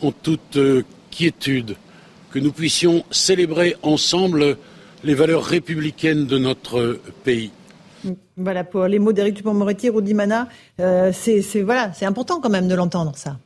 [0.01, 0.59] en toute
[1.11, 1.77] quiétude,
[2.31, 4.57] que nous puissions célébrer ensemble
[5.03, 7.51] les valeurs républicaines de notre pays.
[8.37, 10.49] Voilà pour les mots d'Éric Dupond-Moretti, Mana.
[11.13, 13.37] c'est voilà, c'est important quand même de l'entendre ça.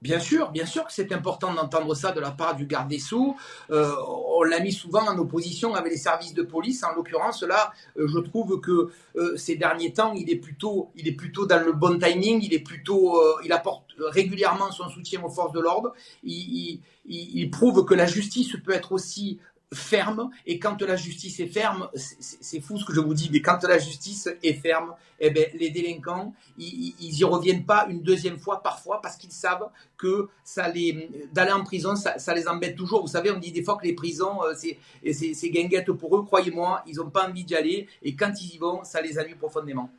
[0.00, 3.00] Bien sûr, bien sûr que c'est important d'entendre ça de la part du garde des
[3.00, 3.34] Sceaux.
[3.70, 6.84] Euh, on l'a mis souvent en opposition avec les services de police.
[6.84, 11.08] En l'occurrence, là, euh, je trouve que euh, ces derniers temps, il est plutôt, il
[11.08, 12.40] est plutôt dans le bon timing.
[12.44, 15.92] Il est plutôt, il apporte régulièrement son soutien aux forces de l'ordre.
[16.22, 19.40] il, il, prouve que la justice peut être aussi
[19.74, 23.42] ferme et quand la justice est ferme, c'est fou ce que je vous dis, mais
[23.42, 28.38] quand la justice est ferme, eh ben, les délinquants, ils, y reviennent pas une deuxième
[28.38, 33.02] fois parfois parce qu'ils savent que ça les d'aller en prison, ça, les embête toujours.
[33.02, 36.24] Vous savez, on dit des fois que les prisons, euh, c'est guinguette pour eux.
[36.24, 39.34] Croyez-moi, ils n'ont pas envie d'y aller et quand ils y vont, ça les ennuie
[39.34, 39.90] profondément.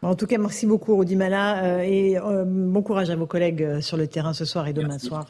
[0.00, 3.80] En tout cas, merci beaucoup, Rodi Mala, euh, et euh, bon courage à vos collègues
[3.80, 5.26] sur le terrain ce soir et demain soir.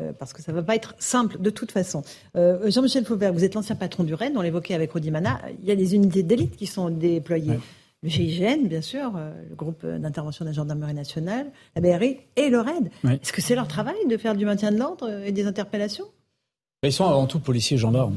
[0.00, 2.02] Euh, parce que ça ne va pas être simple de toute façon.
[2.36, 5.72] Euh, Jean-Michel Faubert, vous êtes l'ancien patron du Rennes, on l'évoquait avec Rodimana, il y
[5.72, 7.58] a des unités d'élite qui sont déployées.
[8.04, 12.48] Le GIGN, bien sûr, euh, le groupe d'intervention de la gendarmerie nationale, la BRI et
[12.48, 12.90] le RAID.
[13.04, 16.06] Est-ce que c'est leur travail de faire du maintien de l'ordre et des interpellations?
[16.84, 18.14] Ils sont avant tout policiers et gendarmes.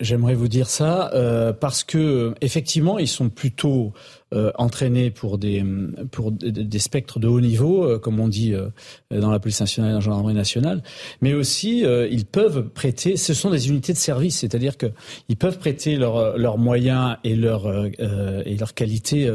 [0.00, 1.12] J'aimerais vous dire ça
[1.60, 3.92] parce que effectivement, ils sont plutôt
[4.32, 5.64] euh, entraînés pour des
[6.12, 8.68] pour des, spectres de haut niveau, euh, comme on dit euh,
[9.10, 10.84] dans la police nationale et dans la gendarmerie nationale,
[11.20, 13.16] mais aussi ils peuvent prêter.
[13.16, 14.86] Ce sont des unités de service, c'est-à-dire que
[15.28, 19.28] ils peuvent prêter leurs moyens et leur et leur qualité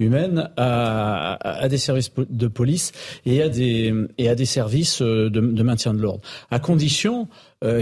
[0.00, 2.90] humaine à, à, des services de police
[3.24, 7.28] et à des et à des services de, de maintien de l'ordre, à condition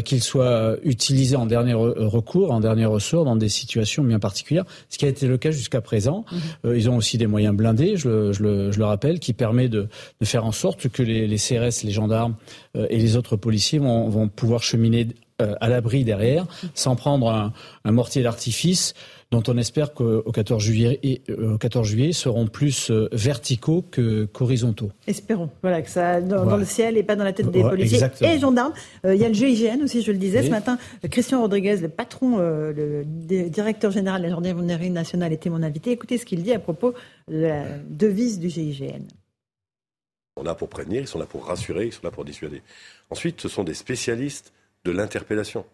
[0.04, 4.98] qu'ils soient utilisés en dernier recours, en dernier ressort, dans des situations bien particulières, ce
[4.98, 6.26] qui a été le cas jusqu'à présent.
[6.30, 6.36] Mmh.
[6.64, 8.08] Euh, ils ont aussi des moyens blindés, je,
[8.42, 9.88] le, rappelle, qui permet de,
[10.22, 12.36] faire en sorte que les, CRS, les gendarmes
[12.76, 15.08] euh, et les autres policiers vont, pouvoir cheminer
[15.40, 17.52] euh, à l'abri derrière, sans prendre
[17.84, 18.94] un mortier d'artifice
[19.30, 23.84] dont on espère qu'au 14 juillet, et, euh, au 14 juillet seront plus euh, verticaux
[24.32, 24.90] qu'horizontaux.
[25.06, 28.38] Espérons, voilà, que ça dans, le ciel et pas dans la tête des policiers et
[28.38, 28.72] gendarmes.
[29.04, 30.78] Euh, il y a le GIGN aussi, je le disais ce matin.
[31.10, 35.92] Christian Rodriguez, le patron, le directeur général de la gendarmerie nationale, était mon invité.
[35.92, 36.94] Écoutez ce qu'il dit à propos
[37.28, 39.04] de la devise du GIGN.
[40.36, 42.62] On a pour prévenir, ils sont là pour rassurer, ils sont là pour dissuader.
[43.10, 44.52] Ensuite, ce sont des spécialistes
[44.84, 45.64] de l'interpellation.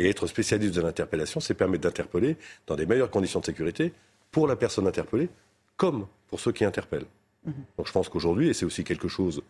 [0.00, 3.92] Et être spécialiste de l'interpellation, c'est permettre d'interpeller dans des meilleures conditions de sécurité
[4.30, 5.28] pour la personne interpellée,
[5.76, 7.04] comme pour ceux qui interpellent.
[7.44, 7.52] Mhm.
[7.76, 9.42] Donc je pense qu'aujourd'hui, et c'est aussi quelque chose,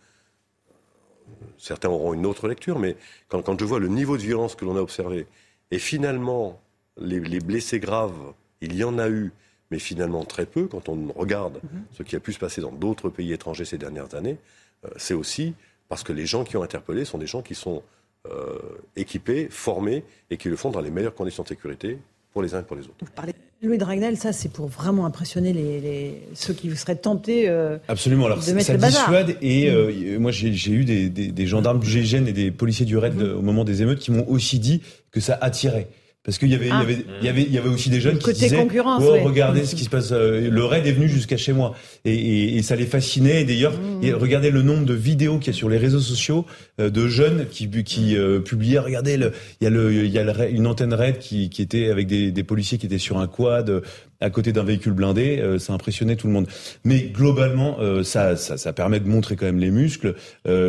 [1.57, 2.97] certains auront une autre lecture, mais
[3.29, 5.29] quand, je vois le niveau de violence que l'on a observé,
[5.71, 6.61] et finalement,
[6.97, 9.31] les, blessés graves, il y en a eu,
[9.71, 11.85] mais finalement très peu, quand on regarde mhm.
[11.93, 14.37] ce qui a pu se passer dans d'autres pays étrangers ces dernières années,
[14.85, 15.55] euh, c'est aussi
[15.89, 17.85] parce que les gens qui ont interpellé sont des gens qui sont
[18.29, 18.59] euh,
[18.97, 21.99] équipés, formés et qui le font dans les meilleures conditions de sécurité
[22.33, 22.97] pour les uns et pour les autres.
[23.01, 23.33] Vous parlez
[23.63, 28.27] Louis Dragnel, ça c'est pour vraiment impressionner les, ceux qui seraient tentés euh, Absolument.
[28.27, 32.27] Alors, de mettre ça le dissuade et euh, moi j'ai eu des, gendarmes du GIGN
[32.27, 35.39] et des policiers du RAID au moment des émeutes qui m'ont aussi dit que ça
[35.41, 35.89] attirait.
[36.23, 36.81] Parce qu'il y avait, il y ah.
[36.81, 39.75] avait, il y avait, il y avait aussi des jeunes qui disaient, oh, regardez ce
[39.75, 40.13] qui se passe.
[40.13, 41.75] Euh, le raid est venu jusqu'à chez moi,
[42.05, 43.41] et, et, et ça les fascinait.
[43.41, 44.11] Et d'ailleurs, mmh.
[44.13, 46.45] regardez le nombre de vidéos qu'il y a sur les réseaux sociaux
[46.79, 48.81] euh, de jeunes qui, qui euh, publiaient.
[48.81, 49.33] Regardez, le,
[49.63, 52.31] il y a le, il y a une antenne raid qui, qui était avec des,
[52.31, 53.81] des, policiers qui étaient sur un quad
[54.21, 55.43] à côté d'un véhicule blindé.
[55.59, 56.47] ça impressionnait tout le monde.
[56.85, 60.15] Mais globalement, ça, ça, ça permet de montrer quand même les muscles.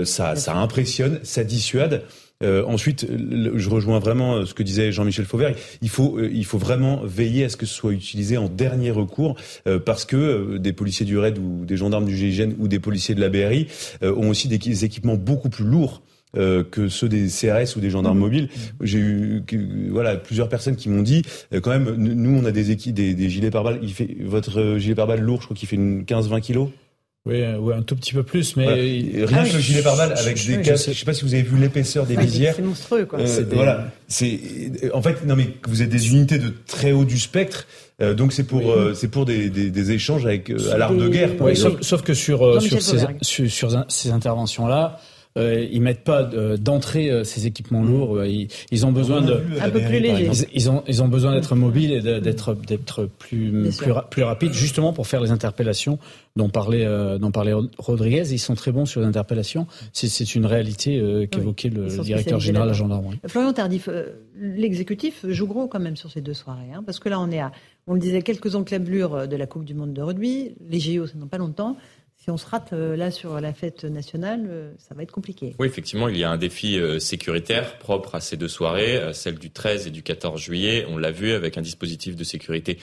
[0.06, 2.04] ça, ça impressionne, ça dissuade.
[2.42, 5.56] Euh, ensuite, je rejoins vraiment euh, ce que disait Jean-Michel Fauvert.
[5.82, 8.92] Il faut, euh, il faut vraiment veiller à ce que ce soit utilisé en dernier
[8.92, 9.36] recours,
[9.86, 13.22] parce que des policiers du RAID ou des gendarmes du GIGN ou des policiers de
[13.22, 13.68] la BRI
[14.02, 16.02] ont aussi des, équipements beaucoup plus lourds.
[16.34, 18.22] que ceux des CRS ou des gendarmes mmh.
[18.22, 18.50] mobiles.
[18.82, 19.44] J'ai eu
[19.90, 21.24] voilà plusieurs personnes qui m'ont dit
[21.62, 23.80] quand même nous on a des équipes des, gilets pare-balles.
[23.82, 26.70] Il fait votre gilet pare-balles lourd, je crois qu'il fait 15-20 kilos.
[27.28, 30.62] Oui, oui, un tout petit peu plus, mais rien que le gilet pare-balles avec des
[30.62, 30.92] casques.
[30.92, 32.56] Je sais pas si vous avez vu l'épaisseur des visières.
[32.56, 33.20] C'est monstrueux, quoi.
[33.52, 34.40] Voilà, c'est
[34.94, 37.68] en fait non mais vous êtes des unités de très haut du spectre.
[38.00, 41.30] donc c'est pour c'est pour des, des, des, échanges avec à l'arme de guerre.
[41.40, 45.00] Oui, sauf, sauf, que sur sur ces, sur, sur ces interventions là,
[45.38, 48.18] euh, ils mettent pas d'entrée euh, ces équipements lourds.
[48.18, 50.30] Euh, ils, ils, ont besoin de un peu plus léger.
[50.54, 54.92] Ils, ont ils ont besoin d'être mobiles et d'être d'être plus plus, plus rapides justement
[54.92, 56.00] pour faire les interpellations
[56.36, 58.32] dont parlait euh, dont parlait Rodriguez.
[58.32, 59.68] Ils sont très bons sur les interpellations.
[59.94, 63.20] C'est une réalité euh, qu'évoquait le, directeur général de la gendarmerie.
[63.28, 63.90] Florian Tardif,
[64.38, 67.40] l'exécutif joue gros quand même sur ces deux soirées, hein, parce que là on est
[67.40, 67.52] à
[67.88, 70.56] on le disait quelques enclablures de la Coupe du Monde de rugby.
[70.70, 71.78] Les JO, ça n'a pas longtemps
[72.22, 75.56] si on se rate euh, là sur la fête nationale, euh, ça va être compliqué.
[75.58, 79.40] Oui, effectivement, il y a un défi euh, sécuritaire propre à ces deux soirées, celle
[79.40, 80.86] du 13 et du 14 juillet.
[80.88, 82.78] On l'a vu avec un dispositif de sécurité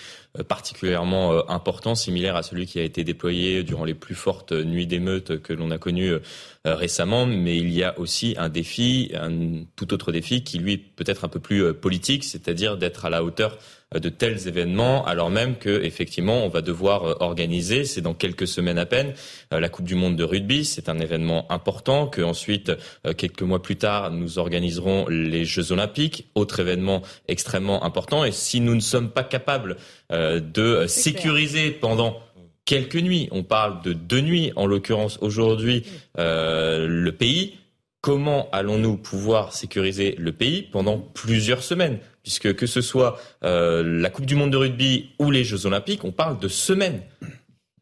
[0.49, 5.41] particulièrement important, similaire à celui qui a été déployé durant les plus fortes nuits d'émeutes
[5.41, 6.15] que l'on a connues
[6.65, 7.27] récemment.
[7.27, 11.25] Mais il y a aussi un défi, un tout autre défi qui lui peut être
[11.25, 13.59] un peu plus politique, c'est-à-dire d'être à la hauteur
[13.95, 18.13] euh, de tels événements, alors même que effectivement on va devoir euh, organiser, c'est dans
[18.13, 19.15] quelques semaines à peine,
[19.55, 20.67] euh, la Coupe du Monde de rugby.
[20.67, 22.07] C'est un événement important.
[22.07, 22.73] Que ensuite,
[23.17, 28.25] quelques mois plus tard, nous organiserons les Jeux Olympiques, autre événement extrêmement important.
[28.25, 29.77] Et si nous ne sommes pas capables
[30.11, 32.21] de sécuriser pendant
[32.69, 35.85] quelques nuits, on parle de deux nuits en l'occurrence aujourd'hui,
[36.17, 37.55] le pays
[38.01, 41.99] comment allons-nous pouvoir sécuriser le pays pendant plusieurs semaines?
[42.23, 46.05] Puisque que ce soit euh, la Coupe du Monde de rugby ou les Jeux Olympiques,
[46.05, 47.01] on parle de semaines.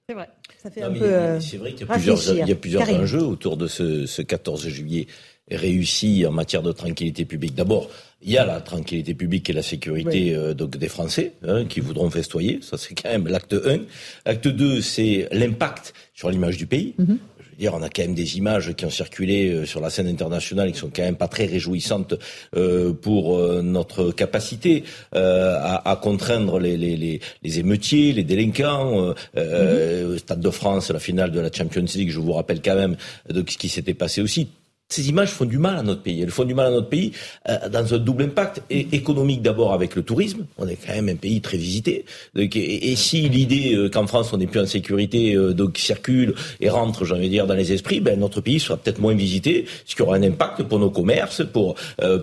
[0.08, 0.28] C'est vrai.
[0.58, 1.04] Ça fait un peu.
[1.04, 4.06] Euh, c'est vrai qu'il y a plusieurs, il y a plusieurs enjeux autour de ce,
[4.06, 5.06] ce 14 juillet
[5.50, 7.54] réussi en matière de tranquillité publique.
[7.54, 7.88] D'abord,
[8.26, 11.80] il y a la tranquillité publique et la sécurité euh, donc des Français hein, qui
[11.80, 12.58] voudront festoyer.
[12.60, 13.78] Ça, c'est quand même l'acte 1.
[14.26, 16.94] L'acte 2, c'est l'impact sur l'image du pays.
[16.98, 17.16] Mm-hmm
[17.58, 20.68] dire, on a quand même des images qui ont circulé euh, sur la scène internationale
[20.68, 22.14] et qui sont quand même pas très réjouissantes
[22.56, 29.14] euh, pour euh, notre capacité à, à, contraindre les, les, les, les, émeutiers, les délinquants.
[29.34, 30.18] Mm-hmm.
[30.18, 32.96] Stade de France, la finale de la Champions League, je vous rappelle quand même
[33.28, 34.48] de ce qui s'était passé aussi
[34.88, 36.22] ces images font du mal à notre pays.
[36.22, 37.12] Elles font du mal à notre pays
[37.48, 38.62] euh, dans un double impact.
[38.70, 40.46] Et économique d'abord avec le tourisme.
[40.58, 42.04] On est quand même un pays très visité.
[42.36, 46.68] et, si l'idée euh, qu'en France on n'est plus en sécurité euh, donc circule et
[46.68, 49.66] rentre, j'ai envie de dire, dans les esprits, ben, notre pays sera peut-être moins visité,
[49.84, 51.74] ce qui aura un impact pour nos commerces, pour,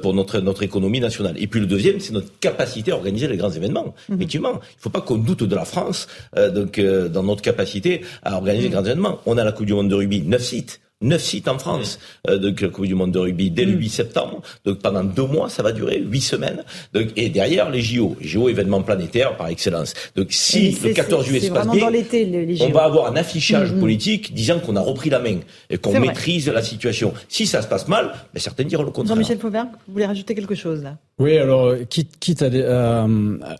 [0.01, 1.35] pour notre, notre économie nationale.
[1.37, 3.93] Et puis le deuxième, c'est notre capacité à organiser les grands événements.
[4.09, 4.15] Mhm.
[4.15, 8.35] Effectivement, il ne faut pas qu'on doute de la France donc, dans notre capacité à
[8.35, 9.19] organiser les grands événements.
[9.25, 11.99] On a la Coupe du Monde de rugby, neuf sites neuf sites en France
[12.29, 13.89] euh, de la Coupe du Monde de rugby dès le 8 mm.
[13.89, 14.41] septembre.
[14.65, 16.63] Donc pendant deux mois, ça va durer huit semaines.
[16.93, 19.93] Donc, et derrière les JO, JO événements planétaires par excellence.
[20.15, 21.89] Donc si le 14 juillet se passe bien,
[22.61, 23.79] on va avoir un affichage mm, mm.
[23.79, 25.39] politique disant qu'on a repris la main
[25.69, 27.13] et qu'on maîtrise la situation.
[27.27, 29.15] Si ça se passe mal, ben, certains diront le contraire.
[29.15, 30.97] Jean-Michel Fauvert, vous voulez rajouter quelque chose là?
[31.19, 33.07] Oui, alors quitte, quitte à, à,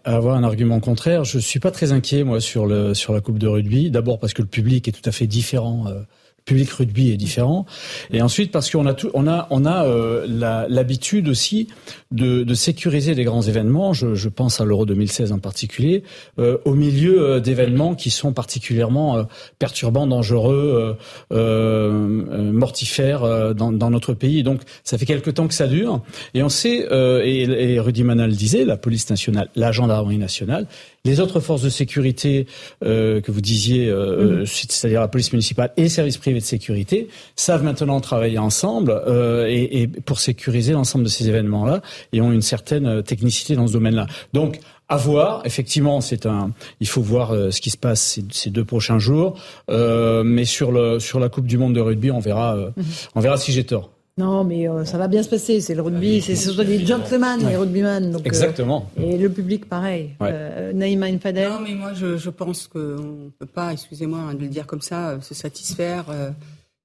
[0.06, 3.38] avoir un argument contraire, je suis pas très inquiet moi sur le sur la Coupe
[3.38, 3.92] de rugby.
[3.92, 5.86] D'abord parce que le public est tout à fait différent.
[5.88, 6.02] Euh,
[6.46, 7.66] public rugby est différent,
[8.12, 10.26] et ensuite parce qu'on a tout, on a on a euh,
[10.70, 11.68] l'habitude aussi
[12.14, 13.94] de, de, sécuriser les grands événements.
[13.94, 16.04] Je, je pense à l'Euro 2016 en particulier,
[16.40, 19.24] euh, au milieu euh, d'événements qui sont particulièrement euh,
[19.60, 20.96] perturbants, dangereux,
[21.32, 24.44] mortifères dans, dans, notre pays.
[24.44, 26.02] Donc ça fait quelque temps que ça dure,
[26.34, 26.88] et on sait,
[27.24, 30.68] et, et Rudy Manal disait, la police nationale, la gendarmerie nationale
[31.06, 32.48] les autres forces de sécurité
[32.86, 34.46] euh, que vous disiez, euh, mhm.
[34.46, 39.48] c'est-à-dire la police municipale et les services privés de sécurité, savent maintenant travailler ensemble euh,
[39.50, 41.82] et, et, pour sécuriser l'ensemble de ces événements-là
[42.12, 44.08] et ont une certaine euh, technicité dans ce domaine-là.
[44.34, 44.60] Donc,
[44.90, 45.42] à voir.
[45.46, 46.52] Effectivement, c'est un.
[46.80, 49.40] Il faut voir euh, ce qui se passe ces, ces deux prochains jours.
[49.70, 52.56] Euh, mais sur le sur la Coupe du Monde de rugby, on verra.
[52.56, 52.84] Mhm.
[53.16, 53.94] On verra si j'ai tort.
[54.16, 55.60] Non, mais euh, ça va bien se passer.
[55.60, 58.12] C'est le rugby, c'est surtout des gentlemen, les rugbymen.
[58.12, 58.90] Donc, euh, Exactement.
[58.96, 60.12] et le public, pareil.
[60.22, 61.50] Euh, Naïma Infadel.
[61.50, 64.68] Non, mais moi, je, je pense qu'on ne peut pas, excusez-moi hein, de le dire
[64.68, 66.06] comme ça, se satisfaire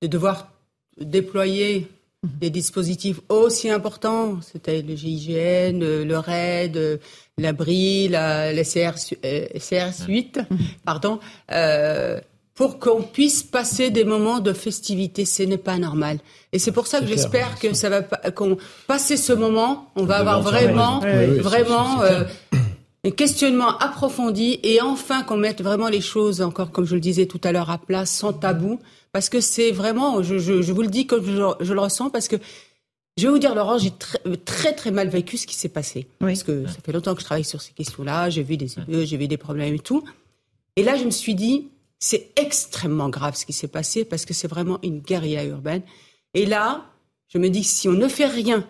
[0.01, 0.53] de devoir
[0.99, 1.89] déployer.
[2.23, 4.40] Des dispositifs aussi importants.
[4.43, 7.01] C'était le GIGN, le RAID,
[7.39, 10.59] l'ABRI, la, la CR, CRS 8, mhm.
[10.85, 11.20] pardon
[12.59, 15.24] pour qu'on puisse passer des moments de festivité.
[15.24, 16.19] Ce n'est pas normal.
[16.53, 18.57] Et c'est pour ça que j'espère que ça va qu'on
[18.89, 20.99] passer ce moment, on va avoir vraiment,
[21.39, 22.24] vraiment euh,
[23.05, 27.27] un questionnement approfondi et enfin qu'on mette vraiment les choses encore, comme je le disais
[27.27, 28.81] tout à l'heure, à place, sans tabou,
[29.12, 32.11] parce que c'est vraiment, je, je, je, vous le dis comme je, je, le ressens,
[32.11, 32.37] parce que
[33.16, 36.07] je vais vous dire, Laurent, j'ai très, très, très mal vécu ce qui s'est passé.
[36.19, 39.16] Parce que ça fait longtemps que je travaille sur ces questions-là, j'ai vu des j'ai
[39.16, 40.05] vu des problèmes et tout.
[40.77, 41.69] Et là, je me suis dit,
[41.99, 45.83] c'est extrêmement grave ce qui s'est passé parce que c'est vraiment une guérilla urbaine.
[46.35, 46.85] Et là,
[47.29, 48.65] je me dis, si on ne fait rien.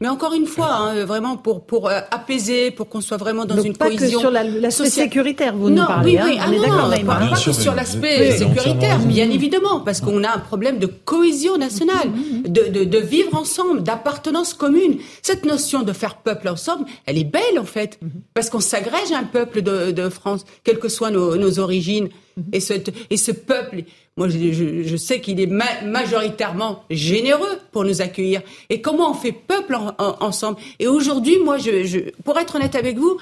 [0.00, 3.60] Mais encore une fois, hein, vraiment pour pour euh, apaiser, pour qu'on soit vraiment dans
[3.60, 4.18] une pas cohésion.
[4.18, 6.12] Que sur l'aspect sécuritaire, vous nous parlez.
[6.12, 10.00] Oui, oui, hein, ah non, non, pas, pas que sur l'aspect sécuritaire, bien évidemment, parce
[10.00, 12.14] qu'on a un problème de cohésion nationale, hum,
[12.46, 14.96] hum, de, de, de vivre ensemble, d'appartenance commune.
[15.20, 18.00] Cette notion de faire peuple ensemble, elle est belle en fait,
[18.32, 22.08] parce qu'on s'agrège à un peuple de, de France, quelles que soient nos, nos origines.
[22.52, 22.74] Et ce,
[23.10, 23.84] et ce peuple,
[24.16, 28.42] moi, je, je sais qu'il est majoritairement généreux pour nous accueillir.
[28.70, 30.58] Et comment on fait peuple ensemble?
[30.78, 33.18] Et aujourd'hui, moi, je, je, pour être honnête avec vous,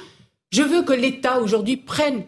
[0.51, 2.24] je veux que l'État aujourd'hui prenne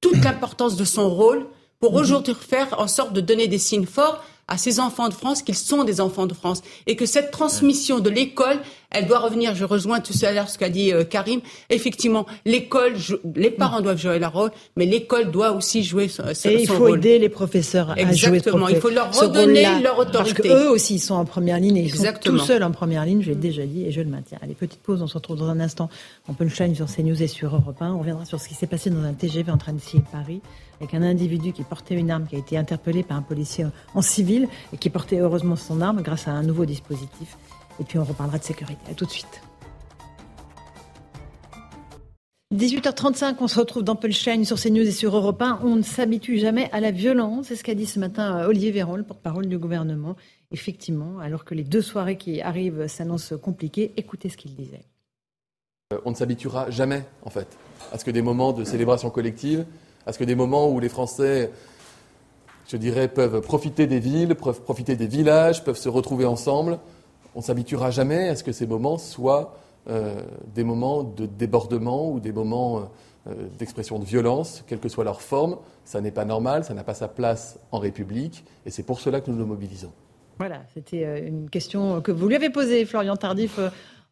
[0.00, 1.46] toute l'importance de son rôle
[1.80, 1.98] pour mhm.
[1.98, 5.54] aujourd'hui faire en sorte de donner des signes forts à ces enfants de France qu'ils
[5.54, 8.60] sont des enfants de France et que cette transmission de l'école,
[8.94, 9.54] elle doit revenir.
[9.54, 11.40] Je rejoins tout à l'heure ce qu'a dit euh, Karim.
[11.70, 12.94] Effectivement, l'école,
[13.34, 16.32] les parents doivent jouer leur rôle, mais l'école doit aussi jouer son, rôle.
[16.44, 18.70] Et il faut aider les professeurs à jouer ce rôle.
[18.70, 20.48] Il faut leur redonner leur autorité.
[20.48, 23.04] Parce qu'eux aussi, ils sont en première ligne et ils sont tout seuls en première
[23.04, 23.22] ligne.
[23.22, 24.38] Je l'ai déjà dit et je le maintiens.
[24.42, 25.02] Allez, petite pause.
[25.02, 25.88] On se retrouve dans un instant
[26.28, 27.92] en punchline sur CNews et sur Europe 1.
[27.92, 30.40] On reviendra sur ce qui s'est passé dans un TGV entre Annecy et Paris
[30.80, 34.02] avec un individu qui portait une arme, qui a été interpellé par un policier en
[34.02, 37.36] civil et qui portait heureusement son arme grâce à un nouveau dispositif.
[37.80, 38.80] Et puis on reparlera de sécurité.
[38.90, 39.42] À tout de suite.
[42.54, 45.60] 18h35, on se retrouve dans Punchline sur CNews et sur Europe 1.
[45.64, 47.46] On ne s'habitue jamais à la violence.
[47.48, 50.14] C'est ce qu'a dit ce matin euh, Olivier Véran, le porte-parole du gouvernement.
[50.52, 54.84] Effectivement, alors que les deux soirées qui arrivent s'annoncent compliquées, écoutez ce qu'il disait.
[55.92, 57.48] Euh, on ne s'habituera jamais, en fait,
[57.92, 59.64] à ce que des moments de célébration collective
[60.06, 61.50] à ce que des moments où les Français,
[62.68, 66.78] je dirais, peuvent profiter des villes, peuvent profiter des villages, peuvent se retrouver ensemble,
[67.34, 69.58] on s'habituera jamais à ce que ces moments soient
[69.88, 70.22] euh,
[70.54, 72.88] des moments de débordement ou des moments
[73.26, 75.56] euh, d'expression de violence, quelle que soit leur forme.
[75.84, 79.20] Ça n'est pas normal, ça n'a pas sa place en République, et c'est pour cela
[79.20, 79.92] que nous nous mobilisons.
[80.38, 83.58] Voilà, c'était euh, une question que vous lui avez posée, Florian Tardif,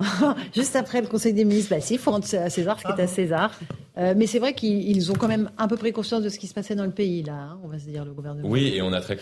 [0.55, 3.03] Juste après le Conseil des ministres, bah, il faut rendre à César ce qui est
[3.03, 3.59] à César.
[3.99, 6.47] Euh, mais c'est vrai qu'ils ont quand même un peu pris conscience de ce qui
[6.47, 8.49] se passait dans le pays, là, hein, on va se dire, le gouvernement.
[8.49, 9.17] Oui, et on a très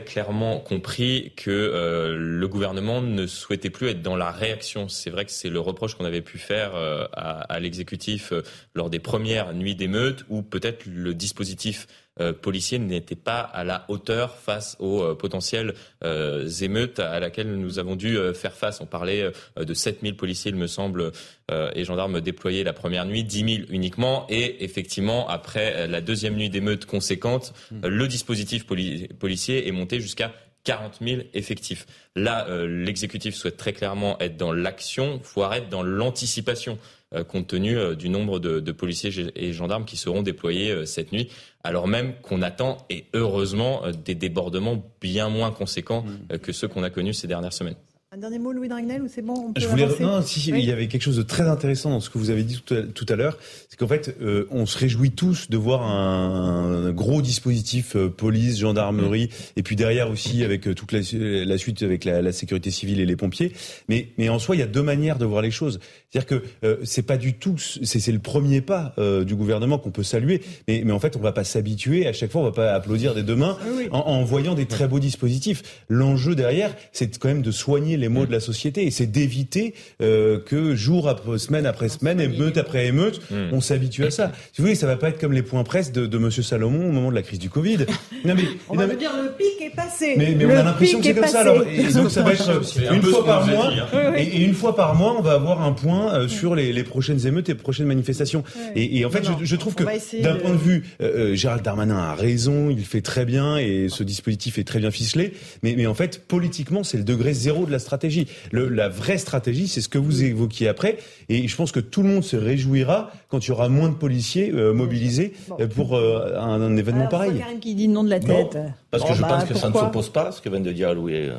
[0.00, 4.88] clairement, compris que euh, le gouvernement ne souhaitait plus être dans la réaction.
[4.88, 8.32] C'est vrai que c'est le reproche qu'on avait pu faire euh, à, à l'exécutif
[8.74, 11.86] lors des premières nuits d'émeute, ou peut-être le dispositif
[12.32, 17.78] policiers n'étaient pas à la hauteur face aux euh, potentielles euh, émeutes à laquelle nous
[17.78, 18.80] avons dû faire face.
[18.80, 21.12] On parlait de 7000 policiers, il me semble,
[21.50, 24.26] et gendarmes déployés la première nuit, 10 000 uniquement.
[24.28, 27.86] Et effectivement, après la deuxième nuit d'émeutes conséquente, mmh.
[27.86, 30.32] le dispositif policier est monté jusqu'à
[30.64, 31.86] 40 000 effectifs.
[32.16, 36.78] Là, l'exécutif souhaite très clairement être dans l'action, voire être dans l'anticipation.
[37.14, 41.12] Euh, compte tenu euh, du nombre de, policiers et gendarmes qui seront déployés euh, cette
[41.12, 41.30] nuit,
[41.62, 46.38] alors même qu'on attend, et heureusement, des débordements bien moins conséquents mmh.
[46.38, 47.76] que ceux qu'on a connus ces dernières semaines.
[48.16, 50.64] Un dernier mot, Louis Dragnel, ou c'est bon on peut Je voulais non, si, il
[50.64, 53.14] y avait quelque chose de très intéressant dans ce que vous avez dit tout à,
[53.14, 53.36] l'heure,
[53.68, 58.58] c'est qu'en fait, euh, on se réjouit tous de voir un, gros dispositif euh, police,
[58.58, 63.04] gendarmerie, et puis derrière aussi avec euh, toute la, suite avec la, sécurité civile et
[63.04, 63.52] les pompiers.
[63.90, 65.78] Mais, mais en soi, il y a deux manières de voir les choses.
[66.08, 68.94] C'est-à-dire que c'est pas du tout, c'est le premier pas
[69.26, 72.06] du gouvernement qu'on peut saluer, mais, mais en fait, on va pas s'habituer.
[72.06, 73.58] À chaque fois, on va pas applaudir des deux mains
[73.90, 75.84] en, en voyant des très beaux dispositifs.
[75.90, 78.86] L'enjeu derrière, c'est quand même de soigner les les mots de la société.
[78.86, 83.20] Et c'est d'éviter euh, que jour après semaine après semaine, émeute après émeute,
[83.52, 84.32] on s'habitue à ça.
[84.52, 86.88] Si vous voulez, ça va pas être comme les points presse de, de Monsieur Salomon
[86.88, 87.78] au moment de la crise du Covid.
[88.24, 90.14] Non, mais, on va dire le pic est passé.
[90.16, 91.40] Mais, mais on a l'impression que c'est comme ça.
[91.40, 92.50] Alors, et donc ça va être
[92.92, 93.72] une fois par mois.
[94.16, 97.24] Et, une fois par mois, on va avoir un point euh, sur les, les, prochaines
[97.26, 98.42] émeutes et prochaines manifestations.
[98.74, 99.84] Et, et, en fait, je, je, trouve que
[100.22, 104.02] d'un point de vue, euh, Gérald Darmanin a raison, il fait très bien et ce
[104.02, 105.34] dispositif est très bien ficelé.
[105.62, 108.28] Mais, mais en fait, politiquement, c'est le degré zéro de la stratégie.
[108.52, 110.98] Le, la vraie stratégie, c'est ce que vous évoquiez après.
[111.28, 113.94] Et je pense que tout le monde se réjouira quand il y aura moins de
[113.94, 117.38] policiers euh, mobilisés euh, pour euh, un, événement pareil.
[117.38, 118.58] Karim qui dit non de la tête.
[118.90, 120.94] parce que je bah, pense que ça ne s'oppose pas, ce que vient de dire
[120.94, 121.30] Louis.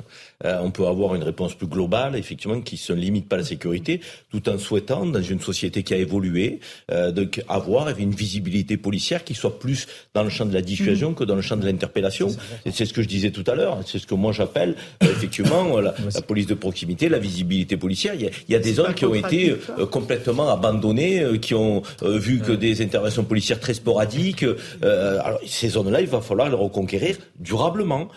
[0.44, 3.46] On peut avoir une réponse plus globale, effectivement, qui ne se limite pas à la
[3.46, 4.02] sécurité,
[4.32, 6.60] tout en souhaitant, dans une société qui a évolué,
[6.90, 11.16] de, avoir une visibilité policière qui soit plus dans le champ de la dissuasion mmh.
[11.16, 12.30] que dans le champ de l'interpellation.
[12.66, 13.80] Et c'est ce que je disais tout à l'heure.
[13.86, 18.14] C'est ce que moi j'appelle, effectivement, la, la police police de proximité, la visibilité policière.
[18.14, 19.56] Il y a, des zones qui ont été
[19.90, 24.46] complètement abandonnées, qui ont vu que des interventions policières très sporadiques.
[24.84, 28.10] alors ces zones-là, il va falloir les reconquérir durablement,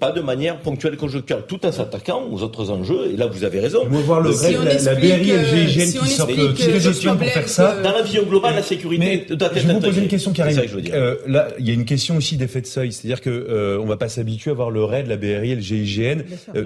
[0.00, 3.12] pas de manière ponctuelle conjoncturelle, tout en s'attaquant aux autres enjeux.
[3.12, 3.80] Et là, vous avez raison.
[3.86, 7.28] On va voir le si la, BRI et le GIGN qui sortent les gestions pour
[7.28, 7.80] faire ça.
[7.82, 10.42] Dans la vision globale, la sécurité doit être Je vais vous poser une question qui
[10.42, 10.82] arrive.
[11.26, 13.96] là, il y a une question aussi d'effet de seuil, c'est-à-dire que euh, on va
[13.96, 16.22] pas s'habituer à voir le RAID, la BRI et le GIGN.
[16.54, 16.64] Euh,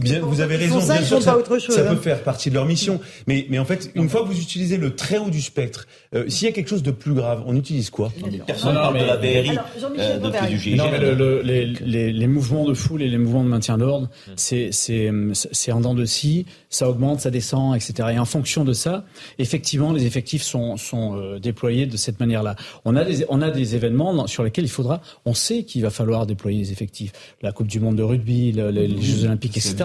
[0.00, 1.36] bien, vous avez raison, bien sûr, ça,
[1.68, 1.96] ça peut hein.
[2.00, 3.00] faire partie de leur mission.
[3.26, 6.24] Mais, mais en fait, une fois que vous utilisez le très haut du spectre, euh,
[6.28, 8.12] s'il y a quelque chose de plus grave, on utilise quoi?
[8.46, 9.58] Personne ne parle de la BRI,
[9.98, 10.76] euh, du GIGN.
[10.76, 14.32] Non, mais le, les, mouvements de foule et les mouvements de maintien de l'ordre, mm.
[14.40, 18.10] C'est c'est en dents de scie, ça augmente, ça descend, etc.
[18.14, 19.04] Et en fonction de ça,
[19.38, 22.56] effectivement, les effectifs sont, sont euh, déployés de cette manière-là.
[22.84, 25.90] On a des on a des événements sur lesquels il faudra, on sait qu'il va
[25.90, 27.12] falloir déployer les effectifs.
[27.42, 29.84] La Coupe du Monde de rugby, les, Jeux Olympiques, etc.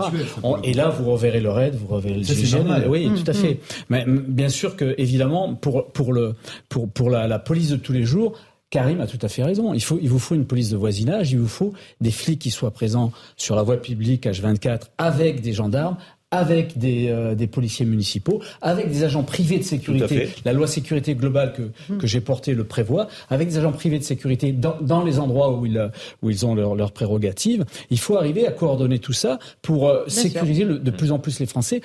[0.64, 2.84] et là, vous reverrez le RAID, vous reverrez le GIGN.
[2.88, 3.60] Oui, tout à mm, fait.
[3.90, 6.36] Mais bien sûr que, évidemment, pour, pour, le,
[6.70, 8.38] pour, pour la, la police de tous les jours,
[8.76, 9.74] Karim a tout à fait raison.
[9.74, 11.72] Il, faut, il vous faut une police de voisinage, il vous faut
[12.02, 15.96] des flics qui soient présents sur la voie publique H24 avec des gendarmes,
[16.32, 20.30] avec des, euh, des, policiers municipaux, avec des agents privés de sécurité.
[20.44, 21.98] La loi sécurité globale que, mmh.
[21.98, 25.56] que j'ai portée le prévoit, avec des agents privés de sécurité dans, dans les endroits
[25.56, 25.92] où ils,
[26.22, 27.66] où ils ont leurs leur prérogatives.
[27.90, 31.46] Il faut arriver à coordonner tout ça pour euh, sécuriser de plus en plus les
[31.46, 31.82] Français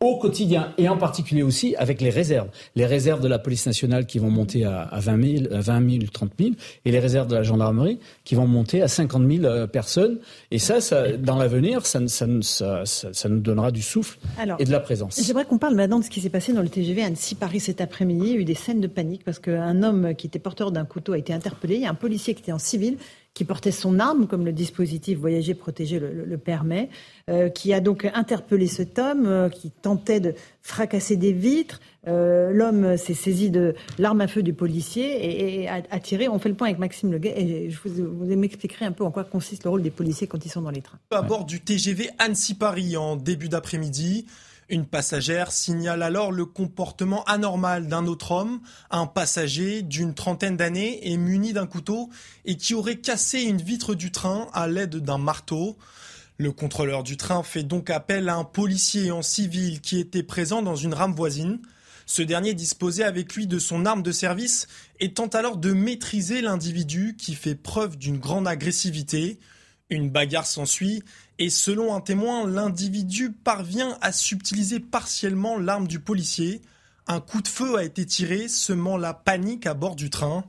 [0.00, 2.48] au quotidien et en particulier aussi avec les réserves.
[2.76, 5.90] Les réserves de la police nationale qui vont monter à, à 20 000, à 20
[5.90, 6.50] 000, 30 000
[6.84, 10.18] et les réserves de la gendarmerie qui vont monter à 50 000 euh, personnes.
[10.50, 14.18] Et ça, ça dans l'avenir, ça, ça, ça, ça, nous donnera du souffle
[14.58, 15.20] et de la présence.
[15.24, 18.26] J'aimerais qu'on parle maintenant de ce qui s'est passé dans le TGV Annecy-Paris cet après-midi.
[18.26, 20.84] Il y a eu des scènes de panique parce qu'un homme qui était porteur d'un
[20.84, 21.76] couteau a été interpellé.
[21.76, 22.96] Il y a un policier qui était en civil
[23.34, 26.88] qui portait son arme, comme le dispositif Voyager protégé le, permet,
[27.28, 31.80] euh, qui a donc interpellé cet homme, euh, qui tentait de fracasser des vitres.
[32.06, 36.28] Euh, l'homme s'est saisi de l'arme à feu du policier et, a, tiré.
[36.28, 39.10] On fait le point avec Maxime Leguet et je vous, vous m'expliquerai un peu en
[39.10, 40.98] quoi consiste le rôle des policiers quand ils sont dans les trains.
[41.10, 44.26] À bord du TGV Annecy-Paris en début d'après-midi,
[44.68, 48.60] une passagère signale alors le comportement anormal d'un autre homme,
[48.90, 52.10] un passager d'une trentaine d'années et muni d'un couteau
[52.44, 55.76] et qui aurait cassé une vitre du train à l'aide d'un marteau.
[56.38, 60.62] Le contrôleur du train fait donc appel à un policier en civil qui était présent
[60.62, 61.60] dans une rame voisine.
[62.06, 64.66] Ce dernier disposait avec lui de son arme de service
[65.00, 69.38] et tente alors de maîtriser l'individu qui fait preuve d'une grande agressivité.
[69.90, 71.02] Une bagarre s'ensuit
[71.38, 76.62] et selon un témoin, l'individu parvient à subtiliser partiellement l'arme du policier.
[77.06, 80.44] Un coup de feu a été tiré, semant la panique à bord du train.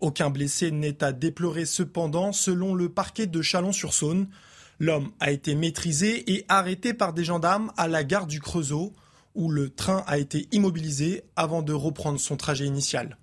[0.00, 4.28] Aucun blessé n'est à déplorer cependant, selon le parquet de Chalon-sur-Saône.
[4.78, 8.94] L'homme a été maîtrisé et arrêté par des gendarmes à la gare du Creusot,
[9.34, 13.18] où le train a été immobilisé avant de reprendre son trajet initial.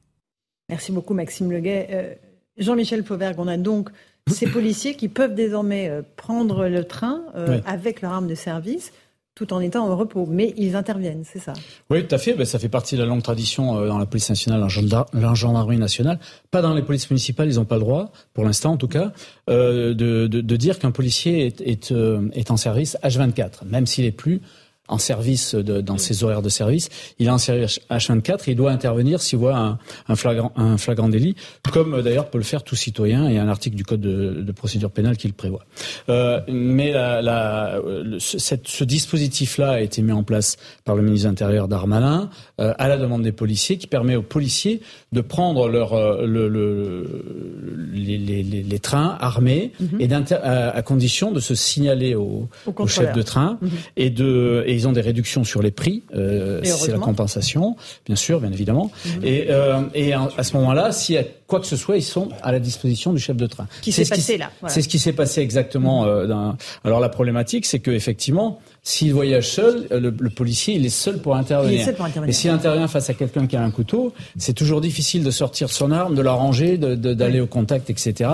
[0.69, 1.88] Merci beaucoup Maxime Leguet.
[1.91, 2.15] Euh,
[2.57, 3.89] Jean-Michel Fauvergue, on a donc
[4.27, 8.91] ces policiers qui peuvent désormais euh, prendre le train euh, avec leur arme de service
[9.35, 10.25] tout en étant en repos.
[10.27, 11.53] Mais ils interviennent, c'est ça?
[11.91, 12.33] Oui, tout à fait.
[12.33, 15.77] Ben, ça fait partie de la longue tradition euh, dans la police nationale, en gendarmerie
[15.77, 16.19] nationale.
[16.49, 19.11] Pas dans les polices municipales, ils n'ont pas le droit, pour l'instant en tout cas,
[19.47, 21.93] de, de, dire qu'un policier est, est,
[22.33, 24.41] est en service H24, même s'il est plus
[24.88, 26.89] en service de, dans ses horaires de service.
[27.19, 30.77] Il est en service H24 et il doit intervenir s'il voit un, un, flagrant, un
[30.77, 31.35] flagrant délit,
[31.72, 33.30] comme euh, d'ailleurs peut le faire tout citoyen.
[33.30, 35.65] Il y a un article du Code de, de procédure pénale qui le prévoit.
[36.09, 37.80] Euh, mais la, la,
[38.19, 42.73] cette, ce dispositif-là a été mis en place par le ministre de l'Intérieur Darmanin euh,
[42.77, 44.81] à la demande des policiers, qui permet aux policiers
[45.11, 50.01] de prendre leur, euh, le, le, les, les, les, trains armés mhm.
[50.01, 53.69] et à, à, condition de se signaler au, au, chef de train mhm.
[53.95, 56.03] et de et ils ont des réductions sur les prix.
[56.15, 57.75] Euh, c'est la compensation,
[58.05, 58.91] bien sûr, bien évidemment.
[59.05, 59.23] Mhm.
[59.23, 62.29] Et, euh, et à ce moment-là, s'il y a quoi que ce soit, ils sont
[62.43, 63.67] à la disposition du chef de train.
[63.81, 66.05] Qui s'est passé là C'est ce qui s'est passé exactement.
[66.05, 66.51] Euh,
[66.83, 71.18] alors la problématique, c'est que effectivement, s'il voyage seul, euh, le, policier, il est seul
[71.18, 71.81] pour intervenir.
[71.81, 72.30] Il est pour intervenir.
[72.30, 75.69] Et s'il intervient face à quelqu'un qui a un couteau, c'est toujours difficile de sortir
[75.69, 78.30] son arme, de la ranger, d'aller au contact, etc.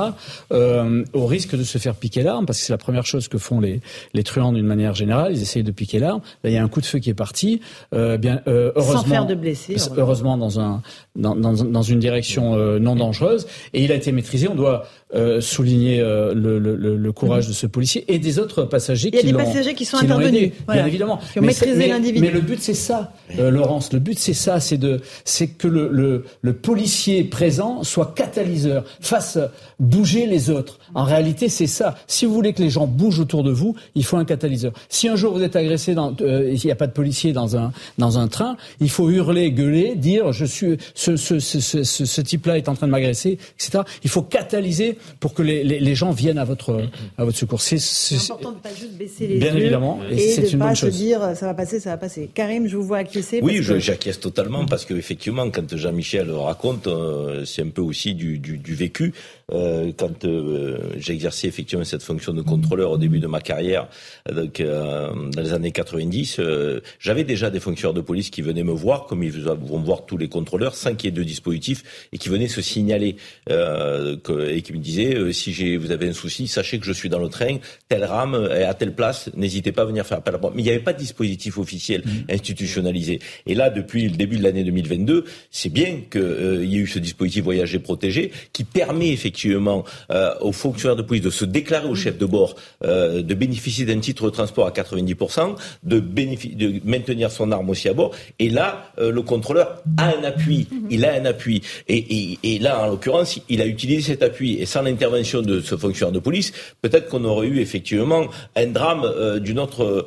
[0.52, 3.40] Euh, au risque de se faire piquer l'arme, parce que c'est la première chose que
[3.40, 3.82] font les,
[4.14, 5.32] les truands d'une manière générale.
[5.34, 6.22] Ils essayent de piquer l'arme.
[6.44, 7.60] il y a un coup de feu qui est parti.
[7.96, 9.78] Euh, bien, euh, heureusement, Sans faire de blessés.
[9.98, 10.84] Heureusement, dans, un,
[11.16, 13.48] dans, dans, dans une direction non dangereuse.
[13.74, 14.48] Et il a été maîtrisé.
[14.48, 14.86] On doit
[15.40, 19.30] souligner le, le, le, courage de ce policier et des autres passagers qui Il y
[19.30, 20.43] a des passagers qui sont intervenus.
[21.42, 22.26] Maîtrisé l'individu.
[22.26, 23.92] Mais le but, c'est ça, euh, Laurence.
[23.94, 24.60] Le but, c'est ça.
[24.60, 29.38] C'est de, c'est que le, le, le policier présent soit catalyseur, fasse
[29.80, 30.80] bouger les autres.
[30.96, 31.96] En réalité, c'est ça.
[32.08, 34.74] Si vous voulez que les gens bougent autour de vous, il faut un catalyseur.
[34.90, 37.58] Si un jour vous êtes agressé, dans, euh, il n'y a pas de policier dans
[37.58, 41.84] un dans un train, il faut hurler, gueuler, dire je suis ce ce ce, ce,
[41.84, 43.84] ce type-là est en train de m'agresser, etc.
[44.04, 46.82] Il faut catalyser pour que les, les, les gens viennent à votre
[47.18, 47.62] à votre secours.
[47.62, 47.78] C'est
[48.16, 51.32] important de pas juste baisser les bien yeux évidemment, et, et de pas se dire
[51.36, 52.30] ça va passer, ça va passer.
[52.34, 53.40] Karim, je vous vois acquiescer.
[53.42, 58.14] Oui, je, j'acquiesce totalement parce que effectivement, quand Jean-Michel raconte, euh, c'est un peu aussi
[58.16, 59.14] du, du, du vécu.
[59.52, 63.88] Euh, quand euh, j'ai exercé effectivement cette fonction de contrôleur au début de ma carrière,
[64.32, 68.64] donc euh, dans les années 90, euh, j'avais déjà des fonctionnaires de police qui venaient
[68.64, 72.08] me voir, comme ils vont voir tous les contrôleurs, sans qu'il y ait de dispositifs,
[72.14, 73.18] et qui venaient se signaler
[73.48, 77.10] que, et qui me disaient si j'ai, vous avez un souci, sachez que je suis
[77.10, 77.58] dans le train,
[77.90, 80.52] telle rame est à telle place, n'hésitez pas à venir faire appel à moi.
[80.56, 82.32] Mais il n'y avait pas de dispositif officiel mmh.
[82.32, 83.20] institutionnalisé.
[83.46, 87.00] Et là, depuis le début de l'année 2022, c'est bien qu'il y ait eu ce
[87.00, 91.96] dispositif voyager protégé qui permet effectivement euh, aux fonctionnaires de police de se déclarer au
[91.96, 97.32] chef de bord, euh, de bénéficier d'un titre de transport à 90%, de, de maintenir
[97.32, 98.12] son arme aussi à bord.
[98.40, 100.68] Et là, euh, le contrôleur a un appui.
[100.90, 101.62] Il a un appui.
[101.88, 104.62] Et, et, et là, en l'occurrence, il a utilisé cet appui.
[104.62, 106.52] Et sans l'intervention de ce fonctionnaire de police,
[106.82, 110.06] peut-être qu'on aurait eu effectivement un drame euh, d'une autre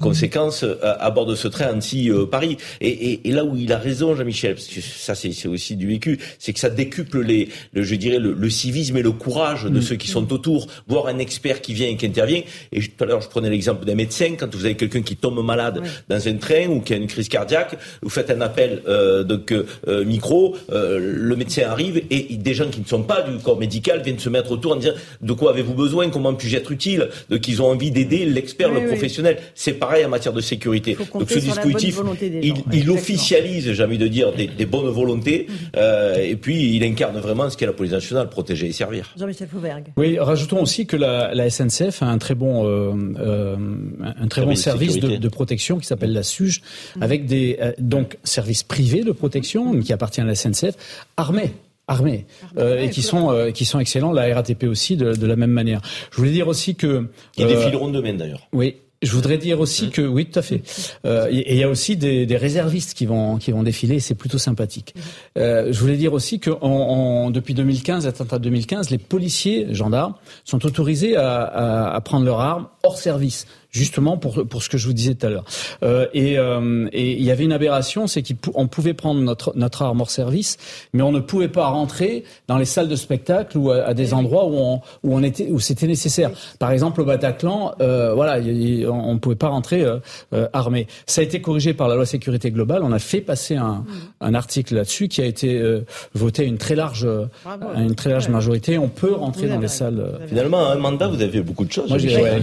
[0.00, 2.56] conséquence à, à, bord de ce train Annecy-Paris.
[2.80, 6.18] Et, et, là où il a raison, Jean-Michel, parce que ça c'est aussi du vécu,
[6.38, 9.78] c'est que ça décuple les, le, je dirais, le, le civisme et le courage de
[9.78, 9.82] mmh.
[9.88, 12.42] ceux qui sont autour, voir un expert qui vient et qui intervient.
[12.72, 14.34] Et tout à l'heure, je prenais l'exemple d'un médecin.
[14.38, 15.88] Quand vous avez quelqu'un qui tombe malade oui.
[16.08, 19.52] dans un train ou qui a une crise cardiaque, vous faites un appel euh, donc
[19.52, 23.58] euh, micro, euh, le médecin arrive et des gens qui ne sont pas du corps
[23.58, 27.08] médical viennent se mettre autour en disant de quoi avez-vous besoin, comment puis-je être utile,
[27.30, 29.38] donc ils ont envie d'aider l'expert, oui, le professionnel.
[29.54, 30.96] C'est pareil en matière de sécurité.
[31.12, 35.78] Donc ce dispositif, il, il officialise, j'ai envie de dire, des, des bonnes volontés, mmh.
[36.20, 39.12] et puis il incarne vraiment ce qu'est la police nationale, protéger et servir.
[39.16, 39.92] Jean-Michel Fauvergue.
[39.96, 43.56] Oui, rajoutons aussi que la, la SNCF a un très bon, euh, euh,
[44.00, 46.62] un très bon service de, de, protection qui s'appelle la SUGE,
[46.96, 47.02] mmh.
[47.02, 50.74] avec des euh, donc services privés de protection qui appartient à la SNCF,
[51.16, 51.52] armés
[51.88, 52.26] armés
[52.58, 55.50] euh, et qui sont euh, qui sont excellents la RATP aussi de, de, la même
[55.50, 55.80] manière.
[56.12, 58.46] Je voulais dire aussi que ils euh, défileront demain d'ailleurs.
[58.52, 60.62] Oui, je voudrais dire aussi que oui, tout à fait.
[61.04, 64.00] Euh, il y a aussi des, réservistes qui vont qui vont défiler.
[64.00, 64.94] C'est plutôt sympathique.
[65.36, 70.14] Euh, je voulais dire aussi que en, en, depuis 2015, attentat 2015, les policiers gendarmes
[70.44, 74.78] sont autorisés à, à, à prendre leurs armes hors service justement pour pour ce que
[74.78, 75.44] je vous disais tout à l'heure.
[75.82, 79.82] Euh, et euh, et il y avait une aberration, c'est qu'on pouvait prendre notre notre
[79.82, 80.56] arme hors service,
[80.92, 84.14] mais on ne pouvait pas rentrer dans les salles de spectacle ou à, à des
[84.14, 86.30] endroits où on où on était où c'était nécessaire.
[86.58, 89.98] Par exemple au Bataclan, euh, voilà, on ne pouvait pas rentrer euh,
[90.32, 90.86] euh, armé.
[91.06, 92.82] Ça a été corrigé par la loi sécurité globale.
[92.82, 93.84] On a fait passer un,
[94.20, 95.84] un article là-dessus qui a été euh,
[96.14, 97.06] voté à une très large
[97.44, 98.78] à une très large majorité.
[98.78, 100.18] On peut rentrer dans les salles.
[100.26, 101.88] Finalement, un mandat, vous avez beaucoup de choses.
[101.88, 102.40] Moi, j'ai ouais,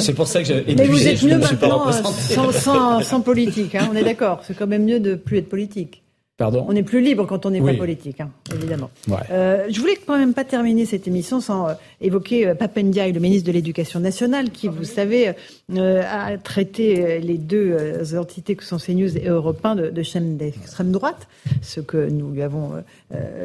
[0.00, 3.88] c'est pour ça que j'ai Mais vous êtes mieux maintenant sans, sans, sans, politique, hein,
[3.92, 4.40] on est d'accord.
[4.46, 6.02] C'est quand même mieux de plus être politique.
[6.40, 7.72] Pardon on est plus libre quand on n'est oui.
[7.72, 8.88] pas politique, hein, évidemment.
[9.08, 9.18] Ouais.
[9.30, 13.20] Euh, je voulais quand même pas terminer cette émission sans euh, évoquer euh, Papendiaï, le
[13.20, 15.34] ministre de l'Éducation nationale, qui, vous savez,
[15.76, 19.90] euh, a traité euh, les deux euh, entités que sont CNews et Europe 1 de,
[19.90, 21.28] de chaînes d'extrême droite,
[21.60, 22.72] ce que nous lui avons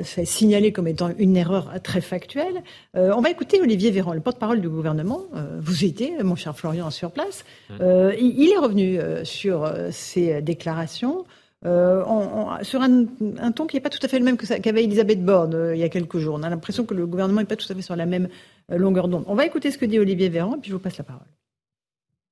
[0.03, 2.63] fait signaler comme étant une erreur très factuelle.
[2.93, 5.21] on va écouter Olivier Véran, le porte-parole du gouvernement.
[5.59, 7.43] vous étiez, mon cher Florian, sur place.
[7.69, 11.25] il, il, est revenu sur ces déclarations.
[11.65, 13.05] Euh, on, sur un,
[13.51, 15.79] ton qui n'est pas tout à fait le même qu'avait qu Elisabeth Borne euh, il
[15.79, 16.35] y a quelques jours.
[16.39, 18.29] On a l'impression que le gouvernement n'est pas tout à fait sur la même
[18.71, 19.23] euh, longueur d'onde.
[19.27, 21.25] On va écouter ce que dit Olivier Véran, et puis je vous passe la parole.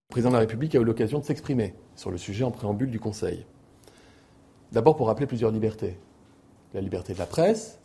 [0.09, 2.91] Le président de la République a eu l'occasion de s'exprimer sur le sujet en préambule
[2.91, 3.45] du Conseil.
[4.71, 5.97] D'abord pour rappeler plusieurs libertés.
[6.75, 7.79] La liberté de la presse,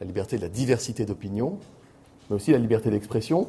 [0.00, 1.58] la liberté de la diversité d'opinion,
[2.30, 3.48] mais aussi la liberté d'expression,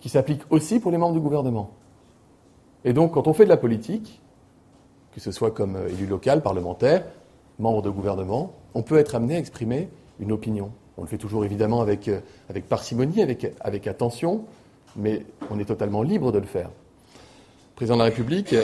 [0.00, 1.70] qui s'applique aussi pour les membres du gouvernement.
[2.84, 4.19] Et donc, quand on fait de la politique,
[5.20, 7.04] que ce soit comme élu local, parlementaire,
[7.58, 10.72] membre de gouvernement, on peut être amené à exprimer une opinion.
[10.96, 14.46] On le fait toujours évidemment avec, euh, avec parcimonie, avec, avec attention,
[14.96, 16.68] mais on est totalement libre de le faire.
[16.68, 18.54] Le président de la République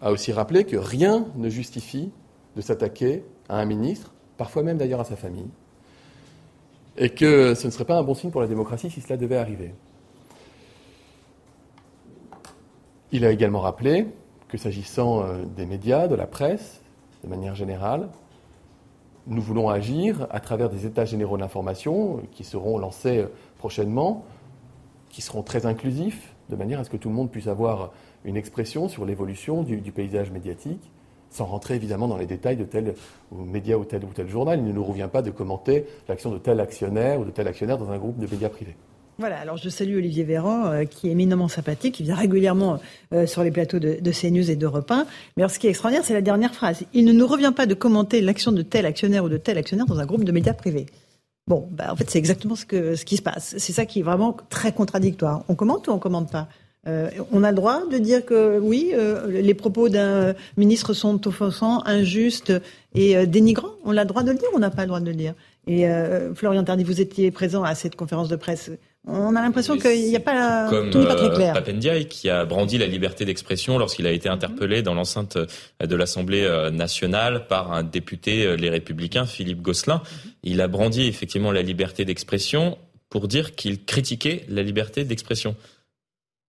[0.00, 2.10] a aussi rappelé que rien ne justifie
[2.56, 5.50] de s'attaquer à un ministre, parfois même d'ailleurs à sa famille,
[6.96, 9.36] et que ce ne serait pas un bon signe pour la démocratie si cela devait
[9.36, 9.74] arriver.
[13.12, 14.06] Il a également rappelé
[14.54, 16.80] que s'agissant euh, des médias, de la presse,
[17.24, 18.08] de manière générale,
[19.26, 23.24] nous voulons agir à travers des états généraux d'information qui seront lancés
[23.58, 24.24] prochainement,
[25.08, 27.90] qui seront très inclusifs, de manière à ce que tout le monde puisse avoir
[28.24, 30.88] une expression sur l'évolution du, paysage médiatique,
[31.30, 32.94] sans rentrer évidemment dans les détails de tel
[33.32, 34.60] média ou tel ou tel journal.
[34.60, 37.76] Il ne nous revient pas de commenter l'action de tel actionnaire ou de tel actionnaire
[37.78, 38.76] dans un groupe de médias privés.
[39.18, 42.80] Voilà, alors je salue Olivier Véran, euh, qui est éminemment sympathique, qui vient régulièrement
[43.12, 45.06] euh, sur les plateaux de, de, CNews et d'Europe 1.
[45.36, 46.82] Mais alors ce qui est extraordinaire, c'est la dernière phrase.
[46.94, 49.86] Il ne nous revient pas de commenter l'action de tel actionnaire ou de tel actionnaire
[49.86, 50.86] dans un groupe de médias privés.
[51.46, 53.54] Bon, bah, en fait, c'est exactement ce, que, qui se passe.
[53.58, 55.44] C'est ça qui est vraiment très contradictoire.
[55.48, 56.48] On commente ou on commente pas?
[56.86, 58.92] Euh, on a le droit de dire que oui,
[59.28, 62.52] les propos d'un ministre sont offensants, injustes
[62.94, 63.70] et dénigrants?
[63.84, 65.14] On a le droit de le dire ou on n'a pas le droit de le
[65.14, 65.34] dire?
[65.66, 65.86] Et
[66.34, 68.70] Florian Tardy, vous étiez présent à cette conférence de presse.
[69.06, 71.52] On a l'impression qu'il n'y a pas comme tout n'est pas très euh, clair.
[71.52, 75.46] Papendiaï qui a brandi la liberté d'expression lorsqu'il a été interpellé dans l'enceinte euh,
[75.86, 80.02] de l'Assemblée euh, nationale par un député Les Républicains, Philippe Gosselin.
[80.42, 82.78] Il a brandi effectivement la liberté d'expression
[83.10, 85.54] pour dire qu'il critiquait la liberté d'expression.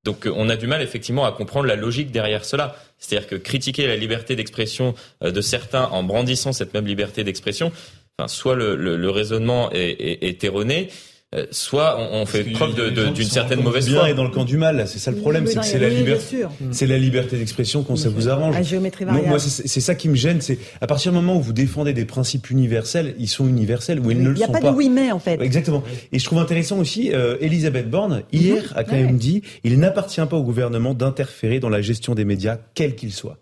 [0.05, 2.77] Donc on a du mal effectivement à comprendre la logique derrière cela.
[2.99, 7.71] C'est-à-dire que critiquer la liberté d'expression de certains en brandissant cette même liberté d'expression,
[8.17, 10.89] enfin, soit le, le, raisonnement est, est, est erroné,
[11.51, 14.09] soit on, fait preuve d'une certaine mauvaise foi.
[14.09, 16.43] et dans le camp du mal, c'est ça le problème, c'est que c'est la liberté,
[16.71, 18.55] c'est la liberté d'expression quand ça vous arrange.
[19.25, 22.05] Moi, c'est ça qui me gêne, c'est à partir du moment où vous défendez des
[22.05, 24.59] principes universels, ils sont universels ou ils ne le sont pas.
[24.59, 25.41] Il n'y a pas de oui mais en fait.
[25.41, 25.83] Exactement.
[26.11, 28.73] Et je trouve intéressant aussi, euh, Elisabeth Borne hier mhm.
[28.75, 32.57] a quand même dit, il n'appartient pas au gouvernement d'interférer dans la gestion des médias,
[32.73, 33.37] quels qu'ils soient.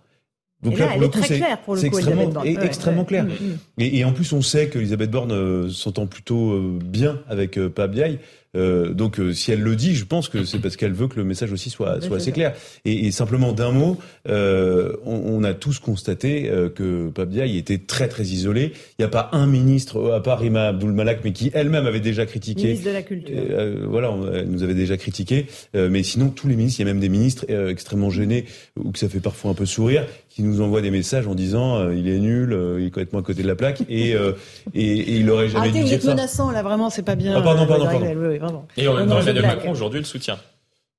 [0.64, 3.26] Donc là, pour le coup, c'est extrêmement, extrêmement clair.
[3.26, 3.58] Mm, mm.
[3.80, 7.70] Et, et, en plus, on sait qu'Elisabeth Borne euh, s'entend plutôt euh, bien avec euh,
[7.70, 7.96] Pape
[8.56, 11.16] euh, donc euh, si elle le dit, je pense que c'est parce qu'elle veut que
[11.16, 12.54] le message aussi soit, soit assez clair.
[12.86, 18.24] Et, et simplement d'un mot, on, on, a tous constaté que Diaye était très très
[18.24, 18.74] isolé.
[18.98, 22.00] Il n'y a pas un ministre, à part Rima Abdul Malak, mais qui elle-même avait
[22.00, 22.68] déjà critiqué.
[22.68, 23.36] Ministre de la Culture.
[23.90, 25.48] voilà, elle nous avait déjà critiqué.
[25.74, 28.46] mais sinon, tous les ministres, il y a même des ministres extrêmement gênés,
[28.78, 31.90] ou que ça fait parfois un peu sourire, qui nous envoient des messages en disant
[31.92, 34.16] il est nul, il est complètement à côté de la plaque, et, et,
[34.74, 36.10] et, il aurait jamais dû dire ça.
[36.12, 37.36] menaçant là, vraiment, c'est pas bien.
[37.38, 37.86] Ah, pardon, pardon,
[38.40, 38.64] pardon.
[38.78, 40.38] Et en même temps, Emmanuel Macron aujourd'hui le soutient.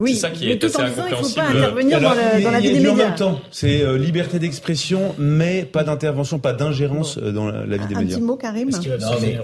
[0.00, 2.14] Oui, c'est ça qui est tout assez en disant, il ne faut pas intervenir dans,
[2.14, 3.08] la, dans la vie des mais en médias.
[3.10, 7.76] même temps, c'est euh, liberté d'expression, mais pas d'intervention, pas d'ingérence euh, dans la, la
[7.76, 8.16] vie des Un médias.
[8.16, 9.38] petit mot, Karim Est-ce qu'il va Non, mais-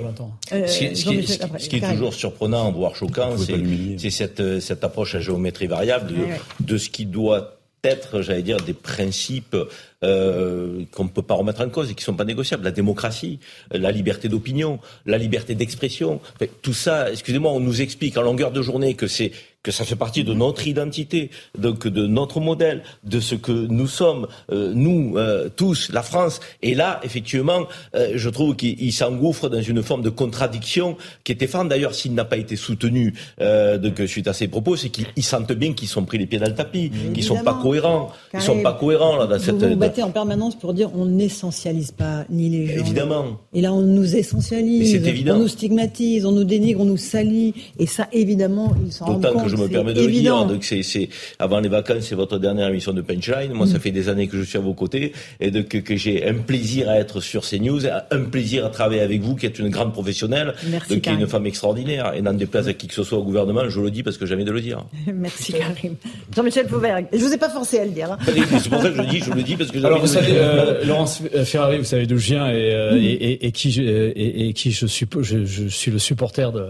[0.53, 2.97] Euh, Ce qui, est- ce qui ce qui- après, ce qui est toujours surprenant, voire
[2.97, 6.41] choquant, c'est cette, euh, cette approche à géométrie variable de, Ouais, ouais.
[6.59, 9.57] de ce qui doit être, j'allais dire, des principes
[10.03, 12.65] euh, qu'on ne peut pas remettre en cause et qui ne sont pas négociables.
[12.65, 13.39] La démocratie,
[13.71, 16.21] la liberté d'opinion, la liberté d'expression.
[16.63, 19.33] Tout ça, excusez-moi, on nous explique en longueur de journée que c'est
[19.63, 23.87] que ça fait partie de notre identité, donc de notre modèle, de ce que nous
[23.87, 26.41] sommes, euh, nous euh, tous, la France.
[26.63, 31.33] Et là, effectivement, euh, je trouve qu'il il s'engouffre dans une forme de contradiction qui
[31.33, 31.69] était forte.
[31.69, 35.53] D'ailleurs, s'il n'a pas été soutenu euh, donc, suite à ces propos, c'est qu'ils sentent
[35.53, 38.63] bien qu'ils sont pris les pieds dans le tapis, qu'ils sont pas cohérents, ils sont
[38.63, 39.59] pas cohérents là dans cette.
[40.03, 42.81] En permanence pour dire on n'essentialise pas ni les gens.
[42.81, 43.25] Évidemment.
[43.53, 45.37] Et là, on nous essentialise, c'est évident.
[45.37, 47.55] on nous stigmatise, on nous dénigre, on nous salit.
[47.79, 49.45] Et ça, évidemment, ils s'en rendent D'autant compte.
[49.45, 50.41] que je me permets de évident.
[50.41, 51.09] le dire, donc c'est, c'est
[51.39, 53.53] avant les vacances, c'est votre dernière émission de Punchline.
[53.53, 53.81] Moi, ça Mm.
[53.81, 56.35] fait des années que je suis à vos côtés et de, que, que j'ai un
[56.35, 57.81] plaisir à être sur CNews,
[58.11, 61.15] un plaisir à travailler avec vous, qui êtes une grande professionnelle, Merci, donc, qui est
[61.15, 62.13] une femme extraordinaire.
[62.15, 64.27] Et n'en déplaise à qui que ce soit au gouvernement, je le dis parce que
[64.27, 64.85] jamais de le dire.
[65.15, 65.97] Merci, Karim.
[66.35, 68.13] Jean-Michel Fauvert, je vous ai pas forcé à le dire.
[68.13, 68.19] hein.
[68.27, 70.33] C'est pour ça que je le dis, je le dis parce que Alors vous savez,
[70.35, 73.83] euh, Laurence Ferrari, vous savez d'où je viens et, euh, et, et, et qui je,
[73.83, 76.67] et, et qui je suis, je, je suis le supporter de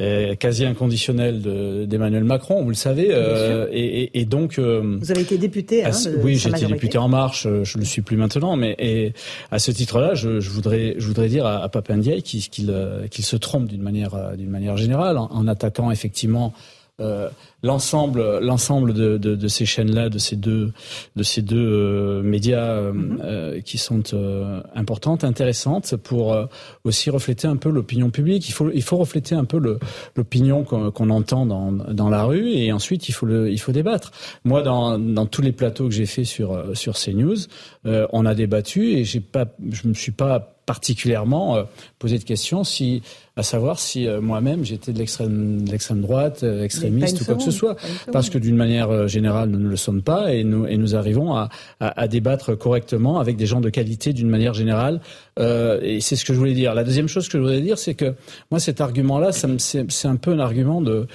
[0.00, 4.58] euh, quasi inconditionnel de- d'Emmanuel Macron, vous le savez, euh, et, et, et donc.
[4.58, 5.84] euh, Vous avez été député.
[5.84, 8.76] Hein, à ce- oui, j'étais député En Marche, euh, je le suis plus maintenant, mais
[8.78, 9.12] et
[9.50, 12.72] à ce titre-là, je, je voudrais, je voudrais dire à, à Pape Ndiaye qu'il qu'il,
[13.10, 16.52] qu'il se trompe d'une manière, d'une manière générale, en, en attaquant effectivement
[17.00, 17.28] euh,
[17.62, 20.72] l'ensemble, l'ensemble de, de, de ces chaînes-là, de ces deux,
[21.16, 22.92] de ces deux euh, médias euh,
[23.22, 26.46] euh, qui sont euh, importantes, intéressantes, pour euh,
[26.84, 28.48] aussi refléter un peu l'opinion publique.
[28.48, 29.78] Il faut, il faut refléter un peu le-
[30.16, 33.72] l'opinion qu'on qu'on entend dans, dans la rue, et ensuite il faut le, il faut
[33.72, 34.10] débattre.
[34.44, 37.36] Moi, dans, dans tous les plateaux que j'ai fait sur sur CNews,
[37.86, 41.62] euh, on a débattu et j'ai pas, je me suis pas particulièrement euh,
[41.98, 43.02] posé de questions si,
[43.36, 47.34] à savoir si euh, moi-même j'étais de l'extrême, de l'extrême droite, euh, extrémiste ou quoi
[47.36, 47.74] que ce soit,
[48.12, 50.94] parce que d'une manière euh, générale nous ne le sommes pas et nous et nous
[50.94, 51.48] arrivons à,
[51.80, 55.00] à, à débattre correctement avec des gens de qualité d'une manière générale.
[55.38, 56.74] Euh, et c'est ce que je voulais dire.
[56.74, 58.14] La deuxième chose que je voulais dire, c'est que
[58.50, 61.06] moi cet argument-là, ça me- c'est, c'est un peu un argument de,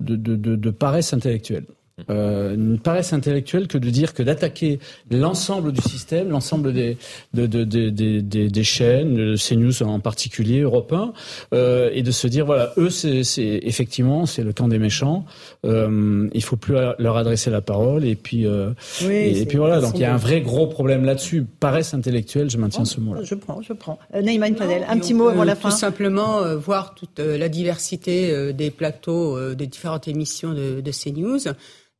[0.00, 1.66] de, de, de paresse intellectuelle.
[2.10, 4.78] Euh, une paresse intellectuelle que de dire que d'attaquer
[5.10, 6.96] l'ensemble du système, l'ensemble des,
[7.34, 11.12] de, de, de, des, des chaînes, de CNews en particulier, européens,
[11.54, 13.22] euh, et de se dire voilà, eux, c'est
[13.62, 15.24] effectivement c'est le camp des méchants.
[15.64, 18.70] Euh, il faut plus leur adresser la parole, et puis euh,
[19.08, 19.80] et, puis voilà.
[19.80, 21.44] Donc il y a un vrai gros problème là-dessus.
[21.60, 23.22] Paresse intellectuelle, je maintiens ce mot-là.
[23.22, 23.98] Je prends, je prends.
[24.14, 25.70] Euh, Neyman Fadel, un petit mot avant la fin.
[25.70, 31.38] Tout simplement euh, voir toute la diversité des plateaux des différentes émissions de, de CNews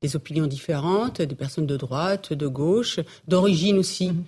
[0.02, 4.08] des opinions différentes, des personnes de droite, de gauche, d'origine aussi.
[4.08, 4.24] Mhm.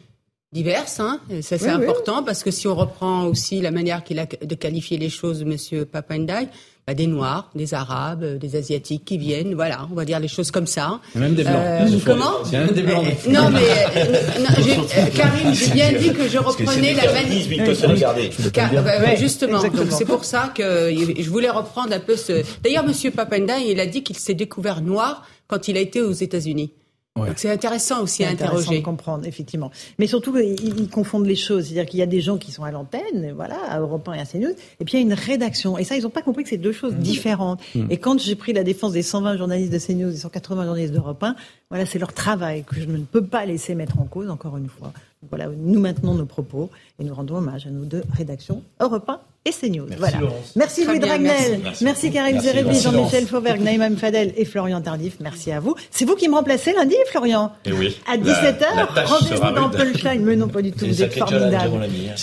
[0.52, 1.00] diverses.
[1.00, 1.18] Hein.
[1.42, 4.98] Ça, c'est important parce que si on reprend aussi la manière qu'il a de qualifier
[4.98, 6.46] les choses, Monsieur Papandai,
[6.86, 10.50] bah, des Noirs, des Arabes, des Asiatiques qui viennent, voilà, on va dire les choses
[10.50, 11.00] comme ça.
[11.14, 11.56] même des Blancs.
[11.56, 13.06] Euh, comment Il y a même des Blancs.
[13.06, 13.60] Euh, non, mais
[13.96, 17.46] euh, Karim, j'ai bien dit que je reprenais la manière.
[17.50, 18.30] Il peut se regarder.
[18.54, 19.60] Bah, justement,
[19.90, 22.42] c'est pour ça que je voulais reprendre un peu ce.
[22.62, 26.12] D'ailleurs, Monsieur Papanda, il a dit qu'il s'est découvert noir quand il a été aux
[26.12, 26.72] États-Unis.
[27.16, 28.80] Donc c'est intéressant aussi à interroger.
[28.80, 29.70] de comprendre, effectivement.
[30.00, 31.66] Mais surtout, ils, confondent les choses.
[31.66, 34.20] C'est-à-dire qu'il y a des gens qui sont à l'antenne, voilà, à Europe 1 et
[34.20, 34.50] à CNews,
[34.80, 35.78] et puis il y a une rédaction.
[35.78, 36.98] Et ça, ils n'ont pas compris que c'est deux choses mmh.
[36.98, 37.60] différentes.
[37.76, 37.86] Mmh.
[37.90, 41.22] Et quand j'ai pris la défense des 120 journalistes de CNews et 180 journalistes d'Europe
[41.22, 41.36] 1,
[41.70, 44.68] voilà, c'est leur travail que je ne peux pas laisser mettre en cause, encore une
[44.68, 44.92] fois.
[45.30, 46.68] Voilà, nous maintenons nos propos
[46.98, 49.86] et nous rendons hommage à nos deux rédactions, Europe 1 et CNews.
[49.86, 50.18] Merci voilà.
[50.56, 55.16] Merci Louis Dragnel, merci, Karim Zerebi, Jean-Michel Fauvergue, Naïm Fadel et Florian Tardif.
[55.20, 55.74] Merci à vous.
[55.90, 57.96] C'est vous qui me remplacez lundi, Florian et eh oui.
[58.10, 60.24] À 17h, rendez-vous dans Punchline.
[60.24, 61.72] Mais non, pas du tout, vous êtes formidable.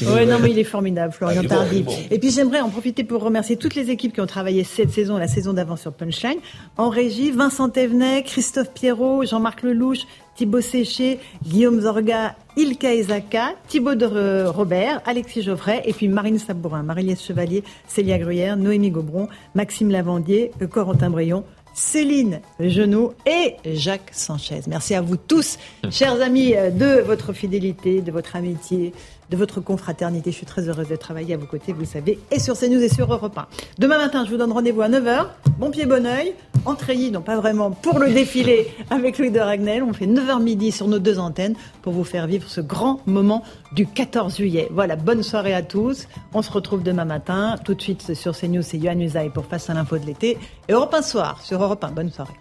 [0.02, 1.86] Oui, non, mais il est formidable, Florian ah, Tardif.
[2.10, 5.18] Et puis j'aimerais en profiter pour remercier toutes les équipes qui ont travaillé cette saison,
[5.18, 6.40] la saison d'avant sur Punchline.
[6.78, 13.96] En régie, Vincent Thévenet, Christophe Pierrot, Jean-Marc Lelouch, Thibaut Séché, Guillaume Zorga, Ilka Ezaka, Thibaut
[13.96, 19.92] de Robert, Alexis Geoffrey et puis Marine Sabourin, marie Chevalier, Célia Gruyère, Noémie Gobron, Maxime
[19.92, 21.44] Lavandier, Corentin Brayon,
[21.74, 24.62] Céline Genot et Jacques Sanchez.
[24.68, 25.58] Merci à vous tous,
[25.90, 28.94] chers amis, euh, de votre fidélité, de votre amitié,
[29.32, 30.32] de votre confraternité.
[30.32, 32.82] Je suis très heureuse de travailler à vos côtés, vous le savez, et sur CNews
[32.82, 33.48] et sur Europe 1.
[33.80, 35.28] Demain matin, je vous donne rendez-vous à 9h.
[35.58, 36.36] Bon pied, bon oeil.
[36.66, 39.82] Entrez, non pas vraiment, pour le défilé avec Louis de Ragnel.
[39.82, 43.44] On fait 9h midi sur nos deux antennes pour vous faire vivre ce grand moment
[43.72, 44.68] du 14 juillet.
[44.72, 46.08] Voilà, bonne soirée à tous.
[46.34, 47.56] On se retrouve demain matin.
[47.64, 50.38] Tout de suite sur CNews, c'est Yohann Usaï pour Face à l'info de l'été.
[50.68, 51.92] Et Europe 1 soir sur Europe 1.
[51.92, 52.34] Bonne soirée.